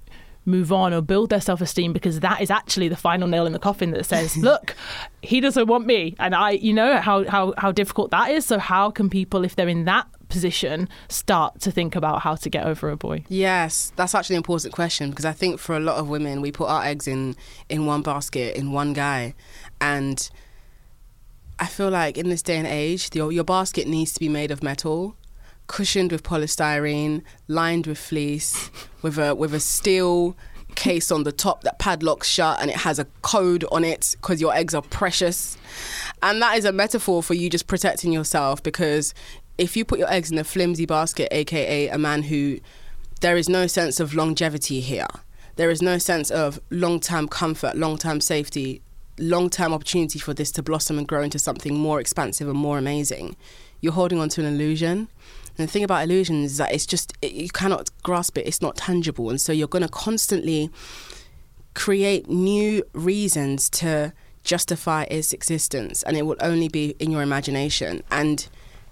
move 0.45 0.73
on 0.73 0.93
or 0.93 1.01
build 1.01 1.31
their 1.31 1.41
self 1.41 1.61
esteem 1.61 1.93
because 1.93 2.21
that 2.21 2.41
is 2.41 2.51
actually 2.51 2.89
the 2.89 2.97
final 2.97 3.29
nail 3.29 3.47
in 3.47 3.53
the 3.53 3.59
coffin 3.59 3.91
that 3.93 4.05
says, 4.05 4.37
look, 4.39 4.75
he 5.23 5.41
doesn't 5.41 5.67
want 5.67 5.87
me. 5.87 6.15
And 6.19 6.35
I, 6.35 6.53
you 6.53 6.73
know, 6.73 6.99
how, 6.99 7.29
how, 7.29 7.55
how 7.59 7.73
difficult 7.73 8.11
that 8.11 8.31
is. 8.31 8.47
So, 8.47 8.59
how 8.59 8.91
can 8.91 9.09
people, 9.11 9.45
if 9.45 9.57
they're 9.57 9.69
in 9.69 9.85
that 9.85 10.07
position, 10.29 10.89
start 11.09 11.61
to 11.61 11.71
think 11.71 11.95
about 11.95 12.23
how 12.23 12.35
to 12.37 12.51
get 12.51 12.67
over 12.67 12.91
a 12.91 12.97
boy? 12.97 13.25
Yes, 13.29 13.93
that's 13.97 14.15
actually 14.15 14.37
an 14.37 14.41
important 14.41 14.75
question 14.75 15.11
because 15.11 15.25
I 15.25 15.33
think 15.33 15.61
for 15.61 15.77
a 15.77 15.81
lot 15.81 15.97
of 15.99 16.09
women, 16.09 16.41
we 16.41 16.51
put 16.51 16.69
our 16.69 16.85
eggs 16.85 17.07
in, 17.07 17.37
in 17.69 17.87
one 17.87 18.03
basket, 18.03 18.57
in 18.57 18.73
one 18.73 18.93
guy. 18.93 19.35
And 19.81 20.29
I 21.59 21.67
feel 21.67 21.91
like 21.91 22.19
in 22.19 22.29
this 22.29 22.43
day 22.43 22.57
and 22.57 22.67
age, 22.67 23.11
your, 23.15 23.31
your 23.31 23.45
basket 23.45 23.87
needs 23.87 24.13
to 24.15 24.21
be 24.21 24.29
made 24.29 24.51
of 24.51 24.63
metal 24.63 25.17
cushioned 25.73 26.13
with 26.13 26.23
polystyrene, 26.23 27.23
lined 27.49 27.87
with 27.87 27.99
fleece, 27.99 28.71
with 29.01 29.19
a 29.19 29.35
with 29.35 29.55
a 29.55 29.61
steel 29.61 30.37
case 30.75 31.11
on 31.11 31.25
the 31.25 31.33
top 31.33 31.63
that 31.63 31.79
padlocks 31.79 32.29
shut 32.29 32.59
and 32.61 32.71
it 32.71 32.77
has 32.77 32.99
a 32.99 33.05
code 33.21 33.65
on 33.73 33.85
it 33.85 34.15
because 34.21 34.41
your 34.41 34.55
eggs 34.55 34.75
are 34.75 34.83
precious. 34.83 35.57
And 36.23 36.41
that 36.43 36.59
is 36.59 36.65
a 36.65 36.73
metaphor 36.73 37.23
for 37.23 37.35
you 37.35 37.49
just 37.49 37.67
protecting 37.67 38.13
yourself 38.13 38.63
because 38.63 39.15
if 39.59 39.77
you 39.77 39.85
put 39.85 39.99
your 39.99 40.11
eggs 40.11 40.31
in 40.31 40.39
a 40.39 40.45
flimsy 40.45 40.87
basket, 40.87 41.29
aka 41.31 41.89
a 41.89 41.99
man 41.99 42.25
who 42.25 42.61
there 43.23 43.37
is 43.37 43.49
no 43.49 43.67
sense 43.67 43.99
of 43.99 44.15
longevity 44.15 44.81
here. 44.81 45.09
There 45.57 45.71
is 45.71 45.81
no 45.81 45.97
sense 45.99 46.31
of 46.31 46.61
long 46.71 47.01
term 47.01 47.29
comfort, 47.29 47.77
long 47.77 47.97
term 47.97 48.21
safety, 48.21 48.83
long 49.19 49.49
term 49.49 49.73
opportunity 49.73 50.19
for 50.19 50.35
this 50.35 50.51
to 50.53 50.63
blossom 50.63 50.99
and 50.99 51.09
grow 51.09 51.23
into 51.23 51.39
something 51.39 51.75
more 51.75 51.99
expansive 51.99 52.49
and 52.49 52.59
more 52.59 52.77
amazing. 52.77 53.37
You're 53.81 53.93
holding 53.95 54.21
on 54.21 54.29
to 54.31 54.41
an 54.41 54.47
illusion. 54.47 55.09
And 55.59 55.69
the 55.69 55.71
thing 55.71 55.85
about 55.85 56.05
illusions 56.05 56.53
is 56.53 56.57
that 56.59 56.73
it's 56.73 56.87
just, 56.87 57.13
it, 57.23 57.33
you 57.33 57.49
cannot 57.49 57.91
grasp 58.03 58.39
it, 58.39 58.47
it's 58.47 58.63
not 58.63 58.77
tangible. 58.77 59.31
And 59.31 59.41
so 59.41 59.53
you're 59.53 59.69
going 59.69 59.83
to 59.83 59.89
constantly 59.89 60.71
create 61.75 62.29
new 62.29 62.83
reasons 62.93 63.71
to 63.71 64.13
justify 64.45 65.05
its 65.05 65.33
existence 65.33 66.03
and 66.03 66.17
it 66.17 66.23
will 66.23 66.37
only 66.41 66.69
be 66.69 66.97
in 66.99 67.11
your 67.11 67.23
imagination 67.23 68.03
and 68.11 68.49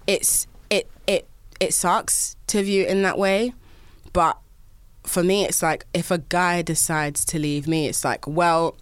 it's 0.07 0.47
it 0.71 0.89
it 1.07 1.27
it 1.59 1.75
sucks 1.75 2.37
to 2.47 2.63
view 2.63 2.85
in 2.85 3.03
that 3.03 3.19
way 3.19 3.53
but 4.13 4.39
for 5.03 5.25
me 5.25 5.45
it's 5.45 5.63
like 5.63 5.85
if 5.93 6.11
a 6.11 6.19
guy 6.19 6.63
decides 6.63 7.25
to 7.25 7.39
leave 7.39 7.67
me 7.67 7.89
it's 7.89 8.05
like 8.05 8.27
well 8.29 8.77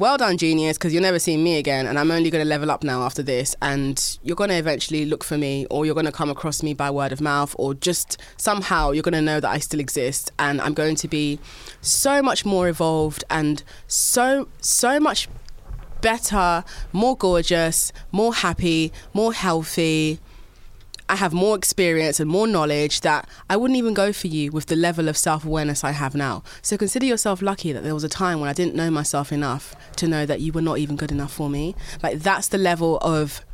well 0.00 0.16
done, 0.16 0.38
genius, 0.38 0.78
because 0.78 0.94
you're 0.94 1.02
never 1.02 1.18
seeing 1.18 1.44
me 1.44 1.58
again, 1.58 1.86
and 1.86 1.98
I'm 1.98 2.10
only 2.10 2.30
going 2.30 2.42
to 2.42 2.48
level 2.48 2.70
up 2.70 2.82
now 2.82 3.02
after 3.02 3.22
this. 3.22 3.54
And 3.60 4.18
you're 4.22 4.34
going 4.34 4.48
to 4.48 4.56
eventually 4.56 5.04
look 5.04 5.22
for 5.22 5.36
me, 5.36 5.66
or 5.68 5.84
you're 5.84 5.94
going 5.94 6.06
to 6.06 6.12
come 6.12 6.30
across 6.30 6.62
me 6.62 6.72
by 6.72 6.90
word 6.90 7.12
of 7.12 7.20
mouth, 7.20 7.54
or 7.58 7.74
just 7.74 8.16
somehow 8.38 8.92
you're 8.92 9.02
going 9.02 9.12
to 9.12 9.20
know 9.20 9.40
that 9.40 9.50
I 9.50 9.58
still 9.58 9.78
exist, 9.78 10.32
and 10.38 10.58
I'm 10.62 10.72
going 10.72 10.94
to 10.96 11.06
be 11.06 11.38
so 11.82 12.22
much 12.22 12.46
more 12.46 12.66
evolved 12.66 13.24
and 13.28 13.62
so, 13.88 14.48
so 14.62 14.98
much 14.98 15.28
better, 16.00 16.64
more 16.94 17.14
gorgeous, 17.14 17.92
more 18.10 18.32
happy, 18.32 18.94
more 19.12 19.34
healthy 19.34 20.18
I 21.10 21.16
have 21.16 21.32
more 21.32 21.56
experience 21.56 22.20
and 22.20 22.30
more 22.30 22.46
knowledge 22.46 23.00
that 23.00 23.28
I 23.50 23.56
wouldn't 23.56 23.76
even 23.76 23.94
go 23.94 24.12
for 24.12 24.28
you 24.28 24.52
with 24.52 24.66
the 24.66 24.76
level 24.76 25.08
of 25.08 25.16
self 25.16 25.44
awareness 25.44 25.82
I 25.82 25.90
have 25.90 26.14
now. 26.14 26.44
So 26.62 26.78
consider 26.78 27.04
yourself 27.04 27.42
lucky 27.42 27.72
that 27.72 27.82
there 27.82 27.94
was 27.94 28.04
a 28.04 28.08
time 28.08 28.38
when 28.38 28.48
I 28.48 28.52
didn't 28.52 28.76
know 28.76 28.92
myself 28.92 29.32
enough 29.32 29.74
to 29.96 30.06
know 30.06 30.24
that 30.24 30.40
you 30.40 30.52
were 30.52 30.62
not 30.62 30.78
even 30.78 30.94
good 30.94 31.10
enough 31.10 31.32
for 31.32 31.50
me. 31.50 31.74
Like, 32.00 32.20
that's 32.20 32.46
the 32.46 32.58
level 32.58 32.98
of 32.98 33.44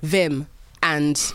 vim 0.00 0.46
and 0.82 1.34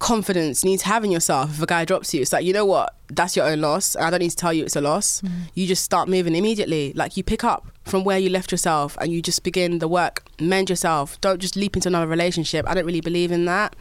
confidence 0.00 0.64
you 0.64 0.70
need 0.70 0.80
to 0.80 0.86
have 0.86 1.04
in 1.04 1.12
yourself 1.12 1.50
if 1.50 1.62
a 1.62 1.66
guy 1.66 1.84
drops 1.84 2.12
you. 2.12 2.20
It's 2.20 2.32
like, 2.32 2.44
you 2.44 2.52
know 2.52 2.66
what? 2.66 2.96
That's 3.10 3.36
your 3.36 3.46
own 3.46 3.60
loss. 3.60 3.94
I 3.94 4.10
don't 4.10 4.18
need 4.20 4.30
to 4.30 4.36
tell 4.36 4.52
you 4.52 4.64
it's 4.64 4.74
a 4.74 4.80
loss. 4.80 5.20
Mm. 5.20 5.30
You 5.54 5.68
just 5.68 5.84
start 5.84 6.08
moving 6.08 6.34
immediately. 6.34 6.92
Like 6.94 7.16
you 7.16 7.22
pick 7.22 7.44
up 7.44 7.66
from 7.90 8.04
where 8.04 8.18
you 8.18 8.30
left 8.30 8.52
yourself 8.52 8.96
and 9.00 9.12
you 9.12 9.20
just 9.20 9.42
begin 9.42 9.78
the 9.78 9.88
work, 9.88 10.24
mend 10.40 10.70
yourself. 10.70 11.20
Don't 11.20 11.40
just 11.40 11.56
leap 11.56 11.76
into 11.76 11.88
another 11.88 12.06
relationship. 12.06 12.68
I 12.68 12.74
don't 12.74 12.86
really 12.86 13.00
believe 13.00 13.32
in 13.32 13.44
that. 13.46 13.76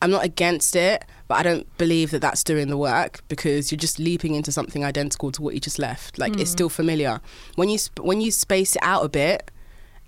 I'm 0.00 0.10
not 0.10 0.24
against 0.24 0.76
it, 0.76 1.04
but 1.26 1.36
I 1.36 1.42
don't 1.42 1.66
believe 1.76 2.12
that 2.12 2.20
that's 2.20 2.44
doing 2.44 2.68
the 2.68 2.76
work 2.76 3.20
because 3.28 3.72
you're 3.72 3.78
just 3.78 3.98
leaping 3.98 4.34
into 4.34 4.52
something 4.52 4.84
identical 4.84 5.32
to 5.32 5.42
what 5.42 5.54
you 5.54 5.60
just 5.60 5.78
left. 5.78 6.18
Like 6.18 6.34
mm. 6.34 6.40
it's 6.40 6.50
still 6.50 6.68
familiar. 6.68 7.20
When 7.56 7.68
you 7.68 7.78
sp- 7.82 8.00
when 8.00 8.20
you 8.20 8.30
space 8.30 8.76
it 8.76 8.82
out 8.82 9.04
a 9.04 9.08
bit, 9.08 9.50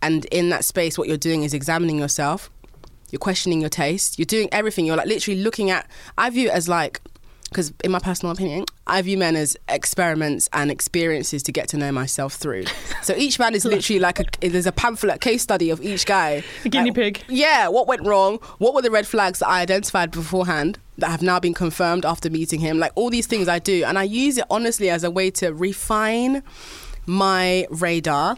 and 0.01 0.25
in 0.27 0.49
that 0.51 0.65
space, 0.65 0.97
what 0.97 1.09
you're 1.09 1.17
doing 1.17 1.43
is 1.43 1.53
examining 1.53 1.99
yourself 1.99 2.51
you're 3.11 3.19
questioning 3.19 3.61
your 3.61 3.71
taste. 3.71 4.19
You're 4.19 4.27
doing 4.27 4.49
everything. 4.53 4.87
You're 4.87 4.97
like 4.97 5.07
literally 5.07 5.41
looking 5.41 5.71
at. 5.71 5.89
I 6.17 6.31
view 6.31 6.49
it 6.49 6.53
as 6.53 6.69
like, 6.69 7.01
because 7.51 7.73
in 7.85 7.91
my 7.91 7.99
personal 7.99 8.33
opinion, 8.33 8.65
I 8.87 9.03
view 9.03 9.19
men 9.19 9.37
as 9.37 9.57
experiments 9.69 10.49
and 10.53 10.71
experiences 10.71 11.43
to 11.45 11.53
get 11.53 11.69
to 11.69 11.77
know 11.77 11.93
myself 11.93 12.35
through. 12.35 12.65
So 13.03 13.17
each 13.17 13.39
man 13.39 13.55
is 13.55 13.65
literally 13.65 13.99
like 13.99 14.21
a, 14.21 14.25
there's 14.47 14.67
a 14.67 14.73
pamphlet 14.73 15.23
case 15.23 15.43
study 15.43 15.71
of 15.71 15.81
each 15.81 16.05
guy. 16.05 16.45
A 16.67 16.69
guinea 16.69 16.93
pig. 16.93 17.25
Yeah. 17.29 17.69
What 17.69 17.89
went 17.89 18.07
wrong? 18.07 18.37
What 18.59 18.75
were 18.75 18.83
the 18.83 18.91
red 18.91 19.07
flags 19.07 19.39
that 19.39 19.49
I 19.49 19.63
identified 19.63 20.11
beforehand? 20.11 20.79
that 20.99 21.11
have 21.11 21.23
now 21.23 21.41
been 21.41 21.55
confirmed 21.55 22.05
after 22.05 22.29
meeting 22.29 22.61
him. 22.61 22.79
Like 22.79 22.93
all 22.95 23.09
these 23.09 23.27
things 23.27 23.49
I 23.49 23.59
do. 23.59 23.85
And 23.85 23.99
I 23.99 24.03
use 24.03 24.37
it 24.37 24.45
honestly 24.51 24.91
as 24.91 25.03
a 25.03 25.11
way 25.11 25.31
to 25.31 25.55
refine 25.55 26.43
my 27.07 27.67
radar, 27.71 28.37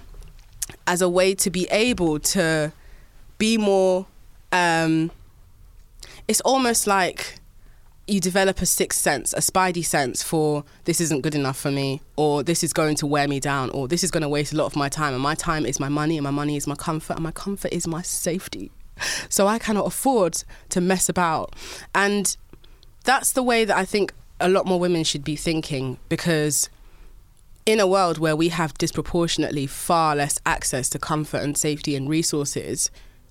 as 0.86 1.02
a 1.02 1.08
way 1.08 1.34
to 1.34 1.50
be 1.50 1.66
able 1.72 2.20
to 2.20 2.72
be 3.38 3.58
more 3.58 4.06
um, 4.52 5.10
it's 6.28 6.40
almost 6.42 6.86
like 6.86 7.38
you 8.12 8.20
develop 8.20 8.60
a 8.60 8.66
sixth 8.66 9.00
sense, 9.00 9.32
a 9.32 9.38
spidey 9.38 9.84
sense 9.84 10.22
for 10.22 10.64
this 10.84 11.00
isn't 11.00 11.22
good 11.22 11.34
enough 11.34 11.58
for 11.58 11.70
me, 11.70 12.02
or 12.16 12.42
this 12.42 12.62
is 12.62 12.72
going 12.72 12.94
to 12.96 13.06
wear 13.06 13.26
me 13.26 13.40
down, 13.40 13.70
or 13.70 13.88
this 13.88 14.04
is 14.04 14.10
going 14.10 14.22
to 14.22 14.28
waste 14.28 14.52
a 14.52 14.56
lot 14.56 14.66
of 14.66 14.76
my 14.76 14.88
time, 14.88 15.14
and 15.14 15.22
my 15.22 15.34
time 15.34 15.64
is 15.64 15.80
my 15.80 15.88
money, 15.88 16.18
and 16.18 16.24
my 16.24 16.30
money 16.30 16.56
is 16.56 16.66
my 16.66 16.74
comfort, 16.74 17.14
and 17.14 17.22
my 17.22 17.30
comfort 17.32 17.72
is 17.72 17.86
my 17.86 18.02
safety. 18.02 18.70
So 19.28 19.48
I 19.48 19.58
cannot 19.58 19.86
afford 19.86 20.44
to 20.68 20.80
mess 20.80 21.08
about. 21.08 21.56
And 21.94 22.36
that's 23.04 23.32
the 23.32 23.42
way 23.42 23.64
that 23.64 23.76
I 23.76 23.84
think 23.84 24.12
a 24.38 24.48
lot 24.48 24.66
more 24.66 24.78
women 24.78 25.02
should 25.02 25.24
be 25.24 25.34
thinking 25.34 25.98
because 26.08 26.68
in 27.64 27.80
a 27.80 27.86
world 27.86 28.18
where 28.18 28.36
we 28.36 28.50
have 28.50 28.74
disproportionately 28.74 29.66
far 29.66 30.14
less 30.14 30.38
access 30.44 30.88
to 30.90 30.98
comfort 30.98 31.38
and 31.38 31.56
safety 31.56 31.96
and 31.96 32.08
resources, 32.08 32.90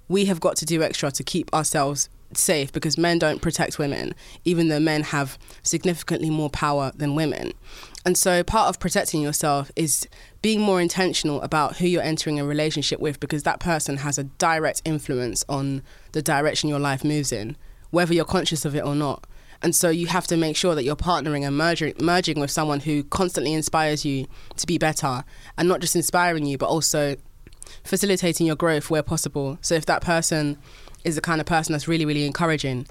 we 0.09 0.25
have 0.25 0.39
got 0.41 0.55
to 0.57 0.65
do 0.65 0.81
extra 0.81 1.11
to 1.11 1.23
keep 1.23 1.53
ourselves 1.53 2.09
safe 2.37 2.71
because 2.71 2.97
men 2.97 3.19
don't 3.19 3.41
protect 3.41 3.79
women, 3.79 4.13
even 4.45 4.67
though 4.67 4.79
men 4.79 5.03
have 5.03 5.37
significantly 5.63 6.29
more 6.29 6.49
power 6.49 6.91
than 6.95 7.15
women. 7.15 7.53
And 8.05 8.17
so, 8.17 8.43
part 8.43 8.69
of 8.69 8.79
protecting 8.79 9.21
yourself 9.21 9.71
is 9.75 10.07
being 10.41 10.61
more 10.61 10.81
intentional 10.81 11.41
about 11.41 11.77
who 11.77 11.87
you're 11.87 12.01
entering 12.01 12.39
a 12.39 12.45
relationship 12.45 12.99
with 12.99 13.19
because 13.19 13.43
that 13.43 13.59
person 13.59 13.97
has 13.97 14.17
a 14.17 14.23
direct 14.23 14.81
influence 14.85 15.43
on 15.47 15.83
the 16.13 16.21
direction 16.21 16.69
your 16.69 16.79
life 16.79 17.03
moves 17.03 17.31
in, 17.31 17.55
whether 17.91 18.13
you're 18.13 18.25
conscious 18.25 18.65
of 18.65 18.75
it 18.75 18.83
or 18.83 18.95
not. 18.95 19.27
And 19.61 19.75
so, 19.75 19.89
you 19.89 20.07
have 20.07 20.25
to 20.27 20.37
make 20.37 20.55
sure 20.55 20.73
that 20.73 20.83
you're 20.83 20.95
partnering 20.95 21.45
and 21.45 21.55
merging, 21.55 21.93
merging 21.99 22.39
with 22.39 22.49
someone 22.49 22.79
who 22.79 23.03
constantly 23.03 23.53
inspires 23.53 24.03
you 24.03 24.25
to 24.57 24.65
be 24.65 24.79
better 24.79 25.23
and 25.57 25.67
not 25.67 25.81
just 25.81 25.95
inspiring 25.95 26.45
you, 26.45 26.57
but 26.57 26.69
also 26.69 27.15
facilitating 27.83 28.47
your 28.47 28.55
growth 28.55 28.89
where 28.89 29.03
possible. 29.03 29.57
So 29.61 29.75
if 29.75 29.85
that 29.85 30.01
person 30.01 30.57
is 31.03 31.15
the 31.15 31.21
kind 31.21 31.41
of 31.41 31.47
person 31.47 31.73
that's 31.73 31.87
really, 31.87 32.05
really 32.05 32.25
encouraging, 32.25 32.87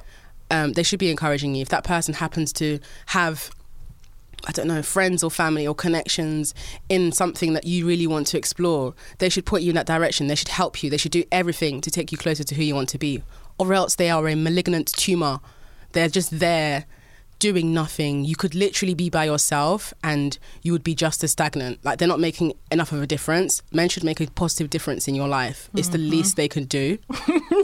um, 0.51 0.73
they 0.73 0.83
should 0.83 0.99
be 0.99 1.11
encouraging 1.11 1.55
you. 1.55 1.63
If 1.63 1.69
that 1.69 1.85
person 1.85 2.15
happens 2.15 2.53
to 2.55 2.79
have 3.07 3.51
I 4.47 4.53
don't 4.53 4.69
know, 4.69 4.83
friends 4.83 5.23
or 5.23 5.31
family 5.31 5.67
or 5.67 5.75
connections 5.75 6.55
in 6.89 7.13
something 7.13 7.53
that 7.53 7.65
you 7.65 7.87
really 7.87 8.07
want 8.07 8.27
to 8.29 8.39
explore, 8.39 8.95
they 9.19 9.29
should 9.29 9.45
point 9.45 9.65
you 9.65 9.71
in 9.71 9.77
that 9.77 9.87
direction. 9.87 10.29
They 10.29 10.35
should 10.35 10.49
help 10.49 10.83
you. 10.83 10.89
They 10.89 10.97
should 10.97 11.13
do 11.13 11.25
everything 11.31 11.81
to 11.83 11.91
take 11.91 12.11
you 12.11 12.17
closer 12.17 12.45
to 12.45 12.55
who 12.55 12.63
you 12.63 12.75
want 12.75 12.89
to 12.91 12.99
be. 12.99 13.23
Or 13.59 13.75
else 13.75 13.97
they 13.97 14.09
are 14.09 14.27
a 14.27 14.35
malignant 14.35 14.93
tumor. 14.95 15.41
They're 15.93 16.09
just 16.09 16.39
there 16.39 16.87
doing 17.41 17.75
nothing. 17.75 18.25
You 18.25 18.37
could 18.37 18.55
literally 18.55 18.95
be 18.95 19.11
by 19.11 19.25
yourself 19.25 19.93
and 20.05 20.39
you 20.63 20.71
would 20.73 20.85
be 20.85 20.95
just 20.95 21.25
as 21.25 21.33
stagnant. 21.33 21.85
Like 21.85 21.99
they're 21.99 22.07
not 22.07 22.21
making 22.21 22.53
enough 22.71 22.93
of 22.93 23.03
a 23.03 23.07
difference. 23.07 23.63
Men 23.73 23.89
should 23.89 24.05
make 24.05 24.21
a 24.21 24.31
positive 24.31 24.71
difference 24.71 25.09
in 25.09 25.17
your 25.17 25.27
life. 25.27 25.69
It's 25.75 25.89
the 25.89 25.99
mm-hmm. 25.99 26.11
least 26.11 26.37
they 26.37 26.47
can 26.47 26.65
do. 26.65 26.99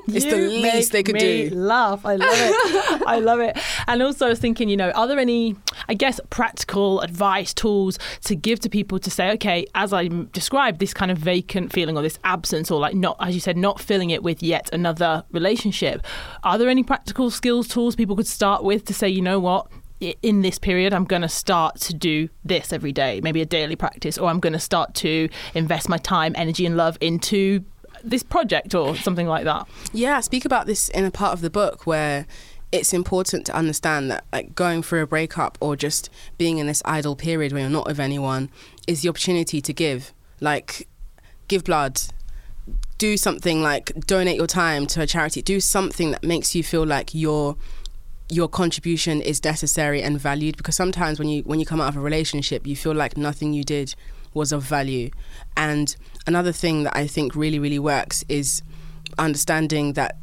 it's 0.09 0.25
the 0.25 0.39
You 0.39 0.49
least 0.49 0.93
they 0.93 1.03
could 1.03 1.15
me 1.15 1.51
do. 1.51 1.55
Laugh. 1.55 2.05
I 2.05 2.17
love 2.17 2.29
it. 2.33 3.03
I 3.07 3.19
love 3.21 3.41
it. 3.41 3.59
And 3.87 4.03
also, 4.03 4.27
I 4.27 4.31
was 4.31 4.41
thinking, 4.41 4.69
you 4.69 4.77
know, 4.77 4.91
are 4.93 5.07
there 5.07 5.19
any, 5.19 5.57
I 5.89 5.95
guess, 5.95 6.19
practical 6.31 7.01
advice, 7.03 7.53
tools 7.53 7.99
to 8.25 8.35
give 8.35 8.59
to 8.61 8.69
people 8.69 8.99
to 8.99 9.11
say, 9.11 9.31
okay, 9.33 9.67
as 9.75 9.93
I 9.93 10.09
described, 10.33 10.81
this 10.81 10.95
kind 10.95 11.11
of 11.11 11.19
vacant 11.19 11.73
feeling 11.73 11.97
or 11.97 12.03
this 12.03 12.19
absence, 12.25 12.71
or 12.71 12.81
like 12.81 12.95
not, 12.95 13.17
as 13.21 13.35
you 13.35 13.41
said, 13.41 13.57
not 13.57 13.79
filling 13.79 14.11
it 14.11 14.23
with 14.23 14.43
yet 14.43 14.73
another 14.73 15.25
relationship. 15.33 16.05
Are 16.43 16.57
there 16.57 16.69
any 16.71 16.83
practical 16.83 17.31
skills, 17.31 17.69
tools 17.69 17.95
people 17.95 18.17
could 18.17 18.27
start 18.27 18.65
with 18.65 18.85
to 18.87 18.95
say, 18.95 19.09
you 19.09 19.21
know 19.21 19.39
what? 19.39 19.66
In 20.01 20.43
this 20.43 20.59
period, 20.59 20.93
I'm 20.93 21.05
going 21.05 21.23
to 21.23 21.29
start 21.29 21.77
to 21.83 21.95
do 21.95 22.29
this 22.45 22.73
every 22.73 22.93
day, 22.93 23.21
maybe 23.23 23.41
a 23.41 23.47
daily 23.47 23.77
practice, 23.77 24.19
or 24.19 24.29
I'm 24.29 24.41
going 24.41 24.53
to 24.53 24.59
start 24.59 24.95
to 24.97 25.29
invest 25.55 25.89
my 25.89 25.97
time, 25.97 26.35
energy, 26.37 26.67
and 26.67 26.77
love 26.77 26.99
into 27.01 27.65
this 28.05 28.23
project 28.23 28.75
or 28.75 28.95
something 28.97 29.27
like 29.27 29.45
that. 29.45 29.67
Yeah, 29.93 30.19
I 30.19 30.21
speak 30.21 30.45
about 30.45 30.67
this 30.67 30.91
in 30.91 31.05
a 31.05 31.11
part 31.11 31.33
of 31.33 31.41
the 31.41 31.49
book 31.49 31.87
where 31.87 32.27
it's 32.73 32.93
important 32.93 33.47
to 33.47 33.55
understand 33.55 34.11
that 34.11 34.25
like 34.33 34.55
going 34.55 34.83
through 34.83 35.03
a 35.03 35.07
breakup 35.07 35.57
or 35.61 35.77
just 35.77 36.11
being 36.37 36.59
in 36.59 36.67
this 36.67 36.83
idle 36.85 37.17
period 37.17 37.53
where 37.53 37.63
you're 37.63 37.71
not 37.71 37.87
with 37.87 38.01
anyone 38.01 38.51
is 38.87 39.03
the 39.03 39.09
opportunity 39.09 39.61
to 39.61 39.73
give. 39.73 40.13
Like 40.41 40.89
give 41.49 41.65
blood. 41.65 42.01
Do 42.99 43.17
something 43.17 43.63
like 43.63 43.95
donate 44.07 44.37
your 44.37 44.47
time 44.47 44.87
to 44.89 45.01
a 45.01 45.07
charity. 45.07 45.43
Do 45.43 45.61
something 45.61 46.11
that 46.11 46.23
makes 46.25 46.55
you 46.55 46.63
feel 46.63 46.85
like 46.85 47.15
your 47.15 47.57
your 48.29 48.49
contribution 48.49 49.21
is 49.21 49.43
necessary 49.45 50.03
and 50.03 50.19
valued 50.19 50.57
because 50.57 50.75
sometimes 50.75 51.19
when 51.19 51.29
you 51.29 51.43
when 51.43 51.61
you 51.61 51.67
come 51.67 51.81
out 51.81 51.89
of 51.89 51.97
a 51.97 52.01
relationship 52.01 52.67
you 52.67 52.75
feel 52.75 52.95
like 52.95 53.17
nothing 53.17 53.53
you 53.53 53.63
did 53.63 53.95
was 54.35 54.53
of 54.53 54.63
value. 54.63 55.11
And 55.57 55.97
another 56.27 56.53
thing 56.53 56.83
that 56.83 56.97
i 56.97 57.07
think 57.07 57.37
really 57.37 57.59
really 57.59 57.79
works 57.79 58.25
is 58.29 58.63
understanding 59.19 59.93
that 59.95 60.19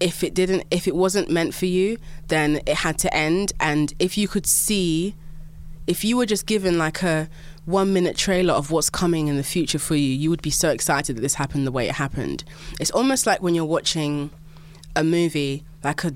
if 0.00 0.22
it 0.22 0.34
didn't 0.34 0.64
if 0.70 0.86
it 0.86 0.94
wasn't 0.94 1.28
meant 1.30 1.54
for 1.54 1.66
you 1.66 1.98
then 2.28 2.60
it 2.66 2.76
had 2.76 2.98
to 2.98 3.14
end. 3.14 3.52
And 3.58 3.92
if 3.98 4.16
you 4.16 4.28
could 4.28 4.46
see 4.46 5.14
if 5.86 6.04
you 6.04 6.16
were 6.16 6.26
just 6.26 6.46
given 6.46 6.78
like 6.78 7.02
a 7.02 7.28
one 7.64 7.92
minute 7.92 8.16
trailer 8.16 8.54
of 8.54 8.70
what's 8.70 8.90
coming 8.90 9.26
in 9.28 9.36
the 9.36 9.42
future 9.42 9.78
for 9.78 9.96
you 9.96 10.12
you 10.14 10.30
would 10.30 10.42
be 10.42 10.50
so 10.50 10.70
excited 10.70 11.16
that 11.16 11.20
this 11.20 11.34
happened 11.34 11.66
the 11.66 11.72
way 11.72 11.88
it 11.88 11.96
happened. 11.96 12.44
It's 12.78 12.92
almost 12.92 13.26
like 13.26 13.42
when 13.42 13.56
you're 13.56 13.64
watching 13.64 14.30
a 14.94 15.02
movie 15.02 15.64
like 15.82 16.04
a 16.04 16.12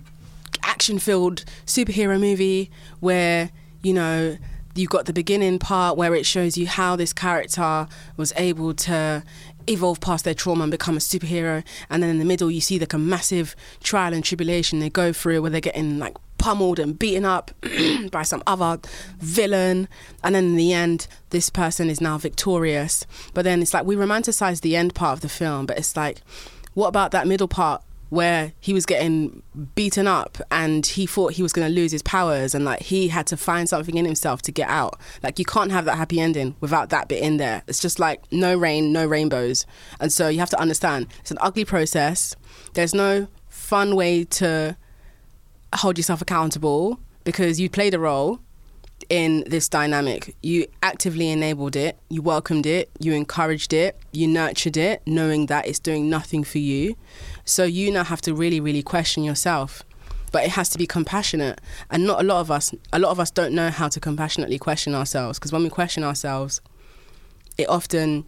action 0.76 0.98
filled 0.98 1.42
superhero 1.64 2.20
movie 2.20 2.70
where 3.00 3.48
you 3.82 3.94
know 3.94 4.36
you've 4.74 4.90
got 4.90 5.06
the 5.06 5.12
beginning 5.12 5.58
part 5.58 5.96
where 5.96 6.14
it 6.14 6.26
shows 6.26 6.58
you 6.58 6.66
how 6.66 6.94
this 6.94 7.14
character 7.14 7.88
was 8.18 8.30
able 8.36 8.74
to 8.74 9.22
evolve 9.66 9.98
past 10.02 10.26
their 10.26 10.34
trauma 10.34 10.64
and 10.64 10.70
become 10.70 10.94
a 10.94 11.00
superhero. 11.00 11.64
And 11.88 12.02
then 12.02 12.10
in 12.10 12.18
the 12.18 12.26
middle 12.26 12.50
you 12.50 12.60
see 12.60 12.78
like 12.78 12.92
a 12.92 12.98
massive 12.98 13.56
trial 13.82 14.12
and 14.12 14.22
tribulation. 14.22 14.80
They 14.80 14.90
go 14.90 15.14
through 15.14 15.40
where 15.40 15.50
they're 15.50 15.62
getting 15.62 15.98
like 15.98 16.14
pummeled 16.36 16.78
and 16.78 16.98
beaten 16.98 17.24
up 17.24 17.52
by 18.10 18.22
some 18.22 18.42
other 18.46 18.78
villain. 19.18 19.88
And 20.22 20.34
then 20.34 20.44
in 20.44 20.56
the 20.56 20.74
end 20.74 21.06
this 21.30 21.48
person 21.48 21.88
is 21.88 22.02
now 22.02 22.18
victorious. 22.18 23.06
But 23.32 23.44
then 23.46 23.62
it's 23.62 23.72
like 23.72 23.86
we 23.86 23.96
romanticize 23.96 24.60
the 24.60 24.76
end 24.76 24.94
part 24.94 25.14
of 25.14 25.20
the 25.22 25.30
film 25.30 25.64
but 25.64 25.78
it's 25.78 25.96
like 25.96 26.20
what 26.74 26.88
about 26.88 27.12
that 27.12 27.26
middle 27.26 27.48
part 27.48 27.82
where 28.08 28.52
he 28.60 28.72
was 28.72 28.86
getting 28.86 29.42
beaten 29.74 30.06
up 30.06 30.38
and 30.50 30.86
he 30.86 31.06
thought 31.06 31.32
he 31.32 31.42
was 31.42 31.52
going 31.52 31.66
to 31.66 31.72
lose 31.72 31.90
his 31.90 32.02
powers 32.02 32.54
and 32.54 32.64
like 32.64 32.82
he 32.82 33.08
had 33.08 33.26
to 33.26 33.36
find 33.36 33.68
something 33.68 33.96
in 33.96 34.04
himself 34.04 34.42
to 34.42 34.52
get 34.52 34.68
out. 34.68 34.98
Like 35.22 35.38
you 35.38 35.44
can't 35.44 35.72
have 35.72 35.84
that 35.86 35.96
happy 35.96 36.20
ending 36.20 36.54
without 36.60 36.90
that 36.90 37.08
bit 37.08 37.22
in 37.22 37.36
there. 37.36 37.62
It's 37.66 37.80
just 37.80 37.98
like 37.98 38.22
no 38.32 38.56
rain 38.56 38.92
no 38.92 39.06
rainbows. 39.06 39.66
And 40.00 40.12
so 40.12 40.28
you 40.28 40.38
have 40.38 40.50
to 40.50 40.60
understand 40.60 41.08
it's 41.20 41.30
an 41.30 41.38
ugly 41.40 41.64
process. 41.64 42.36
There's 42.74 42.94
no 42.94 43.28
fun 43.48 43.96
way 43.96 44.24
to 44.24 44.76
hold 45.74 45.98
yourself 45.98 46.22
accountable 46.22 47.00
because 47.24 47.58
you 47.58 47.68
played 47.68 47.94
a 47.94 47.98
role 47.98 48.40
in 49.08 49.44
this 49.46 49.68
dynamic. 49.68 50.34
You 50.42 50.66
actively 50.82 51.30
enabled 51.30 51.76
it, 51.76 51.98
you 52.08 52.22
welcomed 52.22 52.66
it, 52.66 52.90
you 52.98 53.12
encouraged 53.12 53.72
it, 53.72 53.98
you 54.12 54.26
nurtured 54.26 54.76
it, 54.76 55.02
knowing 55.06 55.46
that 55.46 55.66
it's 55.66 55.78
doing 55.78 56.10
nothing 56.10 56.44
for 56.44 56.58
you. 56.58 56.96
So 57.44 57.64
you 57.64 57.90
now 57.90 58.04
have 58.04 58.20
to 58.22 58.34
really, 58.34 58.60
really 58.60 58.82
question 58.82 59.24
yourself. 59.24 59.82
But 60.32 60.44
it 60.44 60.50
has 60.50 60.68
to 60.70 60.78
be 60.78 60.86
compassionate. 60.86 61.60
And 61.90 62.06
not 62.06 62.20
a 62.20 62.24
lot 62.24 62.40
of 62.40 62.50
us, 62.50 62.74
a 62.92 62.98
lot 62.98 63.10
of 63.10 63.20
us 63.20 63.30
don't 63.30 63.54
know 63.54 63.70
how 63.70 63.88
to 63.88 64.00
compassionately 64.00 64.58
question 64.58 64.94
ourselves 64.94 65.38
because 65.38 65.52
when 65.52 65.62
we 65.62 65.70
question 65.70 66.02
ourselves, 66.02 66.60
it 67.56 67.68
often 67.68 68.26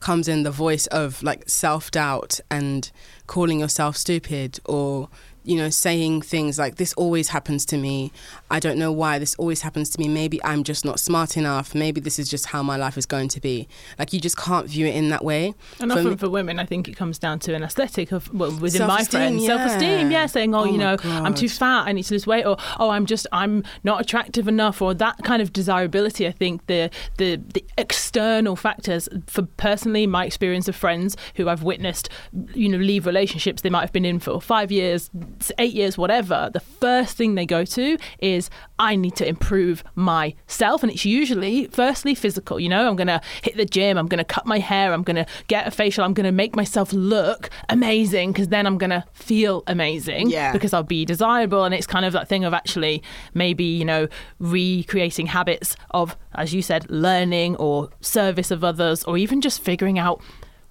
comes 0.00 0.28
in 0.28 0.42
the 0.42 0.50
voice 0.50 0.86
of 0.88 1.22
like 1.22 1.48
self 1.48 1.90
doubt 1.90 2.40
and 2.50 2.90
calling 3.26 3.60
yourself 3.60 3.96
stupid 3.96 4.60
or 4.64 5.08
you 5.44 5.56
know 5.56 5.70
saying 5.70 6.22
things 6.22 6.58
like 6.58 6.76
this 6.76 6.92
always 6.94 7.28
happens 7.28 7.64
to 7.64 7.76
me 7.76 8.12
i 8.50 8.58
don't 8.58 8.78
know 8.78 8.90
why 8.92 9.18
this 9.18 9.34
always 9.36 9.62
happens 9.62 9.90
to 9.90 9.98
me 10.00 10.08
maybe 10.08 10.42
i'm 10.44 10.62
just 10.64 10.84
not 10.84 10.98
smart 11.00 11.36
enough 11.36 11.74
maybe 11.74 12.00
this 12.00 12.18
is 12.18 12.28
just 12.28 12.46
how 12.46 12.62
my 12.62 12.76
life 12.76 12.96
is 12.96 13.06
going 13.06 13.28
to 13.28 13.40
be 13.40 13.68
like 13.98 14.12
you 14.12 14.20
just 14.20 14.36
can't 14.36 14.66
view 14.66 14.86
it 14.86 14.94
in 14.94 15.08
that 15.10 15.24
way 15.24 15.54
And 15.80 15.90
For 15.90 15.98
often 15.98 16.10
me- 16.10 16.16
for 16.16 16.30
women, 16.30 16.58
I 16.58 16.64
think 16.64 16.88
it 16.88 16.96
comes 16.96 17.18
down 17.18 17.38
to 17.40 17.54
an 17.54 17.62
aesthetic 17.62 18.12
of, 18.12 18.32
well, 18.34 18.50
within 18.58 18.86
my 18.86 19.04
friends, 19.04 19.42
yeah. 19.42 19.48
self-esteem. 19.56 20.10
Yeah, 20.10 20.26
saying, 20.26 20.54
oh, 20.54 20.60
Oh 20.60 20.64
you 20.64 20.78
know, 20.78 20.96
I'm 21.04 21.34
too 21.34 21.48
fat, 21.48 21.86
I 21.86 21.92
need 21.92 22.04
to 22.04 22.14
lose 22.14 22.26
weight, 22.26 22.44
or 22.44 22.56
oh, 22.78 22.90
I'm 22.90 23.06
just, 23.06 23.26
I'm 23.32 23.62
not 23.84 24.00
attractive 24.00 24.48
enough, 24.48 24.82
or 24.82 24.94
that 24.94 25.16
kind 25.24 25.40
of 25.42 25.52
desirability. 25.52 26.26
I 26.26 26.32
think 26.32 26.66
the 26.66 26.90
the 27.16 27.30
the 27.54 27.64
external 27.76 28.56
factors. 28.56 29.08
For 29.26 29.42
personally, 29.42 30.06
my 30.06 30.24
experience 30.30 30.66
of 30.68 30.76
friends 30.76 31.16
who 31.36 31.48
I've 31.48 31.62
witnessed, 31.62 32.08
you 32.54 32.68
know, 32.68 32.78
leave 32.78 33.06
relationships 33.06 33.62
they 33.62 33.70
might 33.70 33.82
have 33.86 33.92
been 33.92 34.04
in 34.12 34.18
for 34.18 34.40
five 34.40 34.70
years, 34.72 35.10
eight 35.58 35.74
years, 35.74 35.96
whatever. 35.96 36.50
The 36.52 36.60
first 36.60 37.16
thing 37.16 37.34
they 37.34 37.46
go 37.46 37.64
to 37.64 37.96
is, 38.20 38.37
I 38.78 38.94
need 38.96 39.16
to 39.16 39.26
improve 39.28 39.82
myself, 39.94 40.82
and 40.82 40.90
it's 40.92 41.04
usually 41.04 41.66
firstly 41.68 42.14
physical. 42.14 42.58
You 42.60 42.68
know, 42.68 42.88
I'm 42.88 42.96
gonna 42.96 43.20
hit 43.42 43.56
the 43.56 43.64
gym, 43.64 43.98
I'm 43.98 44.06
gonna 44.06 44.24
cut 44.24 44.46
my 44.46 44.58
hair, 44.58 44.92
I'm 44.92 45.02
gonna 45.02 45.26
get 45.48 45.66
a 45.66 45.70
facial, 45.70 46.04
I'm 46.04 46.14
gonna 46.14 46.32
make 46.32 46.54
myself 46.56 46.92
look 46.92 47.50
amazing 47.68 48.32
because 48.32 48.48
then 48.48 48.66
I'm 48.66 48.78
gonna 48.78 49.04
feel 49.12 49.62
amazing 49.66 50.30
Yeah. 50.30 50.52
because 50.52 50.72
I'll 50.72 50.82
be 50.98 51.04
desirable. 51.04 51.64
And 51.64 51.74
it's 51.74 51.86
kind 51.86 52.04
of 52.04 52.12
that 52.12 52.28
thing 52.28 52.44
of 52.44 52.52
actually 52.54 53.02
maybe, 53.34 53.64
you 53.64 53.84
know, 53.84 54.08
recreating 54.38 55.26
habits 55.26 55.76
of, 55.90 56.16
as 56.34 56.52
you 56.54 56.62
said, 56.62 56.90
learning 56.90 57.56
or 57.56 57.90
service 58.00 58.50
of 58.50 58.64
others, 58.64 59.04
or 59.04 59.18
even 59.18 59.40
just 59.40 59.60
figuring 59.62 59.98
out 59.98 60.20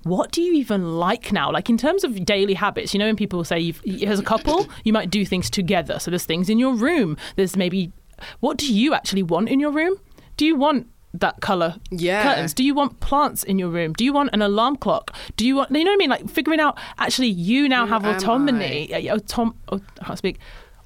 what 0.03 0.31
do 0.31 0.41
you 0.41 0.53
even 0.53 0.97
like 0.97 1.31
now? 1.31 1.51
Like 1.51 1.69
in 1.69 1.77
terms 1.77 2.03
of 2.03 2.23
daily 2.25 2.53
habits, 2.53 2.93
you 2.93 2.99
know, 2.99 3.05
when 3.07 3.15
people 3.15 3.43
say 3.43 3.59
you've, 3.59 3.81
as 4.03 4.19
a 4.19 4.23
couple, 4.23 4.67
you 4.83 4.93
might 4.93 5.09
do 5.09 5.25
things 5.25 5.49
together. 5.49 5.99
So 5.99 6.11
there's 6.11 6.25
things 6.25 6.49
in 6.49 6.59
your 6.59 6.73
room. 6.73 7.17
There's 7.35 7.57
maybe, 7.57 7.91
what 8.39 8.57
do 8.57 8.73
you 8.73 8.93
actually 8.93 9.23
want 9.23 9.49
in 9.49 9.59
your 9.59 9.71
room? 9.71 9.95
Do 10.37 10.45
you 10.45 10.55
want 10.55 10.87
that 11.13 11.41
color 11.41 11.75
Yeah. 11.91 12.21
curtains? 12.23 12.53
Do 12.53 12.63
you 12.63 12.73
want 12.75 12.99
plants 12.99 13.43
in 13.43 13.57
your 13.59 13.69
room? 13.69 13.93
Do 13.93 14.05
you 14.05 14.13
want 14.13 14.29
an 14.33 14.41
alarm 14.41 14.75
clock? 14.77 15.13
Do 15.35 15.45
you 15.47 15.55
want, 15.55 15.71
you 15.71 15.83
know 15.83 15.91
what 15.91 15.95
I 15.95 15.97
mean? 15.97 16.09
Like 16.09 16.29
figuring 16.29 16.59
out 16.59 16.77
actually 16.99 17.27
you 17.29 17.67
now 17.67 17.85
Who 17.85 17.93
have 17.93 18.05
autonomy. 18.05 18.93
uh, 18.93 19.15
Autom- 19.17 19.55
oh, 19.71 19.81
I 19.99 20.05
can't 20.05 20.17
speak. 20.19 20.37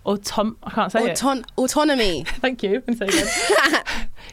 Autom- 0.05 0.55
I 0.63 0.71
can't 0.71 0.91
say 0.91 1.11
it. 1.11 1.21
Autonomy 1.57 2.23
Thank 2.39 2.63
you. 2.63 2.81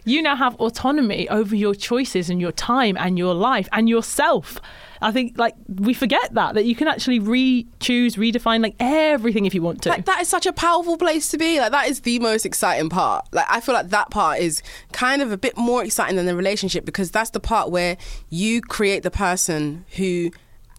You 0.08 0.22
now 0.22 0.36
have 0.36 0.54
autonomy 0.56 1.28
over 1.28 1.54
your 1.54 1.74
choices 1.74 2.30
and 2.30 2.40
your 2.40 2.52
time 2.52 2.96
and 2.98 3.18
your 3.18 3.34
life 3.34 3.68
and 3.72 3.88
yourself. 3.88 4.60
I 5.00 5.12
think 5.12 5.38
like 5.38 5.54
we 5.68 5.94
forget 5.94 6.34
that 6.34 6.54
that 6.54 6.64
you 6.64 6.74
can 6.74 6.88
actually 6.88 7.18
re-choose, 7.18 8.16
redefine 8.16 8.62
like 8.62 8.74
everything 8.80 9.46
if 9.46 9.54
you 9.54 9.62
want 9.62 9.82
to. 9.82 9.90
like 9.90 10.06
that 10.06 10.20
is 10.20 10.28
such 10.28 10.46
a 10.46 10.52
powerful 10.52 10.96
place 10.96 11.28
to 11.30 11.38
be 11.38 11.60
like 11.60 11.70
that 11.70 11.88
is 11.88 12.00
the 12.00 12.18
most 12.18 12.44
exciting 12.44 12.88
part 12.88 13.26
like 13.32 13.46
i 13.48 13.60
feel 13.60 13.74
like 13.74 13.90
that 13.90 14.10
part 14.10 14.40
is 14.40 14.62
kind 14.92 15.22
of 15.22 15.30
a 15.30 15.36
bit 15.38 15.56
more 15.56 15.84
exciting 15.84 16.16
than 16.16 16.26
the 16.26 16.34
relationship 16.34 16.84
because 16.84 17.10
that's 17.10 17.30
the 17.30 17.40
part 17.40 17.70
where 17.70 17.96
you 18.28 18.60
create 18.60 19.02
the 19.02 19.10
person 19.10 19.84
who 19.96 20.30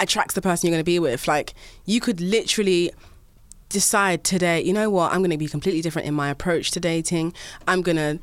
attracts 0.01 0.33
the 0.33 0.41
person 0.41 0.67
you're 0.67 0.73
going 0.75 0.81
to 0.81 0.85
be 0.85 0.99
with 0.99 1.27
like 1.27 1.53
you 1.85 1.99
could 2.01 2.19
literally 2.19 2.91
decide 3.69 4.23
today, 4.23 4.61
you 4.61 4.73
know 4.73 4.89
what, 4.89 5.11
I'm 5.11 5.19
going 5.19 5.29
to 5.31 5.37
be 5.37 5.47
completely 5.47 5.81
different 5.81 6.07
in 6.07 6.13
my 6.13 6.29
approach 6.29 6.71
to 6.71 6.79
dating. 6.79 7.33
I'm 7.67 7.81
going 7.81 7.97
to 7.97 8.19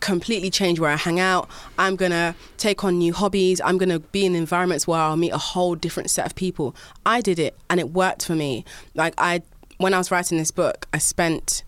completely 0.00 0.50
change 0.50 0.78
where 0.78 0.90
I 0.90 0.96
hang 0.96 1.18
out. 1.18 1.48
I'm 1.78 1.96
going 1.96 2.12
to 2.12 2.34
take 2.58 2.84
on 2.84 2.98
new 2.98 3.12
hobbies. 3.12 3.60
I'm 3.62 3.78
going 3.78 3.88
to 3.88 3.98
be 3.98 4.26
in 4.26 4.34
environments 4.34 4.86
where 4.86 5.00
I'll 5.00 5.16
meet 5.16 5.30
a 5.30 5.38
whole 5.38 5.74
different 5.74 6.10
set 6.10 6.26
of 6.26 6.34
people. 6.34 6.76
I 7.04 7.20
did 7.20 7.38
it 7.38 7.56
and 7.68 7.80
it 7.80 7.90
worked 7.90 8.26
for 8.26 8.34
me. 8.34 8.64
Like 8.94 9.14
I 9.18 9.42
when 9.78 9.94
I 9.94 9.98
was 9.98 10.10
writing 10.10 10.36
this 10.36 10.50
book, 10.50 10.86
I 10.92 10.98
spent 10.98 11.64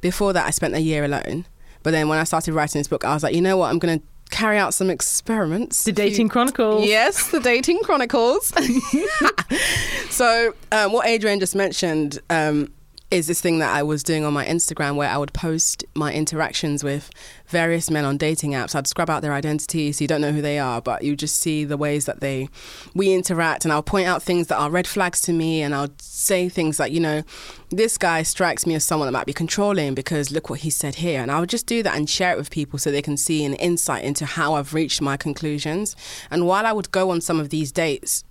before 0.00 0.32
that 0.32 0.46
I 0.46 0.50
spent 0.50 0.74
a 0.74 0.80
year 0.80 1.04
alone. 1.04 1.44
But 1.82 1.90
then 1.90 2.08
when 2.08 2.18
I 2.18 2.24
started 2.24 2.54
writing 2.54 2.78
this 2.78 2.86
book, 2.86 3.04
I 3.04 3.14
was 3.14 3.24
like, 3.24 3.34
you 3.34 3.40
know 3.40 3.56
what, 3.56 3.70
I'm 3.70 3.80
going 3.80 3.98
to 3.98 4.04
carry 4.30 4.58
out 4.58 4.74
some 4.74 4.90
experiments. 4.90 5.84
the 5.84 5.92
dating 5.92 6.28
chronicles. 6.28 6.86
Yes, 6.86 7.30
the 7.30 7.40
dating 7.40 7.80
chronicles. 7.82 8.52
so, 10.10 10.54
um, 10.72 10.92
what 10.92 11.06
Adrienne 11.08 11.40
just 11.40 11.54
mentioned, 11.54 12.20
um, 12.30 12.72
is 13.10 13.26
this 13.26 13.40
thing 13.40 13.58
that 13.58 13.74
I 13.74 13.82
was 13.82 14.02
doing 14.02 14.24
on 14.24 14.34
my 14.34 14.44
Instagram 14.44 14.94
where 14.94 15.08
I 15.08 15.16
would 15.16 15.32
post 15.32 15.82
my 15.94 16.12
interactions 16.12 16.84
with 16.84 17.10
various 17.46 17.90
men 17.90 18.04
on 18.04 18.18
dating 18.18 18.52
apps. 18.52 18.74
I'd 18.74 18.86
scrub 18.86 19.08
out 19.08 19.22
their 19.22 19.32
identity 19.32 19.92
so 19.92 20.04
you 20.04 20.08
don't 20.08 20.20
know 20.20 20.32
who 20.32 20.42
they 20.42 20.58
are, 20.58 20.82
but 20.82 21.02
you 21.02 21.16
just 21.16 21.40
see 21.40 21.64
the 21.64 21.78
ways 21.78 22.04
that 22.04 22.20
they 22.20 22.50
we 22.94 23.14
interact 23.14 23.64
and 23.64 23.72
I'll 23.72 23.82
point 23.82 24.06
out 24.06 24.22
things 24.22 24.48
that 24.48 24.58
are 24.58 24.70
red 24.70 24.86
flags 24.86 25.22
to 25.22 25.32
me 25.32 25.62
and 25.62 25.74
I'll 25.74 25.88
say 25.98 26.50
things 26.50 26.78
like, 26.78 26.92
you 26.92 27.00
know, 27.00 27.22
this 27.70 27.96
guy 27.96 28.22
strikes 28.22 28.66
me 28.66 28.74
as 28.74 28.84
someone 28.84 29.06
that 29.06 29.12
might 29.12 29.26
be 29.26 29.32
controlling 29.32 29.94
because 29.94 30.30
look 30.30 30.50
what 30.50 30.60
he 30.60 30.70
said 30.70 30.96
here. 30.96 31.22
And 31.22 31.30
I 31.30 31.40
would 31.40 31.48
just 31.48 31.66
do 31.66 31.82
that 31.82 31.96
and 31.96 32.10
share 32.10 32.32
it 32.32 32.38
with 32.38 32.50
people 32.50 32.78
so 32.78 32.90
they 32.90 33.02
can 33.02 33.16
see 33.16 33.42
an 33.44 33.54
insight 33.54 34.04
into 34.04 34.26
how 34.26 34.54
I've 34.54 34.74
reached 34.74 35.00
my 35.00 35.16
conclusions. 35.16 35.96
And 36.30 36.46
while 36.46 36.66
I 36.66 36.72
would 36.72 36.90
go 36.90 37.10
on 37.10 37.22
some 37.22 37.40
of 37.40 37.48
these 37.48 37.72
dates, 37.72 38.22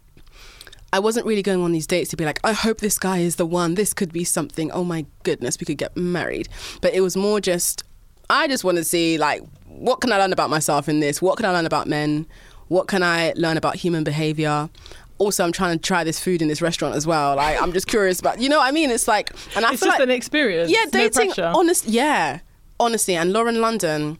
I 0.94 1.00
wasn't 1.00 1.26
really 1.26 1.42
going 1.44 1.62
on 1.62 1.72
these 1.74 1.88
dates 1.88 2.10
to 2.12 2.18
be 2.18 2.26
like, 2.26 2.40
I 2.44 2.54
hope 2.54 2.80
this 2.80 2.98
guy 2.98 3.18
is 3.20 3.36
the 3.36 3.46
one. 3.46 3.76
This 3.76 3.94
could 3.94 4.14
be 4.14 4.24
something. 4.24 4.72
Oh 4.72 4.84
my 4.84 5.06
goodness, 5.24 5.60
we 5.60 5.66
could 5.66 5.78
get 5.78 5.96
married. 5.98 6.48
But 6.82 6.94
it 6.94 7.02
was 7.02 7.18
more 7.18 7.42
just, 7.42 7.84
I 8.30 8.48
just 8.48 8.64
want 8.64 8.78
to 8.78 8.84
see, 8.84 9.18
like, 9.18 9.42
what 9.66 10.02
can 10.02 10.12
I 10.12 10.18
learn 10.18 10.32
about 10.34 10.50
myself 10.50 10.88
in 10.88 11.00
this? 11.00 11.22
What 11.22 11.38
can 11.38 11.46
I 11.46 11.52
learn 11.52 11.66
about 11.66 11.88
men? 11.88 12.26
What 12.70 12.88
can 12.88 13.04
I 13.04 13.34
learn 13.36 13.58
about 13.58 13.76
human 13.76 14.04
behavior? 14.04 14.70
Also, 15.18 15.44
I'm 15.44 15.52
trying 15.52 15.78
to 15.78 15.82
try 15.82 16.04
this 16.04 16.20
food 16.20 16.42
in 16.42 16.48
this 16.48 16.62
restaurant 16.62 16.96
as 16.96 17.06
well. 17.06 17.36
Like, 17.36 17.62
I'm 17.62 17.74
just 17.74 17.88
curious 17.88 18.20
about, 18.20 18.40
you 18.40 18.50
know 18.50 18.60
what 18.60 18.68
I 18.68 18.72
mean? 18.72 18.90
It's 18.90 19.08
like, 19.08 19.32
and 19.56 19.66
I 19.66 19.72
it's 19.74 19.82
feel 19.82 19.90
just 19.90 20.00
like, 20.00 20.08
an 20.08 20.12
experience. 20.12 20.72
yeah, 20.72 20.86
dating. 20.92 21.32
pressure. 21.32 21.52
honest, 21.56 21.88
yeah, 21.88 22.40
honestly. 22.80 23.16
And 23.16 23.34
Lauren 23.34 23.60
London 23.60 24.20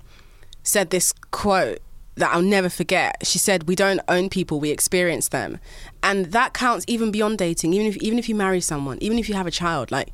said 0.64 0.90
this 0.90 1.14
quote 1.32 1.80
that 2.18 2.34
I'll 2.34 2.42
never 2.42 2.70
forget. 2.70 3.18
She 3.24 3.40
said, 3.40 3.68
"We 3.68 3.76
don't 3.76 4.02
own 4.08 4.30
people; 4.30 4.60
we 4.60 4.72
experience 4.72 5.30
them," 5.30 5.60
and 6.04 6.28
that 6.28 6.54
counts 6.54 6.86
even 6.88 7.12
beyond 7.12 7.38
dating. 7.38 7.74
Even 7.74 7.88
if 7.88 7.98
even 7.98 8.20
if 8.20 8.28
you 8.28 8.36
marry 8.36 8.62
someone, 8.62 8.98
even 9.02 9.20
if 9.20 9.30
you 9.30 9.36
have 9.36 9.48
a 9.48 9.52
child, 9.52 9.92
like, 9.92 10.10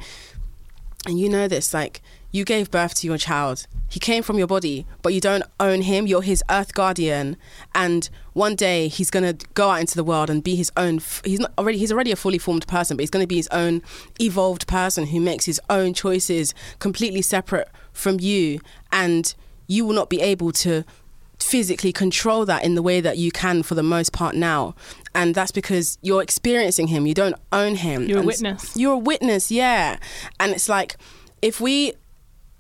and 1.06 1.20
you 1.20 1.30
know 1.30 1.48
this, 1.48 1.74
like, 1.74 2.02
you 2.32 2.44
gave 2.46 2.72
birth 2.72 2.96
to 2.96 3.08
your 3.08 3.18
child. 3.18 3.68
He 3.90 4.00
came 4.00 4.24
from 4.24 4.40
your 4.40 4.48
body, 4.48 4.88
but 5.04 5.14
you 5.14 5.22
don't 5.22 5.44
own 5.60 5.84
him. 5.84 6.08
You're 6.08 6.24
his 6.24 6.44
earth 6.50 6.74
guardian, 6.74 7.38
and 7.76 8.10
one 8.34 8.56
day 8.56 8.88
he's 8.88 9.12
gonna 9.12 9.34
go 9.54 9.70
out 9.70 9.82
into 9.82 9.96
the 9.96 10.04
world 10.04 10.30
and 10.32 10.44
be 10.44 10.56
his 10.56 10.72
own. 10.76 10.96
f- 10.98 11.22
He's 11.24 11.40
not 11.40 11.54
already. 11.58 11.78
He's 11.78 11.92
already 11.92 12.12
a 12.12 12.16
fully 12.16 12.40
formed 12.40 12.66
person, 12.68 12.98
but 12.98 13.02
he's 13.02 13.12
gonna 13.12 13.28
be 13.28 13.36
his 13.36 13.50
own 13.50 13.82
evolved 14.20 14.66
person 14.68 15.08
who 15.08 15.20
makes 15.20 15.46
his 15.46 15.62
own 15.70 15.94
choices 15.94 16.56
completely 16.80 17.22
separate 17.22 17.70
from 17.92 18.20
you, 18.20 18.60
and 18.92 19.36
you 19.68 19.86
will 19.86 19.94
not 19.94 20.10
be 20.10 20.20
able 20.22 20.52
to 20.52 20.84
physically 21.44 21.92
control 21.94 22.46
that 22.46 22.64
in 22.64 22.76
the 22.76 22.82
way 22.82 23.02
that 23.02 23.18
you 23.18 23.32
can 23.32 23.64
for 23.64 23.76
the 23.76 23.84
most 23.84 24.12
part 24.14 24.36
now. 24.36 24.76
And 25.14 25.36
that's 25.36 25.52
because 25.52 25.98
you're 26.02 26.22
experiencing 26.24 26.88
him. 26.88 27.06
You 27.06 27.14
don't 27.14 27.36
own 27.52 27.76
him. 27.76 28.06
You're 28.08 28.18
a 28.18 28.22
And 28.22 28.30
s- 28.32 28.42
witness. 28.42 28.78
You're 28.78 28.94
a 28.94 28.98
witness, 28.98 29.52
yeah. 29.52 29.98
And 30.40 30.52
it's 30.54 30.70
like 30.70 30.96
if 31.42 31.60
we 31.62 31.94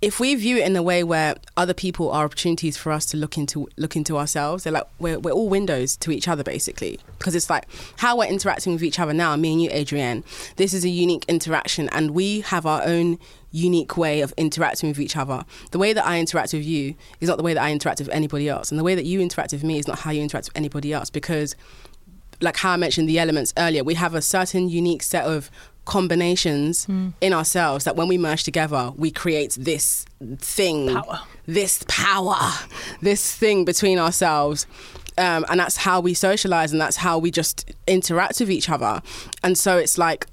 if 0.03 0.19
we 0.19 0.35
view 0.35 0.57
it 0.57 0.65
in 0.65 0.75
a 0.75 0.83
way 0.83 1.01
where 1.01 1.35
other 1.55 1.73
people 1.73 2.11
are 2.11 2.25
opportunities 2.25 2.75
for 2.75 2.91
us 2.91 3.05
to 3.05 3.15
look 3.15 3.37
into 3.37 3.69
look 3.77 3.95
into 3.95 4.17
ourselves, 4.17 4.65
they're 4.65 4.73
like 4.73 4.87
we're 4.99 5.17
we're 5.17 5.31
all 5.31 5.47
windows 5.47 5.95
to 5.97 6.11
each 6.11 6.27
other 6.27 6.43
basically. 6.43 6.99
Because 7.17 7.35
it's 7.35 7.49
like 7.49 7.67
how 7.97 8.17
we're 8.17 8.27
interacting 8.27 8.73
with 8.73 8.83
each 8.83 8.99
other 8.99 9.13
now, 9.13 9.33
me 9.37 9.53
and 9.53 9.61
you, 9.61 9.69
Adrienne. 9.69 10.25
This 10.57 10.73
is 10.73 10.83
a 10.83 10.89
unique 10.89 11.23
interaction 11.29 11.87
and 11.93 12.11
we 12.11 12.41
have 12.41 12.65
our 12.65 12.83
own 12.83 13.17
unique 13.51 13.95
way 13.95 14.19
of 14.19 14.33
interacting 14.35 14.89
with 14.89 14.99
each 14.99 15.15
other. 15.15 15.45
The 15.71 15.79
way 15.79 15.93
that 15.93 16.05
I 16.05 16.19
interact 16.19 16.51
with 16.51 16.65
you 16.65 16.95
is 17.21 17.29
not 17.29 17.37
the 17.37 17.43
way 17.43 17.53
that 17.53 17.63
I 17.63 17.71
interact 17.71 17.99
with 17.99 18.09
anybody 18.09 18.49
else. 18.49 18.71
And 18.71 18.79
the 18.79 18.83
way 18.83 18.95
that 18.95 19.05
you 19.05 19.21
interact 19.21 19.53
with 19.53 19.63
me 19.63 19.79
is 19.79 19.87
not 19.87 19.99
how 19.99 20.11
you 20.11 20.21
interact 20.21 20.47
with 20.49 20.57
anybody 20.57 20.91
else 20.91 21.09
because 21.09 21.55
like 22.41 22.57
how 22.57 22.71
I 22.71 22.77
mentioned 22.77 23.07
the 23.07 23.19
elements 23.19 23.53
earlier, 23.57 23.85
we 23.85 23.93
have 23.93 24.15
a 24.15 24.21
certain 24.21 24.67
unique 24.67 25.01
set 25.01 25.23
of 25.23 25.49
combinations 25.85 26.87
in 27.21 27.33
ourselves 27.33 27.83
that 27.85 27.95
when 27.95 28.07
we 28.07 28.17
merge 28.17 28.43
together, 28.43 28.91
we 28.95 29.11
create 29.11 29.57
this 29.59 30.05
thing, 30.37 30.89
Power. 30.93 31.19
this 31.45 31.83
power, 31.87 32.39
this 33.01 33.35
thing 33.35 33.65
between 33.65 33.99
ourselves. 33.99 34.65
Um, 35.17 35.45
and 35.49 35.59
that's 35.59 35.77
how 35.77 35.99
we 35.99 36.13
socialize 36.15 36.71
and 36.71 36.81
that's 36.81 36.95
how 36.97 37.19
we 37.19 37.29
just 37.29 37.69
interact 37.85 38.39
with 38.39 38.49
each 38.49 38.69
other. 38.69 39.01
And 39.43 39.57
so 39.57 39.77
it's 39.77 39.97
like 39.97 40.25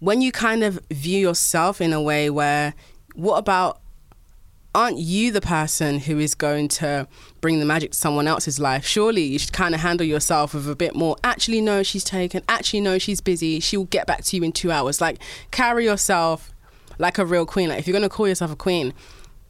when 0.00 0.22
you 0.22 0.32
kind 0.32 0.62
of 0.62 0.80
view 0.90 1.18
yourself 1.18 1.80
in 1.80 1.92
a 1.92 2.00
way 2.00 2.30
where, 2.30 2.74
what 3.14 3.36
about 3.36 3.80
aren't 4.76 4.98
you 4.98 5.32
the 5.32 5.40
person 5.40 5.98
who 6.00 6.18
is 6.18 6.34
going 6.34 6.68
to 6.68 7.08
bring 7.40 7.60
the 7.60 7.64
magic 7.64 7.92
to 7.92 7.96
someone 7.96 8.28
else's 8.28 8.60
life? 8.60 8.84
Surely 8.84 9.22
you 9.22 9.38
should 9.38 9.54
kind 9.54 9.74
of 9.74 9.80
handle 9.80 10.06
yourself 10.06 10.52
with 10.52 10.68
a 10.68 10.76
bit 10.76 10.94
more. 10.94 11.16
Actually, 11.24 11.62
no, 11.62 11.82
she's 11.82 12.04
taken. 12.04 12.42
Actually, 12.46 12.82
no, 12.82 12.98
she's 12.98 13.22
busy. 13.22 13.58
She 13.58 13.78
will 13.78 13.86
get 13.86 14.06
back 14.06 14.22
to 14.24 14.36
you 14.36 14.42
in 14.42 14.52
two 14.52 14.70
hours. 14.70 15.00
Like, 15.00 15.18
carry 15.50 15.86
yourself 15.86 16.52
like 16.98 17.16
a 17.16 17.24
real 17.24 17.46
queen. 17.46 17.70
Like, 17.70 17.78
if 17.78 17.86
you're 17.86 17.98
going 17.98 18.02
to 18.02 18.14
call 18.14 18.28
yourself 18.28 18.52
a 18.52 18.56
queen, 18.56 18.92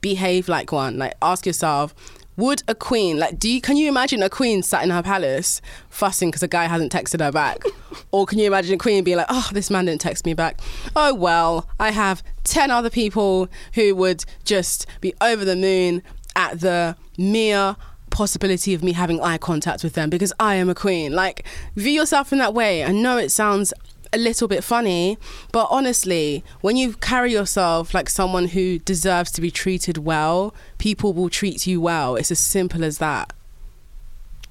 behave 0.00 0.48
like 0.48 0.70
one. 0.70 0.96
Like, 0.96 1.14
ask 1.20 1.44
yourself, 1.44 1.92
would 2.36 2.62
a 2.68 2.74
queen 2.74 3.18
like 3.18 3.38
do 3.38 3.48
you 3.48 3.60
can 3.60 3.76
you 3.76 3.88
imagine 3.88 4.22
a 4.22 4.28
queen 4.28 4.62
sat 4.62 4.82
in 4.84 4.90
her 4.90 5.02
palace 5.02 5.60
fussing 5.88 6.28
because 6.30 6.42
a 6.42 6.48
guy 6.48 6.64
hasn't 6.64 6.92
texted 6.92 7.20
her 7.20 7.32
back? 7.32 7.62
Or 8.12 8.26
can 8.26 8.38
you 8.38 8.46
imagine 8.46 8.74
a 8.74 8.78
queen 8.78 9.04
being 9.04 9.16
like 9.16 9.26
oh 9.30 9.48
this 9.52 9.70
man 9.70 9.86
didn't 9.86 10.02
text 10.02 10.26
me 10.26 10.34
back. 10.34 10.60
Oh 10.94 11.14
well 11.14 11.68
i 11.80 11.90
have 11.90 12.22
10 12.44 12.70
other 12.70 12.90
people 12.90 13.48
who 13.74 13.94
would 13.94 14.24
just 14.44 14.86
be 15.00 15.14
over 15.20 15.44
the 15.44 15.56
moon 15.56 16.02
at 16.34 16.60
the 16.60 16.96
mere 17.16 17.76
possibility 18.10 18.72
of 18.72 18.82
me 18.82 18.92
having 18.92 19.20
eye 19.20 19.38
contact 19.38 19.82
with 19.82 19.94
them 19.94 20.08
because 20.10 20.32
i 20.38 20.54
am 20.54 20.68
a 20.68 20.74
queen. 20.74 21.12
Like 21.12 21.44
view 21.74 21.92
yourself 21.92 22.32
in 22.32 22.38
that 22.38 22.54
way. 22.54 22.84
I 22.84 22.92
know 22.92 23.18
it 23.18 23.30
sounds 23.30 23.72
a 24.16 24.18
little 24.18 24.48
bit 24.48 24.64
funny, 24.64 25.18
but 25.52 25.68
honestly, 25.70 26.42
when 26.62 26.76
you 26.76 26.94
carry 26.94 27.32
yourself 27.32 27.94
like 27.94 28.08
someone 28.08 28.48
who 28.48 28.78
deserves 28.80 29.30
to 29.32 29.40
be 29.40 29.50
treated 29.50 29.98
well, 29.98 30.54
people 30.78 31.12
will 31.12 31.28
treat 31.28 31.66
you 31.66 31.80
well. 31.80 32.16
It's 32.16 32.30
as 32.30 32.38
simple 32.38 32.82
as 32.82 32.98
that. 32.98 33.32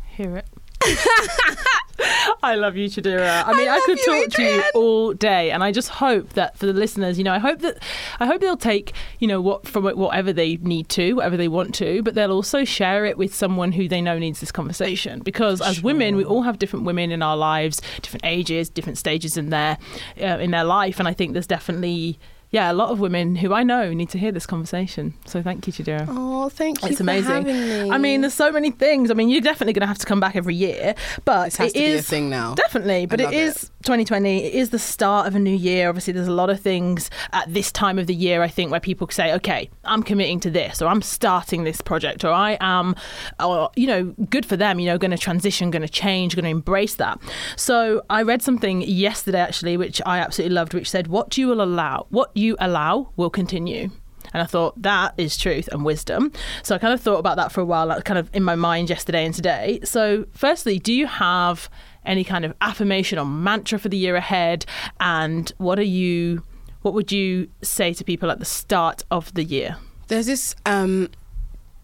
Hear 0.07 0.37
it. 0.37 0.45
I 2.43 2.55
love 2.55 2.75
you, 2.75 2.87
Chidera. 2.87 3.43
I 3.45 3.53
mean, 3.53 3.67
I, 3.67 3.75
love 3.75 3.83
could 3.85 3.97
you, 3.99 4.05
talk 4.05 4.29
to 4.33 4.43
you 4.43 4.63
all 4.73 5.13
day, 5.13 5.51
and 5.51 5.63
I 5.63 5.71
just 5.71 5.89
hope 5.89 6.33
that 6.33 6.57
for 6.57 6.65
the 6.65 6.73
listeners, 6.73 7.17
you 7.17 7.23
know, 7.23 7.33
I 7.33 7.39
hope 7.39 7.59
that 7.59 7.81
I 8.19 8.25
hope 8.25 8.41
they'll 8.41 8.57
take, 8.57 8.93
you 9.19 9.27
know, 9.27 9.41
what 9.41 9.67
from 9.67 9.85
whatever 9.85 10.33
they 10.33 10.57
need 10.57 10.89
to, 10.89 11.13
whatever 11.13 11.37
they 11.37 11.47
want 11.47 11.73
to, 11.75 12.03
but 12.03 12.13
they'll 12.15 12.31
also 12.31 12.63
share 12.63 13.05
it 13.05 13.17
with 13.17 13.33
someone 13.33 13.71
who 13.71 13.87
they 13.87 14.01
know 14.01 14.19
needs 14.19 14.39
this 14.39 14.51
conversation. 14.51 15.21
Because 15.21 15.61
as 15.61 15.81
women, 15.81 16.15
we 16.15 16.25
all 16.25 16.43
have 16.43 16.59
different 16.59 16.85
women 16.85 17.11
in 17.11 17.21
our 17.21 17.37
lives, 17.37 17.81
different 18.01 18.25
ages, 18.25 18.69
different 18.69 18.97
stages 18.97 19.37
in 19.37 19.49
their 19.49 19.77
uh, 20.21 20.37
in 20.37 20.51
their 20.51 20.65
life, 20.65 20.99
and 20.99 21.07
I 21.07 21.13
think 21.13 21.33
there's 21.33 21.47
definitely. 21.47 22.19
Yeah, 22.55 22.71
a 22.71 22.73
lot 22.73 22.89
of 22.89 23.01
women 23.01 23.35
who 23.35 23.53
I 23.53 23.63
know 23.63 23.91
need 23.93 24.07
to 24.11 24.17
hear 24.17 24.31
this 24.31 24.45
conversation. 24.45 25.13
So 25.25 25.43
thank 25.43 25.67
you, 25.67 25.73
Chidera. 25.73 26.05
Oh, 26.07 26.47
thank 26.47 26.81
you. 26.81 26.87
It's 26.87 27.01
amazing. 27.01 27.43
me. 27.43 27.91
I 27.91 27.97
mean, 27.97 28.21
there's 28.21 28.33
so 28.33 28.49
many 28.49 28.71
things. 28.71 29.11
I 29.11 29.13
mean, 29.13 29.27
you're 29.27 29.41
definitely 29.41 29.73
going 29.73 29.81
to 29.81 29.87
have 29.87 29.97
to 29.97 30.05
come 30.05 30.21
back 30.21 30.37
every 30.37 30.55
year, 30.55 30.95
but 31.25 31.47
This 31.47 31.57
has 31.57 31.71
it 31.71 31.73
to 31.73 31.79
be 31.79 31.93
a 31.95 32.01
thing 32.01 32.29
now. 32.29 32.55
Definitely, 32.55 33.07
but 33.07 33.19
it 33.19 33.33
is 33.33 33.63
it. 33.63 33.69
2020. 33.83 34.45
It 34.45 34.53
is 34.53 34.69
the 34.69 34.79
start 34.79 35.27
of 35.27 35.35
a 35.35 35.39
new 35.39 35.53
year. 35.53 35.89
Obviously, 35.89 36.13
there's 36.13 36.29
a 36.29 36.31
lot 36.31 36.49
of 36.49 36.61
things 36.61 37.09
at 37.33 37.53
this 37.53 37.73
time 37.73 37.99
of 37.99 38.07
the 38.07 38.15
year. 38.15 38.41
I 38.41 38.47
think 38.47 38.71
where 38.71 38.79
people 38.79 39.09
say, 39.09 39.33
"Okay, 39.33 39.69
I'm 39.83 40.01
committing 40.01 40.39
to 40.39 40.49
this," 40.49 40.81
or 40.81 40.87
"I'm 40.87 41.01
starting 41.01 41.65
this 41.65 41.81
project," 41.81 42.23
or 42.23 42.31
"I 42.31 42.57
am," 42.61 42.95
or 43.37 43.69
you 43.75 43.87
know, 43.87 44.15
good 44.29 44.45
for 44.45 44.55
them. 44.55 44.79
You 44.79 44.85
know, 44.85 44.97
going 44.97 45.11
to 45.11 45.17
transition, 45.17 45.71
going 45.71 45.81
to 45.81 45.89
change, 45.89 46.37
going 46.37 46.45
to 46.45 46.51
embrace 46.51 46.95
that. 46.95 47.19
So 47.57 48.01
I 48.09 48.21
read 48.21 48.41
something 48.41 48.81
yesterday 48.81 49.41
actually, 49.41 49.75
which 49.75 50.01
I 50.05 50.19
absolutely 50.19 50.55
loved, 50.55 50.73
which 50.73 50.89
said, 50.89 51.07
"What 51.07 51.37
you 51.37 51.47
will 51.47 51.61
allow, 51.61 52.07
what 52.11 52.31
you 52.33 52.44
allow, 52.59 53.09
will 53.15 53.29
continue." 53.29 53.89
And 54.33 54.41
I 54.41 54.45
thought 54.45 54.81
that 54.81 55.13
is 55.17 55.37
truth 55.37 55.69
and 55.71 55.85
wisdom. 55.85 56.31
So 56.63 56.75
I 56.75 56.77
kind 56.77 56.93
of 56.93 57.01
thought 57.01 57.19
about 57.19 57.37
that 57.37 57.51
for 57.51 57.61
a 57.61 57.65
while, 57.65 58.01
kind 58.01 58.17
of 58.17 58.29
in 58.33 58.43
my 58.43 58.55
mind 58.55 58.89
yesterday 58.89 59.25
and 59.25 59.33
today. 59.33 59.79
So, 59.83 60.25
firstly, 60.33 60.79
do 60.79 60.93
you 60.93 61.07
have 61.07 61.69
any 62.05 62.23
kind 62.23 62.45
of 62.45 62.53
affirmation 62.61 63.17
or 63.17 63.25
mantra 63.25 63.79
for 63.79 63.89
the 63.89 63.97
year 63.97 64.15
ahead? 64.15 64.65
And 64.99 65.51
what 65.57 65.79
are 65.79 65.83
you, 65.83 66.43
what 66.81 66.93
would 66.93 67.11
you 67.11 67.49
say 67.61 67.93
to 67.93 68.03
people 68.03 68.29
at 68.31 68.39
the 68.39 68.45
start 68.45 69.03
of 69.11 69.33
the 69.33 69.43
year? 69.43 69.77
There's 70.07 70.25
this 70.25 70.55
um, 70.65 71.09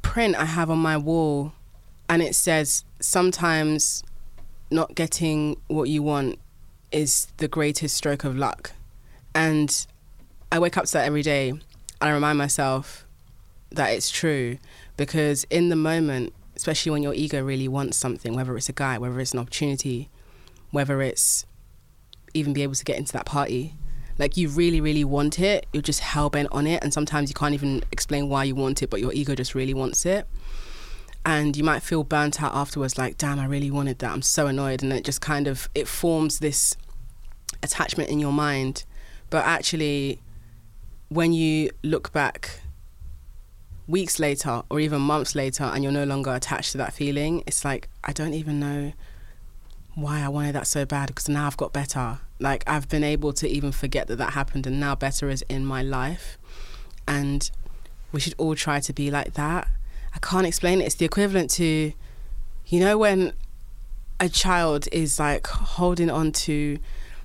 print 0.01 0.36
I 0.36 0.45
have 0.45 0.70
on 0.70 0.80
my 0.80 0.97
wall, 0.97 1.53
and 2.09 2.22
it 2.22 2.36
says, 2.36 2.86
Sometimes 2.99 4.03
not 4.70 4.95
getting 4.95 5.57
what 5.68 5.89
you 5.89 6.03
want 6.03 6.39
is 6.91 7.28
the 7.38 7.47
greatest 7.47 7.95
stroke 7.95 8.24
of 8.24 8.36
luck. 8.36 8.74
And 9.34 9.86
I 10.52 10.60
wake 10.60 10.78
up 10.78 10.86
to 10.86 10.93
that 10.93 11.06
every 11.06 11.22
day, 11.22 11.49
and 11.49 11.62
I 12.02 12.12
remind 12.12 12.38
myself 12.38 13.06
that 13.72 13.89
it's 13.91 14.12
true 14.12 14.58
because 14.97 15.45
in 15.45 15.70
the 15.70 15.76
moment, 15.76 16.34
especially 16.56 16.91
when 16.91 17.02
your 17.02 17.14
ego 17.14 17.41
really 17.41 17.68
wants 17.68 17.97
something, 17.97 18.36
whether 18.36 18.56
it's 18.58 18.68
a 18.68 18.74
guy, 18.74 18.97
whether 18.97 19.20
it's 19.20 19.34
an 19.34 19.39
opportunity, 19.39 20.10
whether 20.72 21.02
it's 21.02 21.45
even 22.34 22.54
be 22.54 22.64
able 22.64 22.76
to 22.76 22.84
get 22.84 22.97
into 22.97 23.14
that 23.14 23.26
party. 23.26 23.76
Like 24.18 24.38
you 24.38 24.49
really, 24.49 24.82
really 24.82 25.04
want 25.04 25.39
it, 25.39 25.66
you're 25.74 25.82
just 25.82 26.02
hell 26.02 26.30
bent 26.30 26.49
on 26.52 26.68
it, 26.68 26.84
and 26.84 26.93
sometimes 26.93 27.30
you 27.30 27.34
can't 27.34 27.54
even 27.54 27.84
explain 27.91 28.30
why 28.30 28.43
you 28.43 28.56
want 28.56 28.84
it, 28.84 28.89
but 28.89 28.99
your 28.99 29.14
ego 29.14 29.36
just 29.36 29.56
really 29.56 29.74
wants 29.74 30.06
it. 30.06 30.28
And 31.26 31.56
you 31.56 31.64
might 31.64 31.82
feel 31.82 32.04
burnt 32.04 32.41
out 32.41 32.54
afterwards, 32.54 32.97
like, 32.97 33.18
damn, 33.18 33.39
I 33.39 33.45
really 33.45 33.72
wanted 33.72 33.99
that. 33.99 34.12
I'm 34.12 34.22
so 34.22 34.47
annoyed, 34.47 34.84
and 34.84 34.91
it 34.91 35.04
just 35.04 35.22
kind 35.22 35.47
of 35.47 35.70
it 35.74 35.88
forms 35.88 36.39
this 36.39 36.76
attachment 37.64 38.10
in 38.10 38.20
your 38.20 38.34
mind. 38.34 38.84
But 39.30 39.45
actually, 39.45 40.20
when 41.12 41.34
you 41.34 41.70
look 41.84 42.14
back 42.14 42.62
weeks 43.86 44.18
later 44.18 44.62
or 44.70 44.80
even 44.80 45.01
months 45.01 45.36
later 45.36 45.66
and 45.66 45.84
you're 45.84 45.91
no 45.91 46.05
longer 46.05 46.34
attached 46.34 46.72
to 46.72 46.78
that 46.78 46.93
feeling, 46.93 47.43
it's 47.45 47.66
like, 47.66 47.89
I 48.01 48.14
don't 48.14 48.34
even 48.34 48.62
know 48.62 48.93
why 49.93 50.22
I 50.22 50.30
wanted 50.30 50.55
that 50.55 50.68
so 50.68 50.86
bad 50.86 51.07
because 51.07 51.28
now 51.28 51.47
I've 51.47 51.57
got 51.57 51.74
better. 51.74 52.20
Like, 52.39 52.64
I've 52.66 52.88
been 52.88 53.03
able 53.03 53.34
to 53.34 53.49
even 53.49 53.74
forget 53.74 54.07
that 54.07 54.16
that 54.20 54.32
happened 54.32 54.66
and 54.66 54.80
now 54.80 54.95
better 54.95 55.30
is 55.30 55.43
in 55.49 55.66
my 55.66 55.82
life. 55.82 56.38
And 57.05 57.51
we 58.14 58.22
should 58.22 58.36
all 58.38 58.55
try 58.55 58.80
to 58.80 58.93
be 58.93 59.12
like 59.12 59.34
that. 59.34 59.68
I 60.16 60.20
can't 60.20 60.47
explain 60.47 60.80
it. 60.80 60.86
It's 60.86 60.95
the 60.95 61.03
equivalent 61.03 61.51
to, 61.51 61.91
you 62.68 62.80
know, 62.80 62.97
when 62.97 63.34
a 64.22 64.30
child 64.30 64.88
is 64.93 65.20
like 65.20 65.45
holding 65.45 66.09
on 66.09 66.32
to 66.32 66.80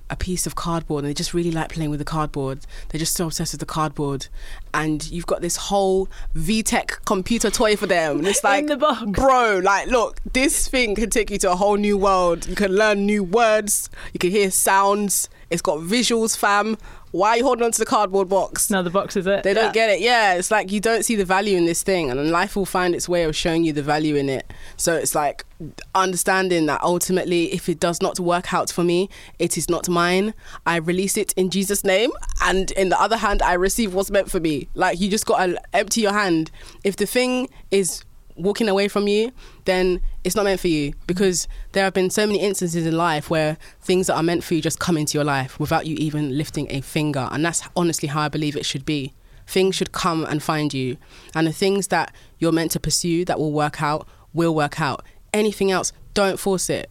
a 0.09 0.17
piece 0.17 0.47
of 0.47 0.55
cardboard 0.55 1.05
and 1.05 1.11
they 1.11 1.15
just 1.15 1.35
really 1.35 1.51
like 1.51 1.71
playing 1.71 1.91
with 1.91 1.99
the 1.99 2.05
cardboard. 2.05 2.61
They're 2.89 2.99
just 2.99 3.17
so 3.17 3.27
obsessed 3.27 3.53
with 3.53 3.61
the 3.61 3.67
cardboard. 3.67 4.29
And 4.73 5.09
you've 5.11 5.27
got 5.27 5.41
this 5.41 5.57
whole 5.57 6.09
VTech 6.35 7.05
computer 7.05 7.51
toy 7.51 7.77
for 7.77 7.87
them. 7.87 8.19
And 8.19 8.27
it's 8.27 8.45
like, 8.45 8.67
the 8.67 8.77
bro, 9.09 9.61
like, 9.63 9.89
look, 9.89 10.21
this 10.33 10.69
thing 10.69 10.95
can 10.95 11.11
take 11.11 11.31
you 11.31 11.39
to 11.39 11.53
a 11.53 11.57
whole 11.57 11.77
new 11.77 11.97
world. 11.97 12.47
You 12.47 12.55
can 12.55 12.73
learn 12.73 13.07
new 13.07 13.25
words, 13.25 13.91
you 14.13 14.19
can 14.19 14.31
hear 14.31 14.51
sounds, 14.51 15.29
it's 15.51 15.63
got 15.63 15.79
visuals, 15.79 16.37
fam. 16.37 16.77
Why 17.17 17.31
are 17.31 17.37
you 17.39 17.45
holding 17.45 17.65
on 17.65 17.73
to 17.73 17.79
the 17.79 17.87
cardboard 17.87 18.29
box? 18.29 18.69
No, 18.71 18.83
the 18.83 18.91
box 18.91 19.17
is 19.17 19.27
it. 19.27 19.43
They 19.43 19.55
don't 19.55 19.67
Yeah. 19.67 19.73
get 19.73 19.91
it. 19.91 20.01
Yeah, 20.01 20.35
it's 20.35 20.51
like 20.51 20.71
you 20.71 20.81
don't 20.81 21.03
see 21.03 21.17
the 21.17 21.25
value 21.25 21.57
in 21.57 21.65
this 21.65 21.83
thing, 21.83 22.11
and 22.11 22.19
then 22.21 22.31
life 22.31 22.57
will 22.57 22.67
find 22.67 22.95
its 22.95 23.09
way 23.09 23.25
of 23.25 23.35
showing 23.35 23.65
you 23.65 23.73
the 23.73 23.83
value 23.83 24.17
in 24.17 24.29
it. 24.29 24.53
So 24.77 24.95
it's 24.95 25.15
like 25.15 25.47
understanding 25.95 26.67
that 26.67 26.83
ultimately, 26.83 27.53
if 27.55 27.69
it 27.71 27.81
does 27.81 28.03
not 28.03 28.21
work 28.21 28.53
out 28.53 28.71
for 28.71 28.85
me, 28.85 29.09
it 29.39 29.57
is 29.57 29.71
not 29.71 29.89
mine. 29.89 30.35
I 30.67 30.77
release 30.77 31.17
it 31.17 31.33
in 31.37 31.49
Jesus' 31.49 31.85
name, 31.85 32.11
and 32.43 32.71
in 32.73 32.91
the 32.91 33.01
other 33.01 33.17
hand, 33.17 33.41
I 33.41 33.55
receive 33.55 33.95
what's 33.95 34.11
meant 34.11 34.31
for 34.31 34.39
me. 34.41 34.69
Like 34.75 35.01
you 35.01 35.09
just 35.09 35.25
gotta 35.25 35.59
empty 35.73 36.03
your 36.03 36.13
hand. 36.13 36.51
If 36.85 36.97
the 36.97 37.07
thing 37.07 37.49
is 37.71 38.03
walking 38.37 38.69
away 38.69 38.89
from 38.89 39.09
you, 39.09 39.33
then 39.65 40.01
it's 40.25 40.37
not 40.37 40.45
meant 40.45 40.61
for 40.61 40.69
you 40.69 40.93
because 41.07 41.49
there 41.73 41.85
have 41.85 41.95
been 41.95 42.11
so 42.11 42.27
many 42.27 42.41
instances 42.41 42.87
in 42.87 42.97
life 42.97 43.31
where 43.31 43.57
things 43.81 44.07
that 44.07 44.15
are 44.15 44.23
meant 44.23 44.45
for 44.45 44.55
you 44.55 44.63
just 44.63 44.79
come 44.79 44.97
into 44.97 45.17
your 45.17 45.25
life 45.25 45.59
without 45.59 45.87
you 45.87 45.97
even 45.97 46.37
lifting 46.37 46.71
a 46.71 46.81
finger. 46.81 47.29
And 47.33 47.45
that's 47.45 47.63
honestly 47.75 48.09
how 48.09 48.23
I 48.23 48.29
believe 48.29 48.57
it 48.57 48.67
should 48.67 48.85
be. 48.85 49.13
Things 49.47 49.75
should 49.77 49.93
come 49.93 50.25
and 50.25 50.43
find 50.43 50.75
you. 50.75 50.97
And 51.35 51.47
the 51.47 51.53
things 51.53 51.89
that 51.89 52.15
you're 52.39 52.53
meant 52.53 52.73
to 52.73 52.81
pursue 52.81 53.25
that 53.25 53.39
will 53.39 53.53
work 53.53 53.83
out 53.83 54.07
will 54.35 54.55
work 54.55 54.81
out. 54.81 55.05
Anything 55.33 55.71
else, 55.71 55.93
don't 56.15 56.39
force 56.39 56.69
it. 56.69 56.91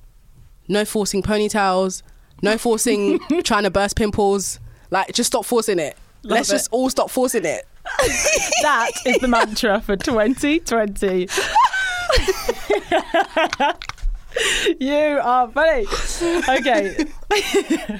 No 0.67 0.85
forcing 0.85 1.21
ponytails, 1.21 2.01
no 2.41 2.57
forcing 2.57 3.19
trying 3.43 3.63
to 3.63 3.71
burst 3.71 3.95
pimples. 3.95 4.59
Like, 4.89 5.13
just 5.13 5.27
stop 5.27 5.45
forcing 5.45 5.79
it. 5.79 5.97
Love 6.23 6.37
Let's 6.37 6.49
it. 6.49 6.53
just 6.53 6.69
all 6.71 6.89
stop 6.89 7.09
forcing 7.11 7.45
it. 7.45 7.67
That 8.61 8.91
is 9.05 9.17
the 9.19 9.27
mantra 9.27 9.81
for 9.81 9.95
2020. 9.95 11.29
you 14.79 15.19
are 15.23 15.49
funny. 15.49 15.85
Okay. 16.49 17.05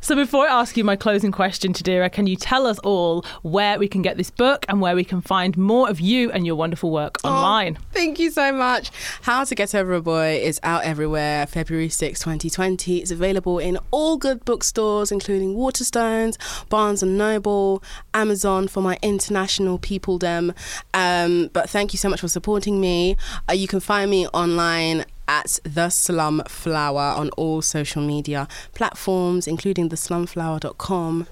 so 0.00 0.14
before 0.14 0.48
I 0.48 0.60
ask 0.60 0.76
you 0.76 0.84
my 0.84 0.96
closing 0.96 1.32
question, 1.32 1.72
Chidera, 1.72 2.10
can 2.10 2.26
you 2.26 2.36
tell 2.36 2.66
us 2.66 2.78
all 2.80 3.24
where 3.42 3.78
we 3.78 3.88
can 3.88 4.02
get 4.02 4.16
this 4.16 4.30
book 4.30 4.64
and 4.68 4.80
where 4.80 4.94
we 4.94 5.04
can 5.04 5.20
find 5.20 5.56
more 5.56 5.88
of 5.88 6.00
you 6.00 6.30
and 6.30 6.46
your 6.46 6.56
wonderful 6.56 6.90
work 6.90 7.18
online? 7.24 7.78
Oh, 7.80 7.84
thank 7.92 8.18
you 8.18 8.30
so 8.30 8.52
much. 8.52 8.90
How 9.22 9.44
to 9.44 9.54
Get 9.54 9.74
Over 9.74 9.94
a 9.94 10.02
Boy 10.02 10.40
is 10.42 10.60
out 10.62 10.84
everywhere. 10.84 11.46
February 11.46 11.88
6, 11.88 12.20
2020. 12.20 12.98
It's 12.98 13.10
available 13.10 13.58
in 13.58 13.78
all 13.90 14.16
good 14.16 14.44
bookstores, 14.44 15.10
including 15.10 15.54
Waterstones, 15.54 16.36
Barnes 16.68 17.02
and 17.02 17.18
Noble, 17.18 17.82
Amazon 18.14 18.68
for 18.68 18.80
my 18.80 18.98
international 19.02 19.78
peopledom. 19.78 20.54
Um, 20.94 21.50
but 21.52 21.68
thank 21.68 21.92
you 21.92 21.98
so 21.98 22.08
much 22.08 22.20
for 22.20 22.28
supporting 22.28 22.80
me. 22.80 23.16
Uh, 23.48 23.52
you 23.52 23.68
can 23.68 23.80
find 23.80 24.10
me 24.10 24.26
online 24.28 25.04
at 25.28 25.58
the 25.64 25.88
Slumflower 25.88 27.16
on 27.16 27.30
all 27.30 27.62
social 27.62 28.02
media 28.02 28.48
platforms 28.74 29.46
including 29.46 29.88
theslumflower.com 29.88 31.26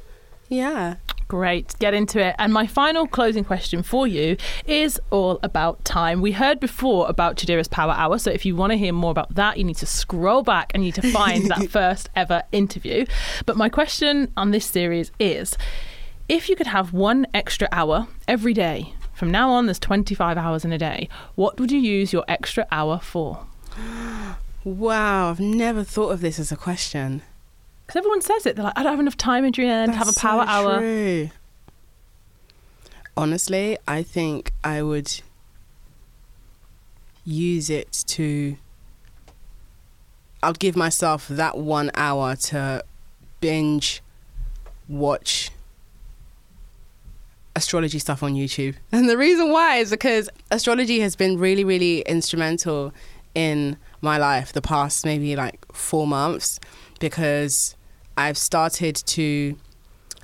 yeah 0.49 0.97
Great, 1.26 1.74
get 1.78 1.95
into 1.95 2.20
it. 2.20 2.34
And 2.38 2.53
my 2.53 2.66
final 2.66 3.07
closing 3.07 3.45
question 3.45 3.82
for 3.82 4.07
you 4.07 4.36
is 4.66 5.01
all 5.11 5.40
about 5.42 5.84
time. 5.84 6.20
We 6.20 6.32
heard 6.32 6.61
before 6.61 7.09
about 7.09 7.36
Chidera's 7.36 7.68
Power 7.68 7.92
Hour, 7.92 8.18
so 8.18 8.30
if 8.30 8.45
you 8.45 8.55
want 8.55 8.72
to 8.72 8.76
hear 8.76 8.92
more 8.92 9.11
about 9.11 9.34
that, 9.34 9.57
you 9.57 9.64
need 9.64 9.78
to 9.78 9.86
scroll 9.86 10.42
back 10.42 10.70
and 10.74 10.84
you 10.84 10.88
need 10.88 11.03
to 11.03 11.11
find 11.11 11.51
that 11.51 11.70
first 11.70 12.11
ever 12.14 12.42
interview. 12.53 13.07
But 13.47 13.57
my 13.57 13.68
question 13.68 14.32
on 14.36 14.51
this 14.51 14.66
series 14.66 15.12
is 15.18 15.57
if 16.28 16.49
you 16.49 16.57
could 16.57 16.66
have 16.66 16.92
one 16.92 17.26
extra 17.32 17.68
hour 17.72 18.07
every 18.28 18.53
day, 18.53 18.95
from 19.14 19.30
now 19.30 19.51
on, 19.51 19.66
there's 19.66 19.78
25 19.78 20.36
hours 20.36 20.64
in 20.64 20.72
a 20.72 20.78
day, 20.78 21.09
what 21.36 21.59
would 21.59 21.72
you 21.72 21.78
use 21.78 22.12
your 22.12 22.24
extra 22.28 22.66
hour 22.70 22.99
for? 22.99 23.47
Wow 24.64 25.31
i've 25.31 25.41
never 25.41 25.85
thought 25.85 26.11
of 26.11 26.20
this 26.20 26.39
as 26.39 26.51
a 26.53 26.57
question 26.57 27.22
Because 27.87 27.99
everyone 27.99 28.22
says 28.22 28.47
it. 28.47 28.57
They're 28.57 28.64
like, 28.64 28.79
I 28.79 28.83
don't 28.83 28.93
have 28.93 29.01
enough 29.01 29.16
time, 29.18 29.45
Adrienne, 29.45 29.91
to 29.91 29.97
have 29.97 30.09
a 30.09 30.18
power 30.18 30.45
so 30.47 30.49
hour. 30.51 30.79
true. 30.79 31.31
Honestly, 33.16 33.77
I 33.87 34.03
think 34.03 34.53
I 34.64 34.83
would 34.83 35.20
use 37.25 37.68
it 37.70 38.05
to. 38.09 38.57
I'd 40.43 40.59
give 40.59 40.77
myself 40.77 41.29
that 41.29 41.57
one 41.59 41.91
hour 41.95 42.37
to 42.37 42.83
binge 43.41 44.03
watch 44.89 45.51
astrology 47.57 47.99
stuff 47.99 48.22
on 48.22 48.35
YouTube. 48.35 48.75
And 48.93 49.09
the 49.09 49.16
reason 49.16 49.51
why 49.53 49.77
is 49.77 49.91
because 49.91 50.29
astrology 50.51 51.01
has 51.01 51.14
been 51.16 51.39
really, 51.39 51.64
really 51.64 52.01
instrumental 52.01 52.93
in 53.35 53.76
my 54.01 54.18
life 54.18 54.53
the 54.53 54.62
past 54.62 55.05
maybe 55.05 55.35
like 55.37 55.64
four 55.72 56.07
months 56.07 56.61
because 57.01 57.76
I've 58.16 58.39
started 58.39 58.97
to. 58.97 59.57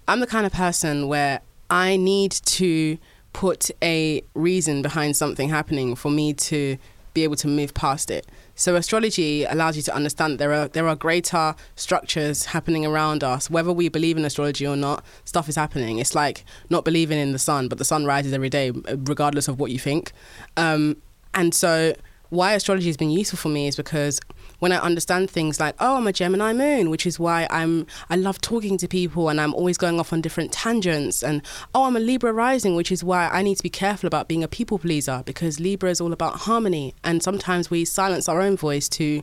I'm 0.07 0.21
the 0.21 0.27
kind 0.27 0.47
of 0.47 0.53
person 0.53 1.09
where 1.09 1.41
I 1.69 1.97
need 1.97 2.33
to 2.33 2.99
put 3.33 3.71
a 3.83 4.23
reason 4.35 4.83
behind 4.83 5.17
something 5.17 5.49
happening 5.49 5.95
for 5.95 6.11
me 6.11 6.35
to 6.35 6.77
be 7.15 7.25
able 7.25 7.37
to 7.37 7.49
move 7.49 7.75
past 7.75 8.11
it. 8.11 8.27
So 8.55 8.77
astrology 8.77 9.45
allows 9.45 9.77
you 9.77 9.83
to 9.85 9.95
understand 9.95 10.35
that 10.35 10.39
there 10.39 10.53
are 10.53 10.69
there 10.69 10.87
are 10.89 10.97
greater 10.97 11.55
structures 11.77 12.47
happening 12.47 12.87
around 12.87 13.25
us. 13.25 13.51
Whether 13.51 13.73
we 13.73 13.89
believe 13.89 14.17
in 14.17 14.25
astrology 14.25 14.67
or 14.67 14.77
not, 14.77 15.05
stuff 15.25 15.49
is 15.49 15.57
happening. 15.57 15.99
It's 15.99 16.15
like 16.15 16.45
not 16.69 16.85
believing 16.85 17.19
in 17.19 17.33
the 17.33 17.39
sun, 17.39 17.69
but 17.69 17.79
the 17.79 17.85
sun 17.85 18.05
rises 18.05 18.33
every 18.33 18.51
day, 18.51 18.71
regardless 18.71 19.49
of 19.49 19.59
what 19.59 19.71
you 19.71 19.79
think. 19.79 20.13
Um, 20.57 20.97
and 21.35 21.55
so, 21.55 21.95
why 22.31 22.55
astrology 22.55 22.87
has 22.87 22.97
been 22.97 23.11
useful 23.11 23.37
for 23.37 23.49
me 23.49 23.67
is 23.67 23.77
because 23.77 24.21
when 24.61 24.73
I 24.73 24.79
understand 24.79 25.31
things 25.31 25.59
like, 25.59 25.75
oh, 25.81 25.97
I'm 25.97 26.07
a 26.07 26.13
Gemini 26.13 26.53
moon, 26.53 26.89
which 26.89 27.07
is 27.07 27.19
why 27.19 27.47
I'm 27.51 27.87
I 28.09 28.17
love 28.17 28.41
talking 28.41 28.79
to 28.79 28.89
people 28.89 29.29
and 29.29 29.41
I'm 29.41 29.53
always 29.55 29.77
going 29.77 30.01
off 30.01 30.13
on 30.13 30.21
different 30.21 30.53
tangents, 30.53 31.23
and 31.23 31.43
oh, 31.75 31.85
I'm 31.85 31.97
a 31.97 32.01
Libra 32.01 32.33
rising, 32.33 32.77
which 32.77 32.93
is 32.93 33.05
why 33.05 33.29
I 33.29 33.43
need 33.43 33.57
to 33.57 33.63
be 33.63 33.71
careful 33.71 34.07
about 34.07 34.29
being 34.29 34.45
a 34.45 34.49
people 34.49 34.79
pleaser 34.79 35.23
because 35.27 35.61
Libra 35.61 35.91
is 35.91 36.01
all 36.01 36.13
about 36.13 36.37
harmony, 36.41 36.95
and 37.05 37.23
sometimes 37.23 37.71
we 37.71 37.85
silence 37.85 38.29
our 38.29 38.41
own 38.41 38.57
voice 38.57 38.89
to 38.91 39.23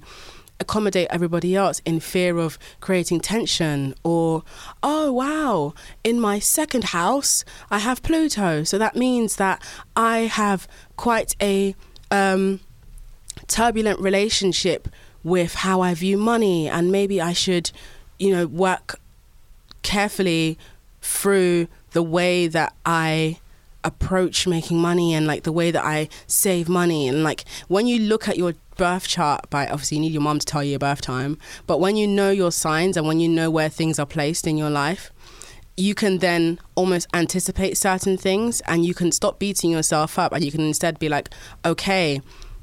accommodate 0.59 1.07
everybody 1.11 1.55
else 1.55 1.81
in 1.85 1.99
fear 1.99 2.37
of 2.39 2.57
creating 2.79 3.19
tension 3.19 3.93
or 4.03 4.43
oh 4.81 5.11
wow 5.11 5.71
in 6.03 6.19
my 6.19 6.39
second 6.39 6.85
house 6.85 7.45
i 7.69 7.77
have 7.77 8.01
pluto. 8.01 8.63
So 8.63 8.79
that 8.79 8.95
means 8.95 9.35
that 9.35 9.61
i 9.95 10.21
have 10.21 10.67
quite 10.95 11.35
a 11.39 11.75
um 12.09 12.59
turbulent 13.47 13.99
relationship 13.99 14.87
with 15.23 15.55
how 15.55 15.81
I 15.81 15.93
view 15.93 16.17
money, 16.17 16.67
and 16.67 16.91
maybe 16.91 17.21
I 17.21 17.33
should, 17.33 17.71
you 18.19 18.31
know, 18.31 18.47
work 18.47 18.99
carefully 19.81 20.57
through 21.01 21.67
the 21.91 22.03
way 22.03 22.47
that 22.47 22.73
I 22.85 23.39
approach 23.83 24.45
making 24.45 24.79
money 24.79 25.13
and 25.13 25.25
like 25.25 25.43
the 25.43 25.51
way 25.51 25.71
that 25.71 25.83
I 25.83 26.09
save 26.27 26.67
money. 26.67 27.07
And 27.07 27.23
like 27.23 27.45
when 27.67 27.87
you 27.87 27.99
look 27.99 28.27
at 28.27 28.37
your 28.37 28.53
birth 28.75 29.07
chart, 29.07 29.49
by 29.49 29.67
obviously 29.67 29.97
you 29.97 30.01
need 30.01 30.11
your 30.11 30.21
mom 30.21 30.39
to 30.39 30.45
tell 30.45 30.63
you 30.63 30.71
your 30.71 30.79
birth 30.79 31.01
time, 31.01 31.37
but 31.65 31.79
when 31.79 31.95
you 31.95 32.07
know 32.07 32.29
your 32.29 32.51
signs 32.51 32.97
and 32.97 33.07
when 33.07 33.19
you 33.19 33.29
know 33.29 33.49
where 33.49 33.69
things 33.69 33.97
are 33.97 34.05
placed 34.05 34.45
in 34.45 34.57
your 34.57 34.69
life, 34.69 35.11
you 35.77 35.93
can 35.93 36.17
then 36.17 36.59
almost 36.75 37.07
anticipate 37.13 37.77
certain 37.77 38.17
things 38.17 38.61
and 38.61 38.83
you 38.83 38.93
can 38.93 39.11
stop 39.11 39.39
beating 39.39 39.71
yourself 39.71 40.17
up 40.17 40.33
and 40.33 40.43
you 40.43 40.51
can 40.51 40.61
instead 40.61 40.99
be 40.99 41.07
like, 41.07 41.29
okay, 41.63 42.19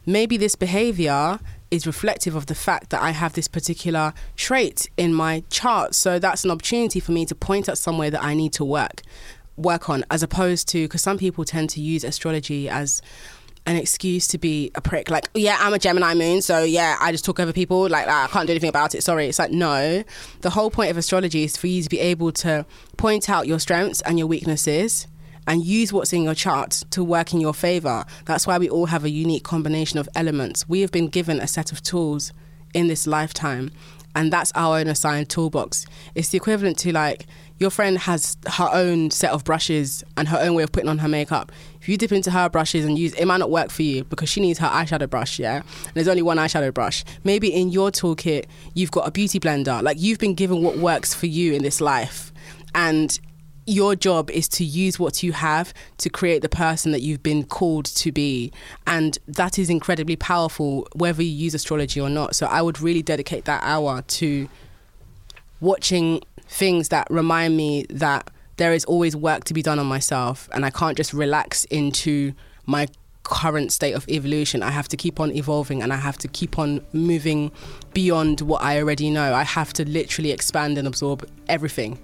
maybe 0.06 0.36
this 0.36 0.56
behavior 0.56 1.38
is 1.70 1.86
reflective 1.86 2.34
of 2.34 2.46
the 2.46 2.54
fact 2.54 2.90
that 2.90 3.02
I 3.02 3.10
have 3.10 3.32
this 3.32 3.48
particular 3.48 4.14
trait 4.36 4.88
in 4.96 5.12
my 5.12 5.42
chart. 5.50 5.94
So 5.94 6.18
that's 6.18 6.44
an 6.44 6.50
opportunity 6.50 7.00
for 7.00 7.12
me 7.12 7.26
to 7.26 7.34
point 7.34 7.68
at 7.68 7.78
somewhere 7.78 8.10
that 8.10 8.22
I 8.22 8.34
need 8.34 8.52
to 8.54 8.64
work 8.64 9.02
work 9.56 9.88
on 9.88 10.04
as 10.10 10.22
opposed 10.22 10.66
to 10.68 10.82
because 10.82 11.00
some 11.00 11.16
people 11.16 11.44
tend 11.44 11.70
to 11.70 11.80
use 11.80 12.02
astrology 12.02 12.68
as 12.68 13.00
an 13.66 13.76
excuse 13.76 14.28
to 14.28 14.38
be 14.38 14.70
a 14.74 14.80
prick. 14.80 15.10
Like, 15.10 15.30
yeah, 15.34 15.56
I'm 15.60 15.72
a 15.72 15.78
Gemini 15.78 16.14
moon, 16.14 16.42
so 16.42 16.62
yeah, 16.62 16.96
I 17.00 17.12
just 17.12 17.24
talk 17.24 17.40
over 17.40 17.52
people. 17.52 17.88
Like, 17.88 18.06
I 18.06 18.26
can't 18.26 18.46
do 18.46 18.52
anything 18.52 18.68
about 18.68 18.94
it. 18.94 19.02
Sorry. 19.02 19.26
It's 19.26 19.38
like, 19.38 19.52
no. 19.52 20.04
The 20.42 20.50
whole 20.50 20.70
point 20.70 20.90
of 20.90 20.98
astrology 20.98 21.44
is 21.44 21.56
for 21.56 21.66
you 21.66 21.82
to 21.82 21.88
be 21.88 21.98
able 22.00 22.32
to 22.32 22.66
point 22.96 23.30
out 23.30 23.46
your 23.46 23.58
strengths 23.58 24.02
and 24.02 24.18
your 24.18 24.28
weaknesses 24.28 25.06
and 25.46 25.64
use 25.64 25.92
what's 25.92 26.12
in 26.12 26.22
your 26.22 26.34
chart 26.34 26.82
to 26.90 27.04
work 27.04 27.34
in 27.34 27.40
your 27.40 27.54
favor. 27.54 28.04
That's 28.24 28.46
why 28.46 28.58
we 28.58 28.68
all 28.68 28.86
have 28.86 29.04
a 29.04 29.10
unique 29.10 29.44
combination 29.44 29.98
of 29.98 30.08
elements. 30.14 30.68
We 30.68 30.80
have 30.80 30.90
been 30.90 31.08
given 31.08 31.40
a 31.40 31.46
set 31.46 31.72
of 31.72 31.82
tools 31.82 32.32
in 32.72 32.88
this 32.88 33.06
lifetime, 33.06 33.70
and 34.14 34.32
that's 34.32 34.52
our 34.54 34.78
own 34.78 34.88
assigned 34.88 35.28
toolbox. 35.28 35.86
It's 36.14 36.28
the 36.28 36.36
equivalent 36.36 36.78
to 36.78 36.92
like 36.92 37.26
your 37.58 37.70
friend 37.70 37.98
has 37.98 38.36
her 38.46 38.68
own 38.72 39.10
set 39.10 39.30
of 39.30 39.44
brushes 39.44 40.02
and 40.16 40.28
her 40.28 40.38
own 40.38 40.54
way 40.54 40.64
of 40.64 40.72
putting 40.72 40.88
on 40.88 40.98
her 40.98 41.08
makeup. 41.08 41.52
If 41.80 41.88
you 41.88 41.96
dip 41.96 42.10
into 42.10 42.32
her 42.32 42.48
brushes 42.48 42.84
and 42.84 42.98
use 42.98 43.14
it 43.14 43.26
might 43.26 43.38
not 43.38 43.50
work 43.50 43.70
for 43.70 43.82
you 43.82 44.04
because 44.04 44.28
she 44.28 44.40
needs 44.40 44.58
her 44.58 44.66
eyeshadow 44.66 45.08
brush, 45.08 45.38
yeah? 45.38 45.56
And 45.58 45.94
there's 45.94 46.08
only 46.08 46.22
one 46.22 46.36
eyeshadow 46.36 46.74
brush. 46.74 47.04
Maybe 47.22 47.52
in 47.54 47.70
your 47.70 47.90
toolkit 47.90 48.46
you've 48.74 48.90
got 48.90 49.06
a 49.06 49.10
beauty 49.10 49.38
blender. 49.38 49.82
Like 49.82 50.00
you've 50.00 50.18
been 50.18 50.34
given 50.34 50.62
what 50.62 50.78
works 50.78 51.14
for 51.14 51.26
you 51.26 51.52
in 51.52 51.62
this 51.62 51.80
life. 51.80 52.32
And 52.74 53.18
your 53.66 53.96
job 53.96 54.30
is 54.30 54.48
to 54.48 54.64
use 54.64 54.98
what 54.98 55.22
you 55.22 55.32
have 55.32 55.72
to 55.98 56.08
create 56.10 56.42
the 56.42 56.48
person 56.48 56.92
that 56.92 57.00
you've 57.00 57.22
been 57.22 57.44
called 57.44 57.86
to 57.86 58.12
be. 58.12 58.52
And 58.86 59.18
that 59.26 59.58
is 59.58 59.70
incredibly 59.70 60.16
powerful, 60.16 60.86
whether 60.94 61.22
you 61.22 61.30
use 61.30 61.54
astrology 61.54 62.00
or 62.00 62.10
not. 62.10 62.36
So 62.36 62.46
I 62.46 62.62
would 62.62 62.80
really 62.80 63.02
dedicate 63.02 63.44
that 63.46 63.62
hour 63.62 64.02
to 64.02 64.48
watching 65.60 66.22
things 66.46 66.90
that 66.90 67.06
remind 67.10 67.56
me 67.56 67.86
that 67.88 68.30
there 68.56 68.72
is 68.72 68.84
always 68.84 69.16
work 69.16 69.44
to 69.44 69.54
be 69.54 69.62
done 69.62 69.78
on 69.78 69.86
myself 69.86 70.48
and 70.52 70.64
I 70.64 70.70
can't 70.70 70.96
just 70.96 71.12
relax 71.12 71.64
into 71.64 72.34
my 72.66 72.86
current 73.24 73.72
state 73.72 73.94
of 73.94 74.06
evolution. 74.08 74.62
I 74.62 74.70
have 74.70 74.86
to 74.88 74.96
keep 74.96 75.18
on 75.18 75.32
evolving 75.32 75.82
and 75.82 75.92
I 75.92 75.96
have 75.96 76.18
to 76.18 76.28
keep 76.28 76.58
on 76.58 76.84
moving 76.92 77.50
beyond 77.94 78.42
what 78.42 78.62
I 78.62 78.78
already 78.78 79.08
know. 79.10 79.34
I 79.34 79.42
have 79.42 79.72
to 79.74 79.88
literally 79.88 80.30
expand 80.30 80.76
and 80.76 80.86
absorb 80.86 81.28
everything 81.48 81.98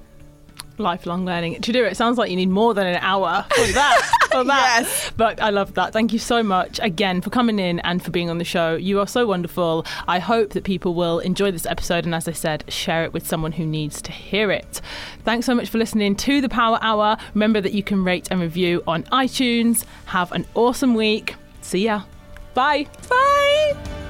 lifelong 0.81 1.25
learning. 1.25 1.61
To 1.61 1.73
do 1.73 1.85
it 1.85 1.97
sounds 1.97 2.19
like 2.19 2.31
you 2.31 2.37
need 2.37 2.49
more 2.49 2.75
than 2.75 2.87
an 2.87 2.97
hour 3.01 3.45
for 3.55 3.67
that. 3.73 4.11
for 4.31 4.45
that. 4.45 4.81
yes. 4.81 5.13
But 5.17 5.41
I 5.41 5.51
love 5.51 5.75
that. 5.75 5.93
Thank 5.93 6.13
you 6.13 6.19
so 6.19 6.43
much 6.43 6.81
again 6.83 7.21
for 7.21 7.31
coming 7.31 7.59
in 7.59 7.81
and 7.81 8.03
for 8.05 8.11
being 8.11 8.31
on 8.31 8.39
the 8.39 8.45
show. 8.45 8.75
You 8.77 9.01
are 9.01 9.07
so 9.07 9.27
wonderful. 9.27 9.87
I 10.09 10.19
hope 10.19 10.51
that 10.51 10.65
people 10.65 10.95
will 10.95 11.19
enjoy 11.21 11.51
this 11.51 11.67
episode 11.67 12.05
and, 12.05 12.15
as 12.15 12.27
I 12.27 12.33
said, 12.33 12.65
share 12.69 13.05
it 13.05 13.13
with 13.13 13.27
someone 13.27 13.53
who 13.53 13.67
needs 13.67 14.01
to 14.03 14.13
hear 14.13 14.51
it. 14.51 14.81
Thanks 15.25 15.47
so 15.47 15.55
much 15.55 15.69
for 15.69 15.79
listening 15.79 16.17
to 16.17 16.41
the 16.41 16.49
Power 16.49 16.79
Hour. 16.81 17.17
Remember 17.35 17.61
that 17.61 17.73
you 17.73 17.83
can 17.83 18.03
rate 18.05 18.29
and 18.31 18.41
review 18.41 18.83
on 18.87 19.05
iTunes. 19.05 19.85
Have 20.07 20.33
an 20.33 20.47
awesome 20.55 20.95
week. 20.95 21.37
See 21.61 21.85
ya. 21.85 22.03
Bye. 22.55 22.87
Bye. 23.09 24.10